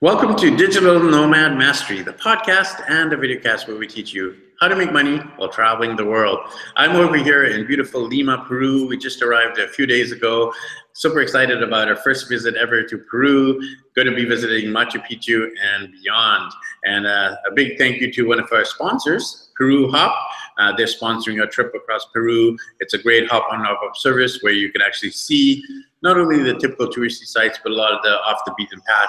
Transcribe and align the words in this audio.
Welcome 0.00 0.34
to 0.36 0.54
Digital 0.56 0.98
Nomad 0.98 1.56
Mastery, 1.56 2.02
the 2.02 2.12
podcast 2.12 2.82
and 2.88 3.12
the 3.12 3.16
videocast 3.16 3.68
where 3.68 3.76
we 3.76 3.86
teach 3.86 4.12
you 4.12 4.36
how 4.58 4.66
to 4.66 4.74
make 4.74 4.92
money 4.92 5.18
while 5.36 5.48
traveling 5.48 5.94
the 5.94 6.04
world. 6.04 6.40
I'm 6.74 6.96
over 6.96 7.16
here 7.16 7.44
in 7.44 7.64
beautiful 7.64 8.02
Lima, 8.02 8.44
Peru. 8.46 8.88
We 8.88 8.98
just 8.98 9.22
arrived 9.22 9.60
a 9.60 9.68
few 9.68 9.86
days 9.86 10.10
ago. 10.10 10.52
Super 10.94 11.20
excited 11.20 11.62
about 11.62 11.86
our 11.86 11.94
first 11.94 12.28
visit 12.28 12.56
ever 12.56 12.82
to 12.82 12.98
Peru. 12.98 13.60
Going 13.94 14.08
to 14.08 14.14
be 14.14 14.24
visiting 14.24 14.66
Machu 14.70 15.00
Picchu 15.06 15.48
and 15.62 15.92
beyond. 16.02 16.52
And 16.84 17.06
uh, 17.06 17.36
a 17.48 17.54
big 17.54 17.78
thank 17.78 18.00
you 18.00 18.12
to 18.14 18.26
one 18.26 18.40
of 18.40 18.48
our 18.52 18.64
sponsors, 18.64 19.43
Peru 19.56 19.90
Hop. 19.90 20.16
Uh, 20.58 20.72
they're 20.76 20.86
sponsoring 20.86 21.42
a 21.42 21.46
trip 21.46 21.72
across 21.74 22.06
Peru. 22.12 22.56
It's 22.80 22.94
a 22.94 22.98
great 22.98 23.28
hop 23.28 23.46
on 23.50 23.64
hop 23.64 23.80
off 23.82 23.96
service 23.96 24.38
where 24.42 24.52
you 24.52 24.70
can 24.70 24.82
actually 24.82 25.10
see 25.10 25.62
not 26.02 26.18
only 26.18 26.42
the 26.42 26.58
typical 26.58 26.88
touristy 26.88 27.24
sites, 27.24 27.58
but 27.62 27.72
a 27.72 27.74
lot 27.74 27.92
of 27.92 28.02
the 28.02 28.10
off 28.10 28.40
the 28.46 28.54
beaten 28.56 28.80
path 28.86 29.08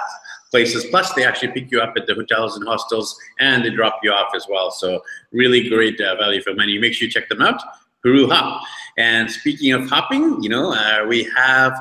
places. 0.50 0.84
Plus, 0.86 1.12
they 1.12 1.24
actually 1.24 1.52
pick 1.52 1.70
you 1.70 1.80
up 1.80 1.94
at 1.96 2.06
the 2.06 2.14
hotels 2.14 2.56
and 2.56 2.66
hostels 2.66 3.18
and 3.38 3.64
they 3.64 3.70
drop 3.70 4.00
you 4.02 4.10
off 4.10 4.34
as 4.34 4.46
well. 4.48 4.70
So, 4.70 5.02
really 5.32 5.68
great 5.68 6.00
uh, 6.00 6.16
value 6.16 6.40
for 6.42 6.54
money. 6.54 6.78
Make 6.78 6.94
sure 6.94 7.06
you 7.06 7.12
check 7.12 7.28
them 7.28 7.42
out. 7.42 7.60
Peru 8.02 8.28
Hop. 8.28 8.62
And 8.98 9.30
speaking 9.30 9.72
of 9.72 9.88
hopping, 9.88 10.42
you 10.42 10.48
know, 10.48 10.72
uh, 10.72 11.04
we 11.06 11.28
have 11.36 11.78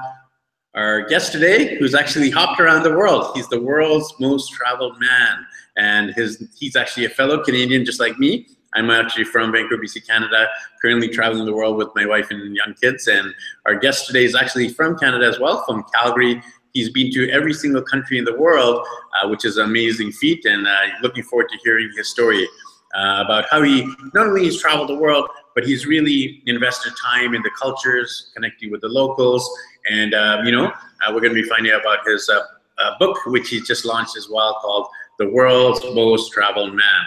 our 0.75 1.03
guest 1.03 1.31
today 1.31 1.77
who's 1.77 1.95
actually 1.95 2.30
hopped 2.30 2.59
around 2.59 2.84
the 2.84 2.91
world. 2.91 3.31
He's 3.36 3.47
the 3.47 3.59
world's 3.59 4.13
most 4.20 4.52
traveled 4.52 5.00
man. 5.00 5.45
And 5.77 6.13
his 6.16 6.44
he's 6.58 6.75
actually 6.75 7.05
a 7.05 7.09
fellow 7.09 7.44
Canadian, 7.44 7.86
just 7.86 8.00
like 8.00 8.17
me. 8.17 8.47
I'm 8.75 8.91
actually 8.91 9.23
from 9.23 9.52
Vancouver, 9.52 9.81
BC, 9.81 10.05
Canada, 10.05 10.47
currently 10.81 11.07
traveling 11.09 11.45
the 11.45 11.53
world 11.53 11.77
with 11.77 11.89
my 11.95 12.05
wife 12.05 12.29
and 12.29 12.55
young 12.55 12.73
kids. 12.79 13.07
And 13.07 13.33
our 13.66 13.75
guest 13.75 14.07
today 14.07 14.25
is 14.25 14.35
actually 14.35 14.70
from 14.70 14.97
Canada 14.97 15.25
as 15.25 15.39
well, 15.39 15.63
from 15.66 15.85
Calgary. 15.93 16.41
He's 16.73 16.89
been 16.89 17.11
to 17.13 17.30
every 17.31 17.53
single 17.53 17.81
country 17.81 18.17
in 18.17 18.25
the 18.25 18.35
world, 18.35 18.85
uh, 19.21 19.30
which 19.30 19.45
is 19.45 19.57
an 19.57 19.66
amazing 19.66 20.11
feat. 20.11 20.45
And 20.45 20.67
uh, 20.67 20.88
looking 21.02 21.23
forward 21.23 21.47
to 21.50 21.58
hearing 21.63 21.89
his 21.95 22.09
story 22.09 22.47
uh, 22.95 23.23
about 23.25 23.45
how 23.50 23.61
he 23.61 23.83
not 24.13 24.27
only 24.27 24.45
has 24.45 24.59
traveled 24.59 24.89
the 24.89 24.95
world, 24.95 25.30
but 25.55 25.66
he's 25.66 25.85
really 25.85 26.44
invested 26.47 26.91
time 27.02 27.33
in 27.33 27.41
the 27.41 27.52
cultures, 27.57 28.31
connecting 28.35 28.72
with 28.72 28.81
the 28.81 28.89
locals. 28.89 29.50
And, 29.89 30.13
um, 30.13 30.45
you 30.45 30.52
know, 30.52 30.66
uh, 30.66 31.13
we're 31.13 31.22
going 31.22 31.33
to 31.33 31.41
be 31.41 31.47
finding 31.47 31.72
out 31.72 31.81
about 31.81 32.05
his 32.05 32.30
uh, 32.30 32.41
uh, 32.78 32.97
book, 33.00 33.17
which 33.28 33.50
he 33.50 33.61
just 33.61 33.85
launched 33.85 34.17
as 34.17 34.30
well, 34.30 34.55
called 34.61 34.88
The 35.17 35.30
World's 35.30 35.81
Most 35.94 36.33
Traveled 36.33 36.73
Man. 36.73 37.05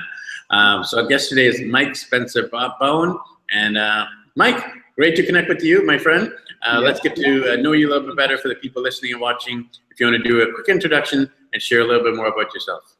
Um, 0.51 0.85
so 0.85 1.01
our 1.01 1.07
guest 1.07 1.29
today 1.29 1.47
is 1.47 1.61
Mike 1.61 1.95
Spencer 1.95 2.49
Bown. 2.49 3.19
And 3.51 3.77
uh, 3.77 4.07
Mike, 4.37 4.63
great 4.97 5.17
to 5.17 5.25
connect 5.25 5.49
with 5.49 5.63
you, 5.63 5.85
my 5.85 5.99
friend. 5.99 6.33
Uh, 6.67 6.81
Let's 6.83 7.01
get 7.01 7.15
to 7.17 7.53
uh, 7.53 7.57
know 7.57 7.73
you 7.73 7.89
a 7.89 7.91
little 7.91 8.09
bit 8.09 8.17
better 8.17 8.39
for 8.39 8.49
the 8.49 8.57
people 8.57 8.83
listening 8.83 9.13
and 9.13 9.21
watching. 9.21 9.69
If 9.91 10.01
you 10.01 10.07
want 10.07 10.23
to 10.23 10.29
do 10.29 10.43
a 10.43 10.53
quick 10.53 10.69
introduction 10.69 11.31
and 11.53 11.63
share 11.63 11.81
a 11.81 11.85
little 11.85 12.03
bit 12.03 12.17
more 12.17 12.27
about 12.27 12.53
yourself. 12.53 12.97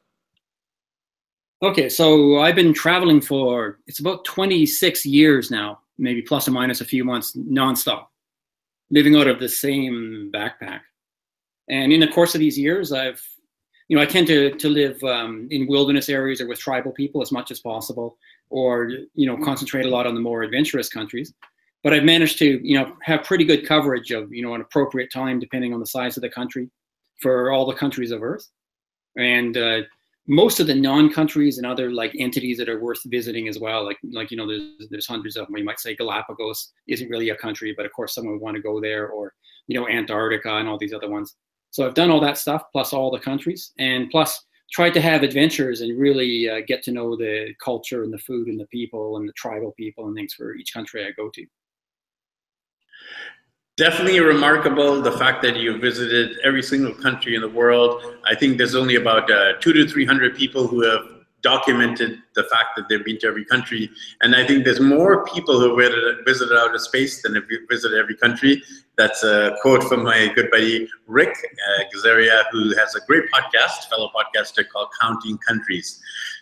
Okay, 1.63 1.89
so 1.89 2.39
I've 2.39 2.55
been 2.55 2.73
traveling 2.73 3.21
for 3.21 3.81
it's 3.89 3.99
about 3.99 4.25
26 4.25 5.05
years 5.05 5.51
now, 5.51 5.81
maybe 5.99 6.23
plus 6.23 6.47
or 6.47 6.53
minus 6.53 6.81
a 6.81 6.85
few 6.85 7.03
months 7.03 7.37
nonstop, 7.37 8.07
living 8.91 9.17
out 9.17 9.27
of 9.27 9.41
the 9.41 9.49
same 9.49 10.31
backpack. 10.33 10.81
And 11.69 11.93
in 11.93 12.01
the 12.01 12.09
course 12.09 12.35
of 12.35 12.39
these 12.39 12.57
years, 12.57 12.93
I've 12.93 13.21
you 13.89 13.97
know, 13.97 14.03
I 14.03 14.07
tend 14.07 14.27
to 14.29 14.51
to 14.51 14.69
live 14.69 15.03
um, 15.05 15.49
in 15.51 15.67
wilderness 15.67 16.09
areas 16.09 16.41
or 16.41 16.47
with 16.47 16.59
tribal 16.59 16.93
people 16.93 17.23
as 17.23 17.33
much 17.33 17.51
as 17.51 17.61
possible, 17.61 18.17
or 18.51 18.91
you 19.15 19.27
know, 19.27 19.37
concentrate 19.39 19.87
a 19.87 19.89
lot 19.89 20.07
on 20.07 20.15
the 20.15 20.21
more 20.21 20.43
adventurous 20.43 20.89
countries. 20.89 21.33
But 21.83 21.95
I've 21.95 22.05
managed 22.05 22.39
to 22.41 22.61
you 22.67 22.79
know 22.79 22.97
have 23.03 23.25
pretty 23.25 23.45
good 23.45 23.67
coverage 23.67 24.11
of 24.11 24.33
you 24.33 24.43
know 24.43 24.55
an 24.55 24.61
appropriate 24.61 25.11
time 25.13 25.41
depending 25.41 25.73
on 25.73 25.81
the 25.81 25.87
size 25.87 26.17
of 26.17 26.23
the 26.23 26.29
country 26.29 26.69
for 27.21 27.51
all 27.51 27.67
the 27.67 27.75
countries 27.75 28.11
of 28.11 28.23
Earth, 28.23 28.47
and 29.17 29.57
uh, 29.57 29.81
most 30.27 30.61
of 30.61 30.67
the 30.67 30.75
non-countries 30.75 31.57
and 31.57 31.67
other 31.67 31.91
like 31.91 32.15
entities 32.19 32.59
that 32.59 32.69
are 32.69 32.79
worth 32.79 33.01
visiting 33.07 33.49
as 33.49 33.59
well. 33.59 33.85
Like 33.87 33.99
like 34.13 34.31
you 34.31 34.37
know, 34.37 34.47
there's 34.47 34.89
there's 34.91 35.07
hundreds 35.07 35.37
of 35.37 35.47
them. 35.47 35.57
You 35.57 35.65
might 35.65 35.81
say 35.81 35.97
Galapagos 35.97 36.73
isn't 36.89 37.09
really 37.09 37.31
a 37.31 37.37
country, 37.37 37.73
but 37.75 37.87
of 37.87 37.93
course 37.93 38.15
someone 38.15 38.35
would 38.35 38.43
want 38.43 38.57
to 38.57 38.63
go 38.63 38.83
there, 38.83 39.09
or 39.09 39.33
you 39.67 39.81
know 39.81 39.89
Antarctica 39.89 40.57
and 40.57 40.69
all 40.69 40.77
these 40.77 40.93
other 40.93 41.09
ones. 41.09 41.37
So 41.71 41.87
I've 41.87 41.95
done 41.95 42.11
all 42.11 42.21
that 42.21 42.39
stuff, 42.39 42.65
plus 42.73 42.93
all 42.93 43.11
the 43.11 43.19
countries, 43.19 43.73
and 43.79 44.11
plus 44.11 44.45
tried 44.73 44.95
to 44.95 45.01
have 45.01 45.23
adventures 45.23 45.81
and 45.81 45.99
really 45.99 46.49
uh, 46.49 46.61
get 46.67 46.83
to 46.85 46.93
know 46.93 47.17
the 47.17 47.55
culture 47.63 48.03
and 48.03 48.13
the 48.13 48.19
food 48.19 48.49
and 48.49 48.61
the 48.61 48.67
people 48.67 49.17
and 49.17 49.29
the 49.29 49.33
tribal 49.33 49.73
people 49.73 50.07
and 50.07 50.15
things 50.15 50.35
for 50.35 50.55
each 50.55 50.73
country 50.73 51.07
I 51.07 51.13
go 51.13 51.31
to. 51.31 51.47
Definitely 53.77 54.21
remarkable 54.21 55.01
the 55.01 55.13
fact 55.13 55.41
that 55.43 55.57
you 55.57 55.79
visited 55.79 56.39
every 56.43 56.63
single 56.63 56.93
country 56.93 57.37
in 57.37 57.41
the 57.41 57.49
world. 57.49 58.17
I 58.25 58.35
think 58.35 58.59
there's 58.59 58.75
only 58.75 58.97
about 58.97 59.31
uh, 59.31 59.53
two 59.61 59.73
to 59.73 59.89
three 59.89 60.05
hundred 60.05 60.37
people 60.37 60.67
who 60.67 60.83
have 60.83 61.18
documented 61.43 62.19
the 62.35 62.45
fact 62.45 62.77
that 62.77 62.89
they've 62.89 63.05
been 63.05 63.19
to 63.19 63.27
every 63.27 63.45
country. 63.45 63.91
And 64.21 64.35
I 64.35 64.47
think 64.47 64.65
there's 64.65 64.81
more 64.81 65.25
people 65.25 65.61
who 65.61 65.77
visited 66.25 66.57
outer 66.57 66.79
space 66.79 67.23
than 67.23 67.35
have 67.35 67.45
visited 67.69 67.99
every 67.99 68.17
country. 68.17 68.63
That's 68.97 69.23
a 69.23 69.57
quote 69.63 69.85
from 69.85 70.05
my 70.05 70.31
good 70.35 70.51
buddy 70.51 70.89
Rick 71.07 71.37
uh, 71.37 71.85
Gazarian, 71.95 72.43
who 72.51 72.77
has 72.77 72.95
a 72.95 73.01
great 73.07 73.25
podcast, 73.31 73.89
fellow 73.89 74.11
podcaster 74.15 74.69
called 74.69 74.89
Counting 75.01 75.39
Countries. 75.39 76.01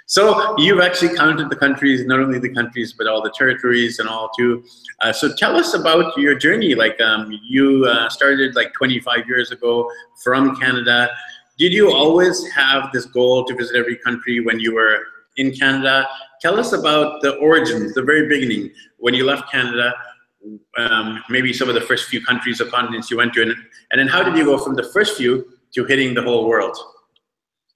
So 0.09 0.55
you've 0.57 0.81
actually 0.81 1.17
counted 1.17 1.51
the 1.51 1.57
countries, 1.57 2.07
not 2.07 2.21
only 2.21 2.39
the 2.39 2.55
countries, 2.55 2.95
but 2.97 3.09
all 3.09 3.21
the 3.21 3.35
territories 3.37 3.99
and 3.99 4.09
all 4.09 4.31
too. 4.39 4.65
Uh, 5.01 5.13
so 5.13 5.35
tell 5.35 5.57
us 5.57 5.75
about 5.75 6.17
your 6.17 6.37
journey. 6.37 6.77
Like 6.77 7.01
um, 7.01 7.37
you 7.43 7.87
uh, 7.87 8.09
started 8.09 8.55
like 8.55 8.73
25 8.73 9.27
years 9.27 9.51
ago 9.51 9.91
from 10.23 10.57
Canada 10.57 11.11
did 11.59 11.73
you 11.73 11.91
always 11.93 12.51
have 12.53 12.91
this 12.93 13.07
goal 13.07 13.45
to 13.47 13.55
visit 13.55 13.77
every 13.77 13.97
country 13.97 14.41
when 14.41 14.61
you 14.61 14.75
were 14.75 14.99
in 15.37 15.53
Canada? 15.53 16.07
Tell 16.41 16.59
us 16.61 16.73
about 16.73 17.23
the 17.23 17.37
origins, 17.37 17.95
the 17.95 18.03
very 18.03 18.29
beginning, 18.29 18.71
when 18.99 19.15
you 19.15 19.25
left 19.25 19.51
Canada, 19.51 19.95
um, 20.79 21.23
maybe 21.29 21.53
some 21.53 21.69
of 21.69 21.75
the 21.75 21.81
first 21.81 22.09
few 22.09 22.25
countries 22.25 22.61
or 22.61 22.67
continents 22.67 23.11
you 23.11 23.17
went 23.17 23.33
to, 23.35 23.43
and, 23.43 23.55
and 23.91 23.99
then 23.99 24.07
how 24.07 24.23
did 24.23 24.37
you 24.37 24.45
go 24.45 24.59
from 24.59 24.75
the 24.75 24.85
first 24.85 25.17
few 25.17 25.47
to 25.75 25.85
hitting 25.85 26.15
the 26.15 26.23
whole 26.23 26.47
world? 26.47 26.77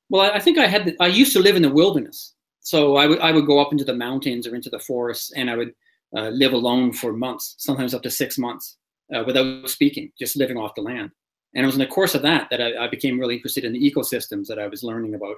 Well, 0.08 0.30
I 0.30 0.40
think 0.40 0.58
I 0.58 0.66
had, 0.66 0.84
the, 0.84 0.96
I 1.00 1.06
used 1.06 1.32
to 1.32 1.40
live 1.40 1.56
in 1.56 1.62
the 1.62 1.70
wilderness. 1.70 2.34
So 2.60 2.96
I 2.96 3.06
would, 3.06 3.20
I 3.20 3.32
would 3.32 3.46
go 3.46 3.58
up 3.58 3.72
into 3.72 3.84
the 3.84 3.94
mountains 3.94 4.46
or 4.46 4.54
into 4.54 4.68
the 4.68 4.78
forests 4.78 5.32
and 5.32 5.50
I 5.50 5.56
would 5.56 5.72
uh, 6.16 6.28
live 6.28 6.52
alone 6.52 6.92
for 6.92 7.12
months, 7.12 7.54
sometimes 7.58 7.94
up 7.94 8.02
to 8.02 8.10
six 8.10 8.36
months 8.36 8.76
uh, 9.14 9.24
without 9.26 9.68
speaking, 9.68 10.12
just 10.18 10.36
living 10.36 10.56
off 10.56 10.74
the 10.74 10.82
land. 10.82 11.10
And 11.54 11.64
it 11.64 11.66
was 11.66 11.74
in 11.74 11.80
the 11.80 11.86
course 11.86 12.14
of 12.14 12.22
that 12.22 12.48
that 12.50 12.60
I, 12.60 12.84
I 12.84 12.88
became 12.88 13.18
really 13.18 13.36
interested 13.36 13.64
in 13.64 13.72
the 13.72 13.90
ecosystems 13.90 14.46
that 14.46 14.58
I 14.58 14.68
was 14.68 14.82
learning 14.82 15.14
about. 15.14 15.36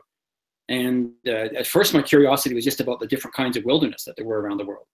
And 0.68 1.12
uh, 1.26 1.48
at 1.56 1.66
first, 1.66 1.94
my 1.94 2.02
curiosity 2.02 2.54
was 2.54 2.64
just 2.64 2.80
about 2.80 3.00
the 3.00 3.06
different 3.06 3.34
kinds 3.34 3.56
of 3.56 3.64
wilderness 3.64 4.04
that 4.04 4.16
there 4.16 4.26
were 4.26 4.40
around 4.40 4.58
the 4.58 4.66
world. 4.66 4.86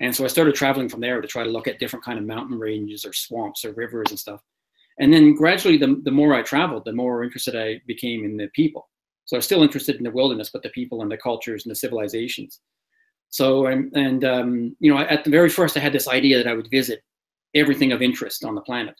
And 0.00 0.14
so 0.14 0.24
I 0.24 0.28
started 0.28 0.54
traveling 0.54 0.88
from 0.88 1.00
there 1.00 1.20
to 1.20 1.28
try 1.28 1.44
to 1.44 1.50
look 1.50 1.68
at 1.68 1.78
different 1.78 2.04
kind 2.04 2.18
of 2.18 2.24
mountain 2.24 2.58
ranges 2.58 3.04
or 3.04 3.12
swamps 3.12 3.64
or 3.64 3.72
rivers 3.72 4.06
and 4.10 4.18
stuff. 4.18 4.40
And 4.98 5.12
then 5.12 5.34
gradually, 5.34 5.76
the, 5.76 6.00
the 6.04 6.10
more 6.10 6.34
I 6.34 6.42
traveled, 6.42 6.84
the 6.84 6.92
more 6.92 7.24
interested 7.24 7.56
I 7.56 7.80
became 7.86 8.24
in 8.24 8.36
the 8.36 8.48
people. 8.54 8.88
So 9.24 9.36
I 9.36 9.38
was 9.38 9.44
still 9.44 9.62
interested 9.62 9.96
in 9.96 10.04
the 10.04 10.10
wilderness, 10.10 10.50
but 10.52 10.62
the 10.62 10.68
people 10.70 11.02
and 11.02 11.10
the 11.10 11.16
cultures 11.16 11.64
and 11.64 11.70
the 11.70 11.76
civilizations. 11.76 12.60
So, 13.30 13.66
and, 13.66 13.92
and 13.96 14.24
um, 14.24 14.76
you 14.78 14.92
know, 14.92 15.00
at 15.00 15.24
the 15.24 15.30
very 15.30 15.48
first, 15.48 15.76
I 15.76 15.80
had 15.80 15.92
this 15.92 16.08
idea 16.08 16.36
that 16.38 16.46
I 16.46 16.54
would 16.54 16.70
visit 16.70 17.02
everything 17.54 17.92
of 17.92 18.02
interest 18.02 18.44
on 18.44 18.54
the 18.54 18.60
planet. 18.60 18.94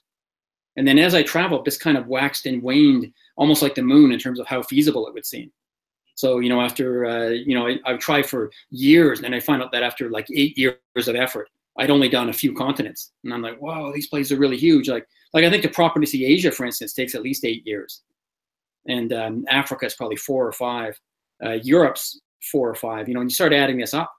And 0.76 0.86
then 0.86 0.98
as 0.98 1.14
I 1.14 1.22
traveled, 1.22 1.64
this 1.64 1.76
kind 1.76 1.96
of 1.96 2.08
waxed 2.08 2.46
and 2.46 2.62
waned, 2.62 3.12
almost 3.36 3.62
like 3.62 3.74
the 3.74 3.82
moon 3.82 4.12
in 4.12 4.18
terms 4.18 4.40
of 4.40 4.46
how 4.46 4.62
feasible 4.62 5.06
it 5.06 5.14
would 5.14 5.26
seem. 5.26 5.52
So, 6.16 6.38
you 6.38 6.48
know, 6.48 6.60
after, 6.60 7.06
uh, 7.06 7.28
you 7.28 7.54
know, 7.54 7.66
I, 7.66 7.78
I've 7.84 7.98
tried 7.98 8.26
for 8.26 8.50
years 8.70 9.20
and 9.20 9.34
I 9.34 9.40
find 9.40 9.62
out 9.62 9.72
that 9.72 9.82
after 9.82 10.10
like 10.10 10.26
eight 10.34 10.56
years 10.56 11.08
of 11.08 11.16
effort, 11.16 11.48
I'd 11.78 11.90
only 11.90 12.08
done 12.08 12.28
a 12.28 12.32
few 12.32 12.54
continents. 12.54 13.12
And 13.24 13.34
I'm 13.34 13.42
like, 13.42 13.60
wow, 13.60 13.90
these 13.92 14.06
places 14.06 14.32
are 14.32 14.38
really 14.38 14.56
huge. 14.56 14.88
Like, 14.88 15.06
like 15.32 15.44
I 15.44 15.50
think 15.50 15.62
the 15.62 15.68
proper 15.68 16.00
to 16.00 16.06
see 16.06 16.24
Asia, 16.24 16.52
for 16.52 16.64
instance, 16.64 16.92
takes 16.92 17.14
at 17.14 17.22
least 17.22 17.44
eight 17.44 17.66
years. 17.66 18.02
And 18.86 19.12
um, 19.12 19.44
Africa 19.48 19.86
is 19.86 19.94
probably 19.94 20.16
four 20.16 20.46
or 20.46 20.52
five. 20.52 20.98
Uh, 21.44 21.58
Europe's 21.62 22.20
four 22.52 22.68
or 22.68 22.74
five, 22.74 23.08
you 23.08 23.14
know, 23.14 23.20
and 23.20 23.30
you 23.30 23.34
start 23.34 23.52
adding 23.52 23.78
this 23.78 23.94
up. 23.94 24.12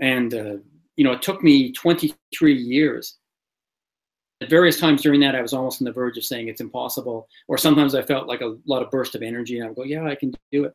And, 0.00 0.34
uh, 0.34 0.56
you 0.96 1.04
know, 1.04 1.12
it 1.12 1.22
took 1.22 1.42
me 1.42 1.72
23 1.72 2.54
years 2.54 3.18
at 4.42 4.50
various 4.50 4.78
times 4.78 5.02
during 5.02 5.20
that, 5.20 5.34
I 5.34 5.42
was 5.42 5.52
almost 5.52 5.80
on 5.80 5.84
the 5.84 5.92
verge 5.92 6.18
of 6.18 6.24
saying 6.24 6.48
it's 6.48 6.60
impossible. 6.60 7.28
Or 7.48 7.58
sometimes 7.58 7.94
I 7.94 8.02
felt 8.02 8.28
like 8.28 8.40
a 8.40 8.56
lot 8.66 8.82
of 8.82 8.90
burst 8.90 9.14
of 9.14 9.22
energy, 9.22 9.56
and 9.56 9.64
I 9.64 9.68
would 9.68 9.76
go, 9.76 9.84
"Yeah, 9.84 10.04
I 10.04 10.14
can 10.14 10.32
do 10.50 10.64
it." 10.64 10.74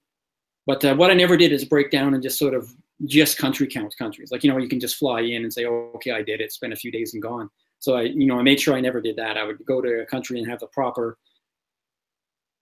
But 0.65 0.83
uh, 0.83 0.95
what 0.95 1.11
I 1.11 1.13
never 1.13 1.37
did 1.37 1.51
is 1.51 1.65
break 1.65 1.91
down 1.91 2.13
and 2.13 2.23
just 2.23 2.39
sort 2.39 2.53
of 2.53 2.73
just 3.05 3.37
country 3.37 3.67
count 3.67 3.95
countries. 3.97 4.31
Like 4.31 4.43
you 4.43 4.51
know, 4.51 4.57
you 4.57 4.69
can 4.69 4.79
just 4.79 4.97
fly 4.97 5.21
in 5.21 5.43
and 5.43 5.53
say, 5.53 5.65
oh, 5.65 5.91
"Okay, 5.95 6.11
I 6.11 6.21
did 6.23 6.41
it." 6.41 6.51
Spend 6.51 6.73
a 6.73 6.75
few 6.75 6.91
days 6.91 7.13
and 7.13 7.21
gone. 7.21 7.49
So 7.79 7.95
I, 7.95 8.03
you 8.03 8.25
know, 8.25 8.39
I 8.39 8.43
made 8.43 8.59
sure 8.59 8.75
I 8.75 8.81
never 8.81 9.01
did 9.01 9.15
that. 9.17 9.37
I 9.37 9.43
would 9.43 9.63
go 9.65 9.81
to 9.81 10.01
a 10.01 10.05
country 10.05 10.39
and 10.39 10.49
have 10.49 10.59
the 10.59 10.67
proper, 10.67 11.17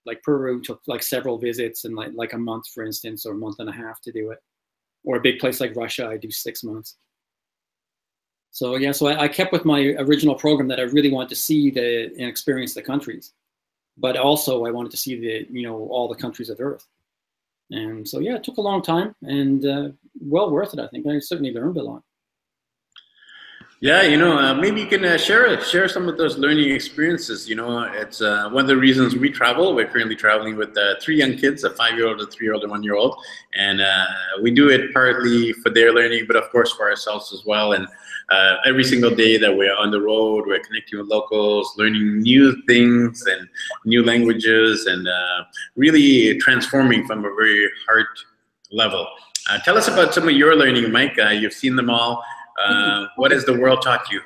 like 0.04 0.22
Peru 0.22 0.60
took 0.60 0.82
like 0.86 1.02
several 1.02 1.38
visits 1.38 1.84
and 1.84 1.94
like 1.96 2.10
like 2.14 2.32
a 2.32 2.38
month, 2.38 2.68
for 2.74 2.84
instance, 2.84 3.26
or 3.26 3.34
a 3.34 3.38
month 3.38 3.56
and 3.60 3.68
a 3.68 3.72
half 3.72 4.00
to 4.02 4.12
do 4.12 4.30
it. 4.30 4.38
Or 5.04 5.16
a 5.16 5.20
big 5.20 5.38
place 5.38 5.60
like 5.60 5.76
Russia, 5.76 6.06
I 6.08 6.16
do 6.16 6.30
six 6.30 6.64
months. 6.64 6.96
So 8.50 8.76
yeah, 8.76 8.92
so 8.92 9.06
I, 9.06 9.24
I, 9.24 9.28
kept 9.28 9.52
with 9.52 9.66
my 9.66 9.80
original 9.98 10.34
program 10.34 10.68
that 10.68 10.80
I 10.80 10.84
really 10.84 11.10
wanted 11.12 11.28
to 11.30 11.36
see 11.36 11.70
the 11.70 12.06
and 12.18 12.28
experience 12.28 12.74
the 12.74 12.82
countries. 12.82 13.32
but 13.98 14.16
also 14.16 14.66
I 14.66 14.70
wanted 14.70 14.90
to 14.92 14.96
see 14.96 15.18
the 15.18 15.46
you 15.50 15.62
know 15.66 15.76
all 15.90 16.08
the 16.08 16.20
countries 16.20 16.50
of 16.50 16.60
Earth. 16.60 16.86
And 17.70 18.06
so 18.08 18.20
yeah, 18.20 18.36
it 18.36 18.44
took 18.44 18.58
a 18.58 18.60
long 18.62 18.82
time 18.82 19.14
and 19.22 19.64
uh, 19.64 19.88
well 20.20 20.50
worth 20.50 20.74
it. 20.74 20.80
I 20.80 20.88
think 20.88 21.06
I 21.06 21.18
certainly 21.18 21.52
learned 21.52 21.76
a 21.78 21.82
lot. 21.82 22.02
Yeah, 23.80 24.00
you 24.02 24.16
know, 24.16 24.38
uh, 24.38 24.54
maybe 24.54 24.80
you 24.80 24.86
can 24.86 25.04
uh, 25.04 25.18
share 25.18 25.60
share 25.60 25.86
some 25.86 26.08
of 26.08 26.16
those 26.16 26.38
learning 26.38 26.70
experiences. 26.70 27.46
You 27.46 27.56
know, 27.56 27.82
it's 27.82 28.22
uh, 28.22 28.48
one 28.48 28.62
of 28.62 28.68
the 28.68 28.76
reasons 28.76 29.14
we 29.14 29.28
travel. 29.28 29.74
We're 29.74 29.86
currently 29.86 30.16
traveling 30.16 30.56
with 30.56 30.74
uh, 30.78 30.94
three 31.02 31.16
young 31.16 31.36
kids, 31.36 31.62
a 31.62 31.68
five-year-old, 31.68 32.22
a 32.22 32.26
three-year-old, 32.26 32.62
and 32.62 32.70
one-year-old, 32.70 33.22
and 33.54 33.82
uh, 33.82 34.06
we 34.40 34.50
do 34.50 34.70
it 34.70 34.94
partly 34.94 35.52
for 35.52 35.68
their 35.68 35.92
learning, 35.92 36.24
but 36.26 36.36
of 36.36 36.50
course 36.50 36.72
for 36.72 36.88
ourselves 36.88 37.34
as 37.34 37.44
well. 37.44 37.74
And 37.74 37.86
uh, 38.30 38.56
every 38.64 38.82
single 38.82 39.14
day 39.14 39.36
that 39.36 39.54
we're 39.54 39.76
on 39.76 39.90
the 39.90 40.00
road, 40.00 40.46
we're 40.46 40.60
connecting 40.60 40.98
with 40.98 41.08
locals, 41.08 41.74
learning 41.76 42.20
new 42.20 42.56
things 42.66 43.26
and 43.26 43.46
new 43.84 44.02
languages, 44.02 44.86
and 44.86 45.06
really 45.76 46.38
transforming 46.38 47.06
from 47.06 47.18
a 47.26 47.34
very 47.34 47.68
heart 47.86 48.08
level. 48.72 49.06
tell 49.66 49.76
us 49.76 49.86
about 49.86 50.14
some 50.14 50.26
of 50.26 50.34
your 50.34 50.56
learning, 50.56 50.90
Mike. 50.90 51.18
you've 51.32 51.52
seen 51.52 51.76
them 51.76 51.90
all. 51.90 52.24
Uh, 52.62 53.06
what 53.16 53.30
has 53.30 53.44
the 53.44 53.58
world 53.58 53.82
taught 53.82 54.10
you? 54.10 54.20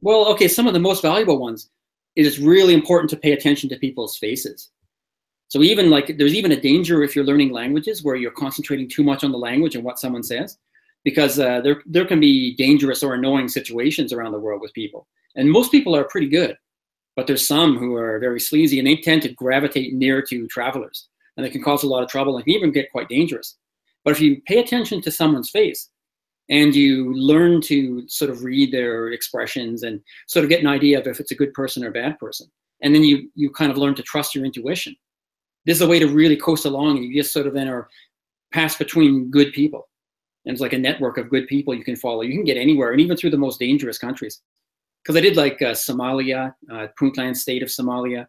Well, 0.00 0.26
okay, 0.28 0.48
some 0.48 0.66
of 0.66 0.74
the 0.74 0.80
most 0.80 1.02
valuable 1.02 1.38
ones. 1.38 1.70
It 2.14 2.26
is 2.26 2.38
really 2.38 2.74
important 2.74 3.10
to 3.10 3.16
pay 3.16 3.32
attention 3.32 3.68
to 3.68 3.76
people's 3.76 4.16
faces. 4.16 4.70
So 5.48 5.62
even 5.62 5.90
like 5.90 6.16
there's 6.18 6.34
even 6.34 6.52
a 6.52 6.60
danger 6.60 7.02
if 7.02 7.14
you're 7.14 7.24
learning 7.24 7.52
languages 7.52 8.02
where 8.02 8.16
you're 8.16 8.30
concentrating 8.32 8.88
too 8.88 9.04
much 9.04 9.22
on 9.22 9.32
the 9.32 9.38
language 9.38 9.74
and 9.76 9.84
what 9.84 9.98
someone 9.98 10.22
says, 10.22 10.58
because 11.04 11.38
uh, 11.38 11.60
there 11.60 11.82
there 11.86 12.04
can 12.04 12.20
be 12.20 12.56
dangerous 12.56 13.02
or 13.02 13.14
annoying 13.14 13.48
situations 13.48 14.12
around 14.12 14.32
the 14.32 14.40
world 14.40 14.60
with 14.60 14.72
people. 14.72 15.06
And 15.36 15.50
most 15.50 15.70
people 15.70 15.94
are 15.94 16.04
pretty 16.04 16.28
good, 16.28 16.56
but 17.14 17.26
there's 17.26 17.46
some 17.46 17.76
who 17.78 17.94
are 17.94 18.18
very 18.18 18.40
sleazy 18.40 18.78
and 18.78 18.88
they 18.88 18.96
tend 18.96 19.22
to 19.22 19.32
gravitate 19.34 19.94
near 19.94 20.22
to 20.22 20.46
travelers, 20.48 21.08
and 21.36 21.44
they 21.44 21.50
can 21.50 21.62
cause 21.62 21.84
a 21.84 21.88
lot 21.88 22.02
of 22.02 22.08
trouble 22.08 22.36
and 22.36 22.44
can 22.44 22.54
even 22.54 22.72
get 22.72 22.90
quite 22.90 23.08
dangerous. 23.08 23.56
But 24.04 24.12
if 24.12 24.20
you 24.20 24.40
pay 24.46 24.58
attention 24.58 25.00
to 25.02 25.10
someone's 25.10 25.50
face, 25.50 25.90
and 26.48 26.74
you 26.74 27.12
learn 27.14 27.60
to 27.60 28.04
sort 28.08 28.30
of 28.30 28.44
read 28.44 28.72
their 28.72 29.10
expressions 29.10 29.82
and 29.82 30.00
sort 30.28 30.44
of 30.44 30.48
get 30.48 30.60
an 30.60 30.66
idea 30.66 30.98
of 30.98 31.06
if 31.06 31.18
it's 31.18 31.32
a 31.32 31.36
good 31.36 31.52
person 31.54 31.84
or 31.84 31.88
a 31.88 31.92
bad 31.92 32.18
person. 32.18 32.46
And 32.82 32.94
then 32.94 33.02
you 33.02 33.30
you 33.34 33.50
kind 33.50 33.70
of 33.70 33.78
learn 33.78 33.94
to 33.96 34.02
trust 34.02 34.34
your 34.34 34.44
intuition. 34.44 34.94
This 35.64 35.76
is 35.76 35.82
a 35.82 35.88
way 35.88 35.98
to 35.98 36.06
really 36.06 36.36
coast 36.36 36.64
along 36.64 36.96
and 36.96 37.06
you 37.06 37.20
just 37.20 37.32
sort 37.32 37.46
of 37.46 37.54
then 37.54 37.68
are 37.68 37.88
pass 38.52 38.76
between 38.76 39.30
good 39.30 39.52
people. 39.52 39.88
And 40.44 40.52
it's 40.52 40.60
like 40.60 40.74
a 40.74 40.78
network 40.78 41.18
of 41.18 41.30
good 41.30 41.48
people 41.48 41.74
you 41.74 41.82
can 41.82 41.96
follow. 41.96 42.22
You 42.22 42.34
can 42.34 42.44
get 42.44 42.56
anywhere 42.56 42.92
and 42.92 43.00
even 43.00 43.16
through 43.16 43.30
the 43.30 43.38
most 43.38 43.58
dangerous 43.58 43.98
countries. 43.98 44.40
Because 45.02 45.16
i 45.16 45.20
did 45.20 45.36
like 45.36 45.60
uh, 45.62 45.72
somalia 45.72 46.54
uh, 46.70 46.86
puntland 47.00 47.36
state 47.36 47.62
of 47.62 47.68
somalia. 47.68 48.26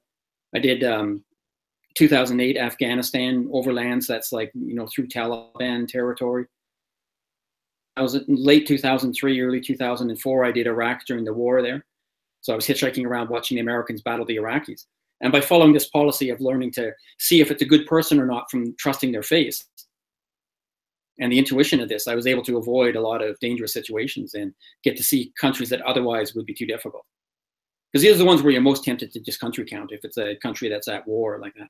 I 0.56 0.60
did 0.60 0.84
um, 0.84 1.24
2008 1.98 2.58
afghanistan 2.58 3.48
overlands 3.52 4.06
that's 4.06 4.31
like 4.31 4.52
you 4.54 4.75
know 4.75 4.88
through 4.88 5.08
taliban 5.08 5.88
territory 5.88 6.46
I 7.98 8.02
was 8.02 8.14
in 8.14 8.24
late 8.28 8.68
2003, 8.68 9.42
early 9.42 9.60
2004. 9.60 10.46
I 10.46 10.52
did 10.52 10.68
Iraq 10.68 11.06
during 11.06 11.26
the 11.26 11.34
war 11.34 11.62
there. 11.64 11.84
So 12.42 12.54
I 12.54 12.56
was 12.56 12.68
hitchhiking 12.68 13.06
around 13.06 13.30
watching 13.30 13.56
the 13.56 13.62
Americans 13.62 14.02
battle 14.04 14.26
the 14.26 14.38
Iraqis. 14.38 14.86
And 15.22 15.32
by 15.32 15.42
following 15.42 15.74
this 15.74 15.90
policy 15.90 16.30
of 16.30 16.40
learning 16.40 16.72
to 16.74 16.92
see 17.18 17.42
if 17.42 17.50
it's 17.50 17.64
a 17.64 17.66
good 17.66 17.88
person 17.88 18.20
or 18.20 18.28
not 18.28 18.50
from 18.52 18.76
trusting 18.78 19.12
their 19.12 19.24
face 19.24 19.66
and 21.20 21.32
the 21.32 21.40
intuition 21.40 21.80
of 21.80 21.90
this, 21.90 22.08
I 22.08 22.14
was 22.14 22.28
able 22.28 22.44
to 22.44 22.58
avoid 22.58 22.96
a 22.96 23.02
lot 23.02 23.24
of 23.24 23.40
dangerous 23.40 23.74
situations 23.74 24.36
and 24.36 24.54
get 24.84 24.96
to 24.98 25.04
see 25.04 25.34
countries 25.42 25.70
that 25.70 25.82
otherwise 25.82 26.36
would 26.36 26.46
be 26.46 26.54
too 26.54 26.68
difficult. 26.68 27.04
Because 27.92 28.04
these 28.04 28.14
are 28.14 28.20
the 28.20 28.26
ones 28.26 28.44
where 28.44 28.52
you're 28.52 28.62
most 28.62 28.84
tempted 28.84 29.12
to 29.12 29.20
just 29.20 29.40
country 29.40 29.66
count 29.66 29.92
if 29.92 30.06
it's 30.06 30.20
a 30.20 30.36
country 30.36 30.70
that's 30.70 30.88
at 30.88 31.08
war 31.08 31.40
like 31.42 31.56
that. 31.56 31.70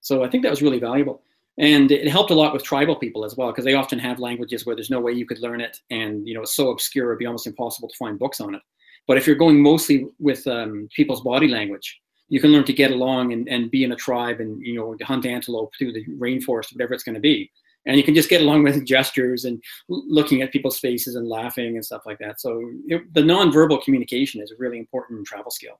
So 0.00 0.24
I 0.24 0.28
think 0.28 0.42
that 0.42 0.50
was 0.50 0.62
really 0.62 0.80
valuable 0.80 1.22
and 1.60 1.92
it 1.92 2.08
helped 2.08 2.30
a 2.30 2.34
lot 2.34 2.52
with 2.52 2.64
tribal 2.64 2.96
people 2.96 3.24
as 3.24 3.36
well 3.36 3.52
because 3.52 3.64
they 3.64 3.74
often 3.74 3.98
have 3.98 4.18
languages 4.18 4.66
where 4.66 4.74
there's 4.74 4.90
no 4.90 5.00
way 5.00 5.12
you 5.12 5.26
could 5.26 5.38
learn 5.40 5.60
it 5.60 5.76
and 5.90 6.26
you 6.26 6.34
know 6.34 6.42
it's 6.42 6.56
so 6.56 6.70
obscure 6.70 7.10
it'd 7.10 7.18
be 7.18 7.26
almost 7.26 7.46
impossible 7.46 7.88
to 7.88 7.96
find 7.96 8.18
books 8.18 8.40
on 8.40 8.54
it. 8.54 8.62
But 9.06 9.16
if 9.16 9.26
you're 9.26 9.36
going 9.36 9.62
mostly 9.62 10.06
with 10.18 10.46
um, 10.46 10.88
people's 10.94 11.22
body 11.22 11.48
language 11.48 12.00
you 12.30 12.40
can 12.40 12.52
learn 12.52 12.64
to 12.64 12.72
get 12.72 12.92
along 12.92 13.32
and, 13.32 13.46
and 13.48 13.70
be 13.70 13.84
in 13.84 13.92
a 13.92 13.96
tribe 13.96 14.40
and 14.40 14.64
you 14.64 14.74
know 14.74 14.96
hunt 15.04 15.26
antelope 15.26 15.72
through 15.78 15.92
the 15.92 16.04
rainforest 16.18 16.72
whatever 16.72 16.94
it's 16.94 17.02
going 17.02 17.14
to 17.14 17.20
be. 17.20 17.50
And 17.86 17.96
you 17.96 18.04
can 18.04 18.14
just 18.14 18.30
get 18.30 18.40
along 18.40 18.62
with 18.64 18.86
gestures 18.86 19.44
and 19.44 19.62
looking 19.88 20.40
at 20.40 20.52
people's 20.52 20.78
faces 20.78 21.16
and 21.16 21.28
laughing 21.28 21.76
and 21.76 21.84
stuff 21.84 22.02
like 22.06 22.18
that. 22.20 22.40
So 22.40 22.62
it, 22.86 23.02
the 23.12 23.20
nonverbal 23.20 23.82
communication 23.82 24.40
is 24.40 24.50
a 24.50 24.56
really 24.58 24.78
important 24.78 25.26
travel 25.26 25.50
skill 25.50 25.78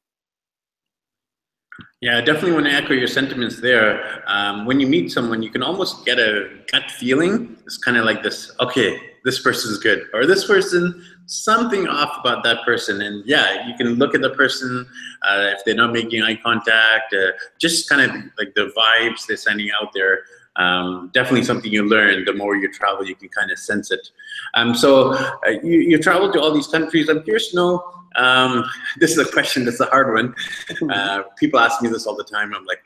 yeah, 2.00 2.18
I 2.18 2.20
definitely 2.22 2.52
want 2.52 2.66
to 2.66 2.72
echo 2.72 2.94
your 2.94 3.06
sentiments 3.06 3.60
there. 3.60 4.22
Um, 4.26 4.64
when 4.64 4.80
you 4.80 4.86
meet 4.86 5.12
someone, 5.12 5.42
you 5.42 5.50
can 5.50 5.62
almost 5.62 6.04
get 6.06 6.18
a 6.18 6.48
gut 6.72 6.90
feeling. 6.90 7.56
It's 7.66 7.76
kind 7.76 7.96
of 7.96 8.04
like 8.04 8.22
this, 8.22 8.52
okay, 8.60 8.98
this 9.24 9.42
person 9.42 9.70
is 9.70 9.78
good, 9.78 10.06
or 10.14 10.24
this 10.24 10.46
person, 10.46 11.04
something 11.26 11.86
off 11.86 12.18
about 12.20 12.42
that 12.44 12.64
person. 12.64 13.02
And 13.02 13.24
yeah, 13.26 13.68
you 13.68 13.74
can 13.76 13.94
look 13.96 14.14
at 14.14 14.22
the 14.22 14.30
person 14.30 14.86
uh, 15.22 15.50
if 15.54 15.64
they're 15.64 15.74
not 15.74 15.92
making 15.92 16.22
eye 16.22 16.36
contact, 16.36 17.12
uh, 17.12 17.32
just 17.60 17.88
kind 17.88 18.00
of 18.00 18.16
like 18.38 18.54
the 18.54 18.72
vibes 18.76 19.26
they're 19.26 19.36
sending 19.36 19.70
out 19.80 19.92
there. 19.92 20.20
Um, 20.56 21.10
definitely 21.12 21.44
something 21.44 21.70
you 21.70 21.86
learn. 21.86 22.24
The 22.24 22.32
more 22.32 22.56
you 22.56 22.72
travel, 22.72 23.06
you 23.06 23.14
can 23.14 23.28
kind 23.28 23.50
of 23.50 23.58
sense 23.58 23.90
it. 23.90 24.08
Um, 24.54 24.74
so 24.74 25.12
uh, 25.12 25.50
you, 25.62 25.80
you 25.80 25.98
travel 25.98 26.32
to 26.32 26.40
all 26.40 26.52
these 26.52 26.66
countries. 26.66 27.08
I'm 27.08 27.22
curious 27.22 27.50
to 27.50 27.56
know 27.56 27.99
um, 28.16 28.64
this 28.98 29.12
is 29.12 29.18
a 29.18 29.30
question 29.30 29.64
that's 29.64 29.80
a 29.80 29.86
hard 29.86 30.12
one. 30.14 30.34
Uh, 30.90 31.22
people 31.38 31.60
ask 31.60 31.82
me 31.82 31.88
this 31.88 32.06
all 32.06 32.16
the 32.16 32.24
time. 32.24 32.52
I'm 32.54 32.64
like, 32.64 32.80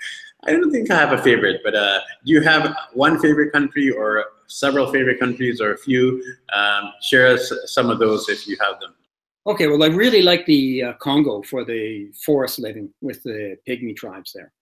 I 0.45 0.53
don't 0.53 0.71
think 0.71 0.91
I 0.91 0.97
have 0.97 1.13
a 1.13 1.23
favorite, 1.23 1.61
but 1.65 1.75
uh, 1.75 2.01
do 2.25 2.33
you 2.33 2.43
have 2.43 2.77
one 2.93 3.19
favorite 3.19 3.53
country 3.53 3.91
or 3.91 4.25
several 4.47 4.93
favorite 4.93 5.19
countries 5.19 5.61
or 5.61 5.73
a 5.73 5.79
few? 5.79 6.23
Um, 6.53 6.93
share 7.01 7.29
us 7.29 7.53
some 7.67 7.89
of 7.91 7.99
those 7.99 8.29
if 8.29 8.47
you 8.47 8.57
have 8.61 8.81
them. 8.81 8.95
Okay, 9.47 9.69
well, 9.69 9.83
I 9.83 9.87
really 9.87 10.23
like 10.23 10.45
the 10.47 10.83
uh, 10.83 10.93
Congo 10.95 11.43
for 11.43 11.65
the 11.65 12.11
forest 12.25 12.59
living 12.59 12.91
with 13.01 13.23
the 13.23 13.57
pygmy 13.67 13.97
tribes 13.97 14.33
there. 14.35 14.53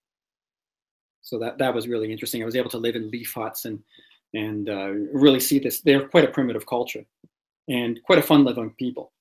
So 1.21 1.39
that, 1.39 1.57
that 1.57 1.73
was 1.73 1.87
really 1.87 2.11
interesting. 2.11 2.41
I 2.41 2.45
was 2.45 2.55
able 2.55 2.69
to 2.69 2.77
live 2.77 2.95
in 2.95 3.09
leaf 3.09 3.33
huts 3.33 3.65
and, 3.65 3.79
and 4.33 4.69
uh, 4.69 4.89
really 5.11 5.39
see 5.39 5.59
this. 5.59 5.81
They're 5.81 6.07
quite 6.07 6.25
a 6.25 6.31
primitive 6.31 6.65
culture 6.65 7.05
and 7.67 7.99
quite 8.03 8.19
a 8.19 8.23
fun 8.23 8.43
living 8.43 8.71
people 8.77 9.13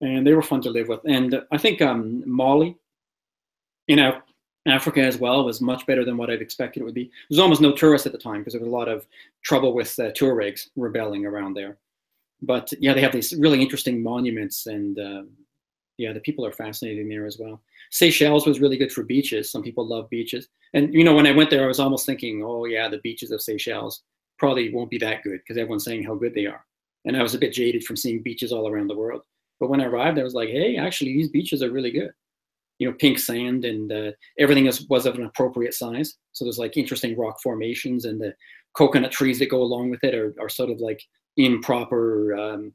and 0.00 0.26
they 0.26 0.34
were 0.34 0.42
fun 0.42 0.60
to 0.62 0.70
live 0.70 0.88
with. 0.88 1.00
And 1.06 1.42
I 1.52 1.58
think 1.58 1.80
um, 1.80 2.22
Mali, 2.26 2.76
you 3.86 3.96
know, 3.96 4.20
Africa 4.66 5.02
as 5.02 5.18
well 5.18 5.44
was 5.44 5.60
much 5.60 5.86
better 5.86 6.04
than 6.04 6.16
what 6.16 6.30
I'd 6.30 6.40
expected 6.40 6.80
it 6.80 6.84
would 6.84 6.94
be. 6.94 7.04
There 7.04 7.12
was 7.30 7.38
almost 7.38 7.60
no 7.60 7.72
tourists 7.72 8.06
at 8.06 8.12
the 8.12 8.18
time 8.18 8.40
because 8.40 8.54
there 8.54 8.62
was 8.62 8.68
a 8.68 8.72
lot 8.72 8.88
of 8.88 9.06
trouble 9.42 9.74
with 9.74 9.98
uh, 9.98 10.10
Tuaregs 10.12 10.68
rebelling 10.76 11.26
around 11.26 11.54
there. 11.54 11.76
But 12.42 12.72
yeah, 12.80 12.94
they 12.94 13.00
have 13.00 13.12
these 13.12 13.34
really 13.34 13.60
interesting 13.60 14.02
monuments, 14.02 14.66
and 14.66 14.98
uh, 14.98 15.22
yeah, 15.98 16.12
the 16.12 16.20
people 16.20 16.44
are 16.44 16.52
fascinating 16.52 17.08
there 17.08 17.26
as 17.26 17.38
well. 17.38 17.60
Seychelles 17.90 18.46
was 18.46 18.60
really 18.60 18.76
good 18.76 18.92
for 18.92 19.02
beaches. 19.02 19.50
Some 19.50 19.62
people 19.62 19.86
love 19.86 20.10
beaches, 20.10 20.48
and 20.74 20.92
you 20.92 21.04
know, 21.04 21.14
when 21.14 21.26
I 21.26 21.32
went 21.32 21.50
there, 21.50 21.64
I 21.64 21.68
was 21.68 21.80
almost 21.80 22.06
thinking, 22.06 22.42
oh 22.44 22.64
yeah, 22.64 22.88
the 22.88 22.98
beaches 22.98 23.30
of 23.30 23.40
Seychelles 23.40 24.02
probably 24.38 24.72
won't 24.72 24.90
be 24.90 24.98
that 24.98 25.22
good 25.22 25.40
because 25.40 25.56
everyone's 25.56 25.84
saying 25.84 26.04
how 26.04 26.14
good 26.14 26.34
they 26.34 26.46
are. 26.46 26.64
And 27.04 27.16
I 27.16 27.22
was 27.22 27.34
a 27.34 27.38
bit 27.38 27.52
jaded 27.52 27.84
from 27.84 27.96
seeing 27.96 28.22
beaches 28.22 28.52
all 28.52 28.68
around 28.68 28.88
the 28.88 28.96
world. 28.96 29.22
But 29.64 29.70
when 29.70 29.80
I 29.80 29.86
arrived, 29.86 30.18
I 30.18 30.22
was 30.22 30.34
like, 30.34 30.50
hey, 30.50 30.76
actually, 30.76 31.14
these 31.14 31.30
beaches 31.30 31.62
are 31.62 31.70
really 31.70 31.90
good. 31.90 32.10
You 32.78 32.90
know, 32.90 32.96
pink 33.00 33.18
sand 33.18 33.64
and 33.64 33.90
uh, 33.90 34.10
everything 34.38 34.66
is, 34.66 34.86
was 34.90 35.06
of 35.06 35.14
an 35.14 35.24
appropriate 35.24 35.72
size. 35.72 36.18
So 36.32 36.44
there's 36.44 36.58
like 36.58 36.76
interesting 36.76 37.16
rock 37.16 37.40
formations 37.42 38.04
and 38.04 38.20
the 38.20 38.34
coconut 38.76 39.10
trees 39.10 39.38
that 39.38 39.48
go 39.48 39.62
along 39.62 39.88
with 39.88 40.04
it 40.04 40.14
are, 40.14 40.34
are 40.38 40.50
sort 40.50 40.68
of 40.68 40.80
like 40.80 41.00
in 41.38 41.62
proper 41.62 42.36
um, 42.36 42.74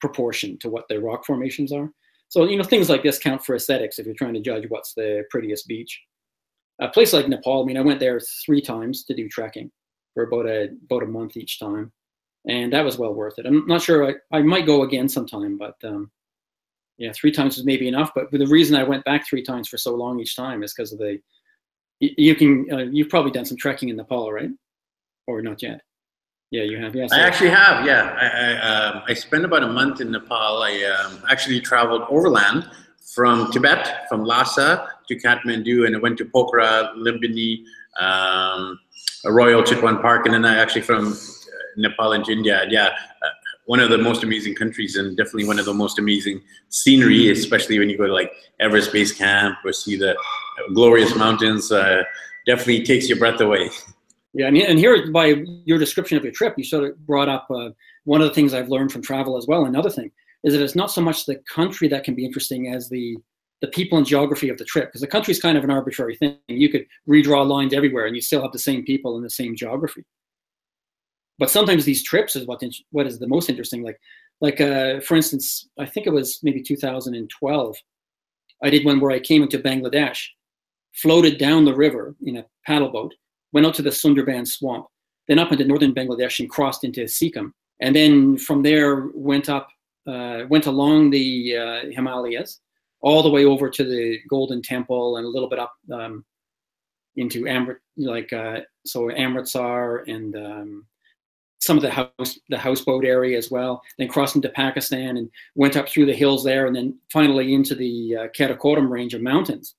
proportion 0.00 0.58
to 0.62 0.68
what 0.68 0.88
the 0.88 0.98
rock 0.98 1.24
formations 1.24 1.70
are. 1.70 1.92
So, 2.26 2.42
you 2.42 2.56
know, 2.56 2.64
things 2.64 2.90
like 2.90 3.04
this 3.04 3.20
count 3.20 3.44
for 3.44 3.54
aesthetics 3.54 4.00
if 4.00 4.06
you're 4.06 4.16
trying 4.16 4.34
to 4.34 4.40
judge 4.40 4.64
what's 4.68 4.94
the 4.94 5.22
prettiest 5.30 5.68
beach. 5.68 5.96
A 6.80 6.88
place 6.88 7.12
like 7.12 7.28
Nepal, 7.28 7.62
I 7.62 7.66
mean, 7.66 7.76
I 7.76 7.82
went 7.82 8.00
there 8.00 8.18
three 8.44 8.60
times 8.60 9.04
to 9.04 9.14
do 9.14 9.28
trekking 9.28 9.70
for 10.12 10.24
about 10.24 10.46
a, 10.46 10.70
about 10.86 11.04
a 11.04 11.06
month 11.06 11.36
each 11.36 11.60
time 11.60 11.92
and 12.46 12.72
that 12.72 12.84
was 12.84 12.98
well 12.98 13.14
worth 13.14 13.38
it. 13.38 13.46
I'm 13.46 13.66
not 13.66 13.82
sure 13.82 14.08
I, 14.08 14.14
I 14.36 14.42
might 14.42 14.66
go 14.66 14.82
again 14.82 15.08
sometime, 15.08 15.58
but 15.58 15.74
um, 15.84 16.10
yeah, 16.98 17.12
three 17.12 17.30
times 17.30 17.56
was 17.56 17.64
maybe 17.64 17.88
enough. 17.88 18.12
But 18.14 18.30
the 18.30 18.46
reason 18.46 18.76
I 18.76 18.84
went 18.84 19.04
back 19.04 19.26
three 19.26 19.42
times 19.42 19.68
for 19.68 19.76
so 19.76 19.94
long 19.94 20.18
each 20.20 20.36
time 20.36 20.62
is 20.62 20.72
because 20.72 20.92
of 20.92 20.98
the 20.98 21.18
you 22.00 22.34
can 22.34 22.66
uh, 22.70 22.78
you've 22.78 23.08
probably 23.08 23.30
done 23.30 23.44
some 23.44 23.56
trekking 23.56 23.88
in 23.88 23.96
Nepal, 23.96 24.32
right? 24.32 24.50
Or 25.26 25.40
not 25.42 25.62
yet? 25.62 25.80
Yeah, 26.50 26.62
you 26.62 26.78
have. 26.78 26.94
Yes, 26.94 27.12
I 27.12 27.20
actually 27.20 27.50
have. 27.50 27.84
Yeah, 27.84 28.16
I 28.20 28.26
I, 28.26 28.70
um, 28.70 29.02
I 29.08 29.14
spent 29.14 29.44
about 29.44 29.62
a 29.62 29.68
month 29.68 30.00
in 30.00 30.10
Nepal. 30.10 30.62
I 30.62 30.82
um, 30.84 31.22
actually 31.28 31.60
traveled 31.60 32.02
overland 32.08 32.68
from 33.14 33.50
Tibet, 33.50 34.06
from 34.08 34.24
Lhasa 34.24 34.88
to 35.08 35.16
Kathmandu, 35.16 35.86
and 35.86 35.96
I 35.96 35.98
went 35.98 36.18
to 36.18 36.24
Pokhara, 36.24 36.94
Lumbini, 36.96 37.64
um, 37.98 38.78
Royal 39.24 39.62
Chitwan 39.62 40.00
Park, 40.00 40.26
and 40.26 40.34
then 40.34 40.44
I 40.44 40.58
actually 40.58 40.82
from 40.82 41.16
Nepal 41.76 42.12
and 42.12 42.28
India. 42.28 42.64
Yeah, 42.68 42.88
uh, 42.88 43.28
one 43.66 43.80
of 43.80 43.90
the 43.90 43.98
most 43.98 44.24
amazing 44.24 44.54
countries 44.54 44.96
and 44.96 45.16
definitely 45.16 45.44
one 45.44 45.58
of 45.58 45.64
the 45.64 45.74
most 45.74 45.98
amazing 45.98 46.40
scenery, 46.70 47.30
especially 47.30 47.78
when 47.78 47.90
you 47.90 47.98
go 47.98 48.06
to 48.06 48.12
like 48.12 48.32
Everest 48.60 48.92
Base 48.92 49.12
Camp 49.12 49.58
or 49.64 49.72
see 49.72 49.96
the 49.96 50.16
glorious 50.74 51.14
mountains. 51.14 51.70
Uh, 51.70 52.02
definitely 52.46 52.84
takes 52.84 53.08
your 53.08 53.18
breath 53.18 53.40
away. 53.40 53.68
Yeah, 54.32 54.46
and, 54.46 54.56
and 54.56 54.78
here 54.78 55.10
by 55.10 55.44
your 55.64 55.78
description 55.78 56.16
of 56.16 56.24
your 56.24 56.32
trip, 56.32 56.54
you 56.56 56.64
sort 56.64 56.84
of 56.84 57.06
brought 57.06 57.28
up 57.28 57.46
uh, 57.50 57.70
one 58.04 58.20
of 58.20 58.28
the 58.28 58.34
things 58.34 58.54
I've 58.54 58.68
learned 58.68 58.92
from 58.92 59.02
travel 59.02 59.36
as 59.36 59.46
well. 59.46 59.64
Another 59.64 59.90
thing 59.90 60.10
is 60.44 60.52
that 60.52 60.62
it's 60.62 60.76
not 60.76 60.90
so 60.90 61.00
much 61.00 61.26
the 61.26 61.40
country 61.52 61.88
that 61.88 62.04
can 62.04 62.14
be 62.14 62.24
interesting 62.24 62.72
as 62.72 62.88
the 62.88 63.16
the 63.62 63.68
people 63.68 63.96
and 63.96 64.06
geography 64.06 64.50
of 64.50 64.58
the 64.58 64.66
trip, 64.66 64.88
because 64.88 65.00
the 65.00 65.06
country 65.06 65.32
is 65.32 65.40
kind 65.40 65.56
of 65.56 65.64
an 65.64 65.70
arbitrary 65.70 66.14
thing. 66.14 66.36
You 66.46 66.68
could 66.68 66.84
redraw 67.08 67.48
lines 67.48 67.72
everywhere, 67.72 68.04
and 68.04 68.14
you 68.14 68.20
still 68.20 68.42
have 68.42 68.52
the 68.52 68.58
same 68.58 68.84
people 68.84 69.16
and 69.16 69.24
the 69.24 69.30
same 69.30 69.56
geography. 69.56 70.04
But 71.38 71.50
sometimes 71.50 71.84
these 71.84 72.02
trips 72.02 72.36
is 72.36 72.46
what 72.46 72.62
what 72.90 73.06
is 73.06 73.18
the 73.18 73.28
most 73.28 73.50
interesting. 73.50 73.82
Like, 73.82 74.00
like 74.40 74.60
uh, 74.60 75.00
for 75.00 75.16
instance, 75.16 75.68
I 75.78 75.86
think 75.86 76.06
it 76.06 76.12
was 76.12 76.40
maybe 76.42 76.62
2012. 76.62 77.76
I 78.62 78.70
did 78.70 78.84
one 78.84 79.00
where 79.00 79.10
I 79.10 79.20
came 79.20 79.42
into 79.42 79.58
Bangladesh, 79.58 80.24
floated 80.94 81.38
down 81.38 81.64
the 81.64 81.74
river 81.74 82.16
in 82.24 82.38
a 82.38 82.46
paddle 82.66 82.88
boat, 82.90 83.14
went 83.52 83.66
out 83.66 83.74
to 83.74 83.82
the 83.82 83.90
Sundarban 83.90 84.46
swamp, 84.46 84.86
then 85.28 85.38
up 85.38 85.52
into 85.52 85.64
northern 85.64 85.94
Bangladesh 85.94 86.40
and 86.40 86.48
crossed 86.48 86.84
into 86.84 87.06
Sikkim, 87.06 87.52
and 87.80 87.94
then 87.94 88.38
from 88.38 88.62
there 88.62 89.08
went 89.14 89.50
up, 89.50 89.68
uh, 90.06 90.44
went 90.48 90.66
along 90.66 91.10
the 91.10 91.56
uh, 91.56 91.80
Himalayas, 91.90 92.60
all 93.00 93.22
the 93.22 93.30
way 93.30 93.44
over 93.44 93.68
to 93.68 93.84
the 93.84 94.18
Golden 94.28 94.62
Temple 94.62 95.18
and 95.18 95.26
a 95.26 95.28
little 95.28 95.48
bit 95.48 95.58
up 95.58 95.74
um, 95.92 96.24
into 97.16 97.44
Amrit, 97.44 97.76
like 97.96 98.32
uh, 98.32 98.60
so 98.84 99.10
Amritsar 99.10 99.98
and 100.08 100.34
um, 100.36 100.86
some 101.60 101.76
of 101.76 101.82
the 101.82 101.90
house 101.90 102.38
the 102.48 102.58
houseboat 102.58 103.04
area 103.04 103.36
as 103.36 103.50
well. 103.50 103.82
Then 103.98 104.08
crossed 104.08 104.36
into 104.36 104.48
Pakistan 104.50 105.16
and 105.16 105.30
went 105.54 105.76
up 105.76 105.88
through 105.88 106.06
the 106.06 106.14
hills 106.14 106.44
there, 106.44 106.66
and 106.66 106.74
then 106.74 106.98
finally 107.12 107.54
into 107.54 107.74
the 107.74 108.16
uh, 108.16 108.28
Karakoram 108.36 108.90
range 108.90 109.14
of 109.14 109.22
mountains, 109.22 109.74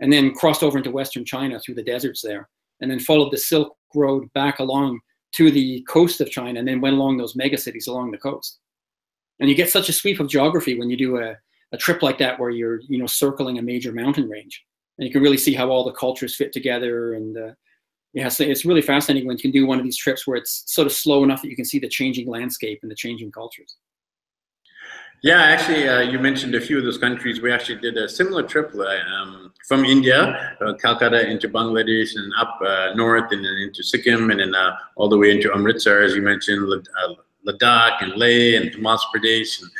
and 0.00 0.12
then 0.12 0.34
crossed 0.34 0.62
over 0.62 0.78
into 0.78 0.90
Western 0.90 1.24
China 1.24 1.58
through 1.58 1.74
the 1.74 1.82
deserts 1.82 2.22
there, 2.22 2.48
and 2.80 2.90
then 2.90 3.00
followed 3.00 3.32
the 3.32 3.38
Silk 3.38 3.76
Road 3.94 4.32
back 4.34 4.58
along 4.58 5.00
to 5.32 5.50
the 5.50 5.82
coast 5.88 6.20
of 6.20 6.30
China, 6.30 6.58
and 6.58 6.68
then 6.68 6.80
went 6.80 6.96
along 6.96 7.16
those 7.16 7.34
megacities 7.34 7.88
along 7.88 8.10
the 8.10 8.18
coast. 8.18 8.58
And 9.40 9.50
you 9.50 9.54
get 9.54 9.70
such 9.70 9.88
a 9.88 9.92
sweep 9.92 10.20
of 10.20 10.28
geography 10.28 10.78
when 10.78 10.88
you 10.88 10.96
do 10.96 11.18
a, 11.18 11.36
a 11.72 11.76
trip 11.76 12.02
like 12.02 12.18
that, 12.18 12.38
where 12.38 12.50
you're 12.50 12.80
you 12.88 12.98
know 12.98 13.06
circling 13.06 13.58
a 13.58 13.62
major 13.62 13.92
mountain 13.92 14.28
range, 14.28 14.64
and 14.98 15.06
you 15.06 15.12
can 15.12 15.22
really 15.22 15.36
see 15.36 15.54
how 15.54 15.68
all 15.70 15.84
the 15.84 15.92
cultures 15.92 16.36
fit 16.36 16.52
together 16.52 17.14
and 17.14 17.36
uh, 17.36 17.50
yeah, 18.16 18.28
so 18.28 18.44
it's 18.44 18.64
really 18.64 18.80
fascinating 18.80 19.28
when 19.28 19.36
you 19.36 19.42
can 19.42 19.50
do 19.50 19.66
one 19.66 19.76
of 19.78 19.84
these 19.84 19.98
trips 19.98 20.26
where 20.26 20.38
it's 20.38 20.62
sort 20.72 20.86
of 20.86 20.92
slow 20.92 21.22
enough 21.22 21.42
that 21.42 21.50
you 21.50 21.54
can 21.54 21.66
see 21.66 21.78
the 21.78 21.88
changing 21.88 22.26
landscape 22.26 22.78
and 22.80 22.90
the 22.90 22.94
changing 22.94 23.30
cultures. 23.30 23.76
Yeah, 25.22 25.42
actually, 25.42 25.86
uh, 25.86 26.00
you 26.00 26.18
mentioned 26.18 26.54
a 26.54 26.60
few 26.60 26.78
of 26.78 26.84
those 26.84 26.96
countries. 26.96 27.42
We 27.42 27.52
actually 27.52 27.78
did 27.82 27.98
a 27.98 28.08
similar 28.08 28.42
trip 28.42 28.74
um, 28.74 29.52
from 29.68 29.84
India, 29.84 30.56
uh, 30.62 30.72
Calcutta 30.80 31.28
into 31.28 31.46
Bangladesh, 31.50 32.16
and 32.16 32.32
up 32.38 32.58
uh, 32.64 32.94
north 32.94 33.32
and 33.32 33.44
then 33.44 33.52
into 33.58 33.82
Sikkim, 33.82 34.30
and 34.30 34.40
then 34.40 34.54
uh, 34.54 34.76
all 34.94 35.10
the 35.10 35.18
way 35.18 35.30
into 35.30 35.52
Amritsar, 35.52 36.00
as 36.00 36.14
you 36.14 36.22
mentioned, 36.22 36.66
uh, 36.72 37.14
Ladakh 37.46 38.02
and 38.02 38.14
Leh 38.16 38.56
and 38.56 38.70
Himachal 38.70 39.10
Pradesh. 39.14 39.60
And, 39.60 39.70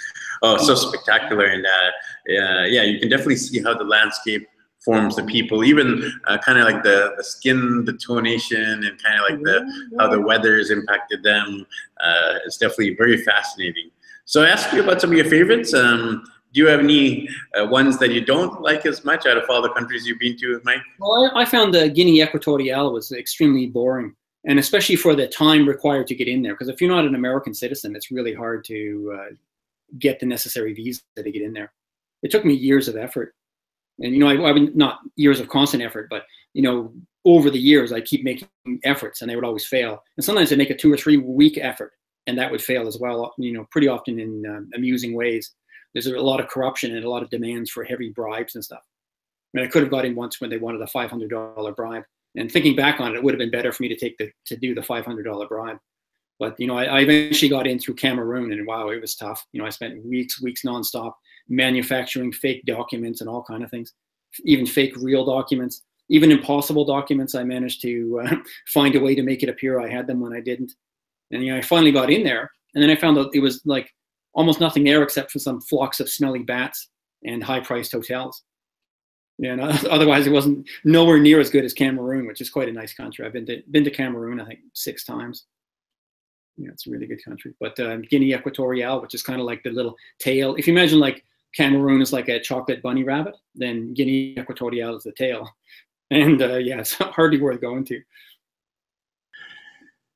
oh, 0.42 0.58
so 0.58 0.74
spectacular! 0.74 1.46
And 1.46 1.64
uh, 1.64 1.90
yeah, 2.26 2.82
you 2.82 2.98
can 2.98 3.08
definitely 3.08 3.36
see 3.36 3.62
how 3.62 3.72
the 3.72 3.84
landscape 3.84 4.46
forms 4.86 5.16
the 5.16 5.24
people, 5.24 5.64
even 5.64 6.10
uh, 6.28 6.38
kind 6.38 6.58
of 6.58 6.64
like 6.64 6.82
the, 6.84 7.12
the 7.18 7.24
skin, 7.24 7.84
the 7.84 7.92
tonation, 7.92 8.86
and 8.86 9.02
kind 9.02 9.18
of 9.20 9.24
like 9.28 9.40
the 9.42 9.58
how 9.98 10.08
the 10.08 10.20
weather 10.20 10.56
has 10.56 10.70
impacted 10.70 11.24
them. 11.24 11.66
Uh, 12.00 12.34
it's 12.46 12.56
definitely 12.56 12.94
very 12.94 13.18
fascinating. 13.18 13.90
So 14.24 14.44
I 14.44 14.48
asked 14.48 14.72
you 14.72 14.82
about 14.82 15.00
some 15.00 15.10
of 15.10 15.16
your 15.16 15.26
favorites. 15.26 15.74
Um, 15.74 16.24
do 16.52 16.60
you 16.60 16.68
have 16.68 16.80
any 16.80 17.28
uh, 17.58 17.66
ones 17.66 17.98
that 17.98 18.12
you 18.12 18.24
don't 18.24 18.62
like 18.62 18.86
as 18.86 19.04
much 19.04 19.26
out 19.26 19.36
of 19.36 19.44
all 19.50 19.60
the 19.60 19.72
countries 19.72 20.06
you've 20.06 20.20
been 20.20 20.38
to, 20.38 20.60
Mike? 20.64 20.80
Well, 21.00 21.30
I, 21.34 21.42
I 21.42 21.44
found 21.44 21.74
the 21.74 21.90
Guinea 21.90 22.22
Equatorial 22.22 22.92
was 22.92 23.10
extremely 23.12 23.66
boring, 23.66 24.14
and 24.46 24.58
especially 24.58 24.96
for 24.96 25.16
the 25.16 25.26
time 25.26 25.68
required 25.68 26.06
to 26.06 26.14
get 26.14 26.28
in 26.28 26.42
there. 26.42 26.54
Because 26.54 26.68
if 26.68 26.80
you're 26.80 26.94
not 26.94 27.04
an 27.04 27.16
American 27.16 27.54
citizen, 27.54 27.96
it's 27.96 28.12
really 28.12 28.34
hard 28.34 28.64
to 28.66 29.18
uh, 29.18 29.34
get 29.98 30.20
the 30.20 30.26
necessary 30.26 30.72
visa 30.74 31.02
to 31.16 31.30
get 31.30 31.42
in 31.42 31.52
there. 31.52 31.72
It 32.22 32.30
took 32.30 32.44
me 32.44 32.54
years 32.54 32.86
of 32.86 32.96
effort 32.96 33.34
and 34.00 34.12
you 34.12 34.18
know 34.18 34.28
I, 34.28 34.48
have 34.48 34.74
not 34.74 35.00
years 35.16 35.40
of 35.40 35.48
constant 35.48 35.82
effort 35.82 36.08
but 36.10 36.24
you 36.54 36.62
know 36.62 36.92
over 37.24 37.50
the 37.50 37.58
years 37.58 37.92
i 37.92 38.00
keep 38.00 38.24
making 38.24 38.48
efforts 38.84 39.20
and 39.20 39.30
they 39.30 39.36
would 39.36 39.44
always 39.44 39.66
fail. 39.66 40.02
And 40.16 40.24
sometimes 40.24 40.52
i 40.52 40.56
make 40.56 40.70
a 40.70 40.76
two 40.76 40.92
or 40.92 40.96
three 40.96 41.16
week 41.16 41.58
effort 41.60 41.92
and 42.26 42.36
that 42.38 42.50
would 42.50 42.62
fail 42.62 42.86
as 42.86 42.98
well 42.98 43.34
you 43.38 43.52
know 43.52 43.66
pretty 43.70 43.88
often 43.88 44.18
in 44.18 44.44
um, 44.46 44.70
amusing 44.74 45.14
ways. 45.14 45.52
There's 45.94 46.06
a 46.06 46.20
lot 46.20 46.40
of 46.40 46.48
corruption 46.48 46.94
and 46.94 47.04
a 47.04 47.10
lot 47.10 47.22
of 47.22 47.30
demands 47.30 47.70
for 47.70 47.82
heavy 47.82 48.10
bribes 48.10 48.54
and 48.54 48.62
stuff. 48.62 48.82
I 49.54 49.58
mean, 49.58 49.66
I 49.66 49.70
could 49.70 49.82
have 49.82 49.90
got 49.90 50.04
in 50.04 50.14
once 50.14 50.40
when 50.40 50.50
they 50.50 50.58
wanted 50.58 50.82
a 50.82 50.86
$500 50.86 51.74
bribe. 51.76 52.02
And 52.36 52.52
thinking 52.52 52.76
back 52.76 53.00
on 53.00 53.12
it, 53.12 53.16
it 53.16 53.22
would 53.22 53.32
have 53.32 53.38
been 53.38 53.50
better 53.50 53.72
for 53.72 53.82
me 53.82 53.88
to 53.88 53.96
take 53.96 54.18
the 54.18 54.30
to 54.44 54.56
do 54.56 54.74
the 54.74 54.82
$500 54.82 55.48
bribe. 55.48 55.78
But 56.38 56.60
you 56.60 56.66
know 56.66 56.76
I, 56.76 56.84
I 56.84 57.00
eventually 57.00 57.48
got 57.48 57.66
in 57.66 57.78
through 57.78 57.94
cameroon 57.94 58.52
and 58.52 58.66
wow 58.66 58.90
it 58.90 59.00
was 59.00 59.14
tough. 59.14 59.42
You 59.52 59.60
know 59.60 59.66
i 59.66 59.70
spent 59.70 60.04
weeks 60.04 60.42
weeks 60.42 60.62
nonstop 60.62 61.12
manufacturing 61.48 62.32
fake 62.32 62.64
documents 62.66 63.20
and 63.20 63.30
all 63.30 63.42
kind 63.42 63.62
of 63.62 63.70
things, 63.70 63.92
even 64.44 64.66
fake 64.66 64.94
real 64.96 65.24
documents, 65.24 65.82
even 66.08 66.30
impossible 66.30 66.84
documents. 66.84 67.34
I 67.34 67.44
managed 67.44 67.82
to 67.82 68.22
uh, 68.24 68.36
find 68.68 68.94
a 68.94 69.00
way 69.00 69.14
to 69.14 69.22
make 69.22 69.42
it 69.42 69.48
appear 69.48 69.80
I 69.80 69.88
had 69.88 70.06
them 70.06 70.20
when 70.20 70.32
I 70.32 70.40
didn't. 70.40 70.72
And 71.30 71.42
you 71.42 71.52
know, 71.52 71.58
I 71.58 71.62
finally 71.62 71.92
got 71.92 72.10
in 72.10 72.22
there, 72.22 72.50
and 72.74 72.82
then 72.82 72.90
I 72.90 72.96
found 72.96 73.18
out 73.18 73.34
it 73.34 73.40
was 73.40 73.62
like 73.64 73.92
almost 74.34 74.60
nothing 74.60 74.84
there 74.84 75.02
except 75.02 75.30
for 75.30 75.38
some 75.38 75.60
flocks 75.60 75.98
of 75.98 76.08
smelly 76.08 76.40
bats 76.40 76.90
and 77.24 77.42
high-priced 77.42 77.90
hotels. 77.90 78.42
And 79.42 79.60
otherwise 79.90 80.26
it 80.26 80.32
wasn't 80.32 80.68
nowhere 80.84 81.18
near 81.18 81.40
as 81.40 81.50
good 81.50 81.64
as 81.64 81.72
Cameroon, 81.72 82.26
which 82.26 82.40
is 82.40 82.50
quite 82.50 82.68
a 82.68 82.72
nice 82.72 82.94
country. 82.94 83.26
I've 83.26 83.32
been 83.32 83.46
to 83.46 83.62
been 83.70 83.84
to 83.84 83.90
Cameroon, 83.90 84.40
I 84.40 84.46
think, 84.46 84.60
six 84.72 85.04
times. 85.04 85.46
Yeah, 86.56 86.70
it's 86.70 86.86
a 86.86 86.90
really 86.90 87.06
good 87.06 87.22
country. 87.22 87.54
But 87.60 87.78
uh, 87.78 87.96
Guinea 87.96 88.32
Equatorial, 88.32 89.02
which 89.02 89.14
is 89.14 89.22
kind 89.22 89.40
of 89.40 89.46
like 89.46 89.62
the 89.62 89.70
little 89.70 89.94
tail. 90.18 90.54
If 90.54 90.66
you 90.66 90.72
imagine 90.72 90.98
like 90.98 91.22
Cameroon 91.56 92.02
is 92.02 92.12
like 92.12 92.28
a 92.28 92.40
chocolate 92.40 92.82
bunny 92.82 93.02
rabbit, 93.02 93.36
then 93.54 93.94
Guinea 93.94 94.34
Equatorial 94.38 94.96
is 94.96 95.04
the 95.04 95.12
tail. 95.12 95.48
And 96.10 96.40
uh, 96.40 96.56
yeah, 96.56 96.78
it's 96.80 96.94
hardly 96.94 97.40
worth 97.40 97.60
going 97.60 97.84
to. 97.86 98.00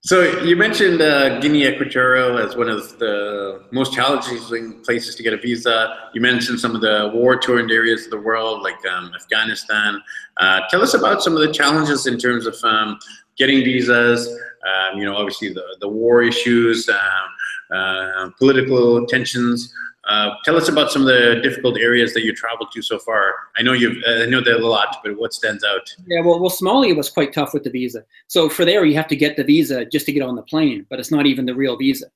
So 0.03 0.23
you 0.41 0.57
mentioned 0.57 1.03
uh, 1.03 1.41
Guinea 1.41 1.67
Equatorial 1.67 2.39
as 2.39 2.57
one 2.57 2.71
of 2.71 2.99
the 2.99 3.65
most 3.71 3.93
challenging 3.93 4.81
places 4.83 5.15
to 5.17 5.23
get 5.23 5.35
a 5.35 5.37
visa. 5.37 6.09
You 6.15 6.23
mentioned 6.23 6.59
some 6.59 6.75
of 6.75 6.81
the 6.81 7.11
war-torn 7.13 7.71
areas 7.71 8.07
of 8.07 8.11
the 8.11 8.19
world, 8.19 8.63
like 8.63 8.79
um, 8.87 9.13
Afghanistan. 9.15 10.01
Uh, 10.39 10.61
tell 10.71 10.81
us 10.81 10.95
about 10.95 11.23
some 11.23 11.35
of 11.35 11.41
the 11.41 11.53
challenges 11.53 12.07
in 12.07 12.17
terms 12.17 12.47
of 12.47 12.57
um, 12.65 12.99
getting 13.37 13.63
visas. 13.63 14.27
Um, 14.27 14.99
you 14.99 15.05
know, 15.05 15.17
obviously 15.17 15.53
the 15.53 15.65
the 15.81 15.89
war 15.89 16.23
issues, 16.23 16.89
uh, 16.89 17.75
uh 17.75 18.31
political 18.39 19.07
tensions. 19.07 19.71
Uh, 20.09 20.31
tell 20.45 20.57
us 20.57 20.69
about 20.69 20.91
some 20.91 21.03
of 21.03 21.09
the 21.09 21.41
difficult 21.43 21.79
areas 21.79 22.15
that 22.15 22.25
you 22.25 22.35
traveled 22.35 22.73
to 22.73 22.81
so 22.81 22.99
far. 22.99 23.35
I 23.57 23.63
know 23.63 23.75
you've, 23.75 24.03
uh, 24.09 24.23
I 24.23 24.27
know 24.27 24.41
there's 24.41 24.63
a 24.63 24.67
lot, 24.67 24.97
but 25.05 25.19
what 25.19 25.35
stands 25.35 25.63
out? 25.63 25.95
Yeah, 26.07 26.21
well, 26.21 26.41
well, 26.41 26.51
Somalia 26.51 26.97
was 26.97 27.11
quite 27.11 27.35
tough 27.35 27.53
with 27.53 27.65
the 27.65 27.71
visa. 27.71 28.05
So 28.27 28.49
for 28.49 28.65
there, 28.65 28.85
you 28.85 28.95
have 28.97 29.09
to 29.09 29.17
get 29.17 29.37
the 29.37 29.45
visa 29.45 29.85
just 29.85 30.07
to 30.07 30.13
get 30.13 30.23
on 30.23 30.37
the 30.37 30.43
plane, 30.43 30.87
but 30.89 30.99
it's 30.99 31.11
not 31.11 31.27
even 31.27 31.45
the 31.45 31.55
real 31.55 31.77
visa. 31.77 32.07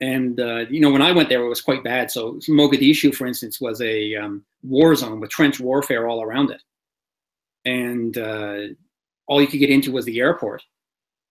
And 0.00 0.38
uh, 0.40 0.66
you 0.70 0.80
know, 0.80 0.90
when 0.90 1.02
I 1.02 1.12
went 1.12 1.28
there, 1.28 1.44
it 1.44 1.48
was 1.48 1.60
quite 1.60 1.84
bad. 1.84 2.10
So 2.10 2.34
Mogadishu, 2.48 3.14
for 3.14 3.26
instance, 3.26 3.60
was 3.60 3.80
a 3.80 4.14
um, 4.16 4.44
war 4.62 4.94
zone 4.94 5.20
with 5.20 5.30
trench 5.30 5.60
warfare 5.60 6.08
all 6.08 6.22
around 6.22 6.50
it, 6.50 6.62
and 7.64 8.18
uh, 8.18 8.74
all 9.26 9.40
you 9.40 9.46
could 9.46 9.60
get 9.60 9.70
into 9.70 9.92
was 9.92 10.04
the 10.04 10.20
airport. 10.20 10.62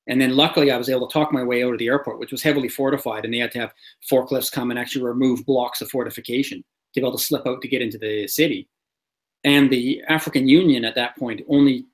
And 0.08 0.20
then 0.20 0.36
luckily, 0.36 0.70
I 0.70 0.78
was 0.78 0.90
able 0.90 1.08
to 1.08 1.14
talk 1.14 1.32
my 1.32 1.44
way 1.44 1.64
out 1.64 1.74
of 1.74 1.80
the 1.80 1.88
airport, 1.88 2.20
which 2.20 2.32
was 2.32 2.44
heavily 2.44 2.68
fortified, 2.68 3.24
and 3.24 3.34
they 3.34 3.38
had 3.38 3.52
to 3.54 3.60
have 3.60 3.74
forklifts 4.10 4.52
come 4.52 4.70
and 4.70 4.80
actually 4.80 5.06
remove 5.06 5.46
blocks 5.46 5.82
of 5.82 5.90
fortification 5.90 6.60
to 6.60 7.02
be 7.02 7.06
able 7.06 7.18
to 7.18 7.24
slip 7.24 7.48
out 7.48 7.62
to 7.62 7.68
get 7.68 7.82
into 7.82 7.98
the 7.98 8.28
city. 8.28 8.68
And 9.46 9.70
the 9.70 10.02
African 10.10 10.48
Union 10.48 10.86
at 10.86 10.96
that 10.96 11.18
point 11.18 11.42
only 11.48 11.86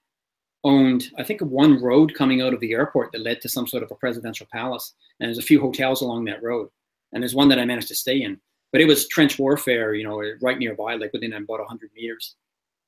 owned, 0.63 1.11
I 1.17 1.23
think, 1.23 1.41
one 1.41 1.81
road 1.81 2.13
coming 2.15 2.41
out 2.41 2.53
of 2.53 2.59
the 2.59 2.73
airport 2.73 3.11
that 3.11 3.21
led 3.21 3.41
to 3.41 3.49
some 3.49 3.67
sort 3.67 3.83
of 3.83 3.91
a 3.91 3.95
presidential 3.95 4.47
palace. 4.51 4.93
And 5.19 5.27
there's 5.27 5.37
a 5.37 5.43
few 5.43 5.61
hotels 5.61 6.01
along 6.01 6.25
that 6.25 6.43
road. 6.43 6.69
And 7.13 7.23
there's 7.23 7.35
one 7.35 7.47
that 7.49 7.59
I 7.59 7.65
managed 7.65 7.87
to 7.89 7.95
stay 7.95 8.21
in. 8.23 8.39
But 8.71 8.81
it 8.81 8.85
was 8.85 9.07
trench 9.07 9.39
warfare, 9.39 9.95
you 9.95 10.03
know, 10.03 10.21
right 10.41 10.59
nearby, 10.59 10.95
like 10.95 11.13
within 11.13 11.33
about 11.33 11.59
100 11.59 11.89
meters 11.95 12.35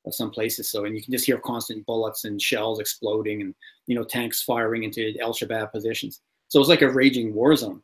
of 0.06 0.16
some 0.16 0.32
places. 0.32 0.70
So, 0.70 0.86
and 0.86 0.96
you 0.96 1.02
can 1.02 1.12
just 1.12 1.26
hear 1.26 1.38
constant 1.38 1.86
bullets 1.86 2.26
and 2.26 2.42
shells 2.42 2.80
exploding 2.80 3.42
and, 3.42 3.56
you 3.88 3.96
know, 3.96 4.04
tanks 4.04 4.42
firing 4.42 4.84
into 4.84 5.14
El 5.20 5.34
Shabaab 5.34 5.72
positions. 5.72 6.22
So 6.48 6.58
it 6.58 6.62
was 6.62 6.70
like 6.70 6.82
a 6.82 6.90
raging 6.90 7.34
war 7.34 7.56
zone. 7.56 7.82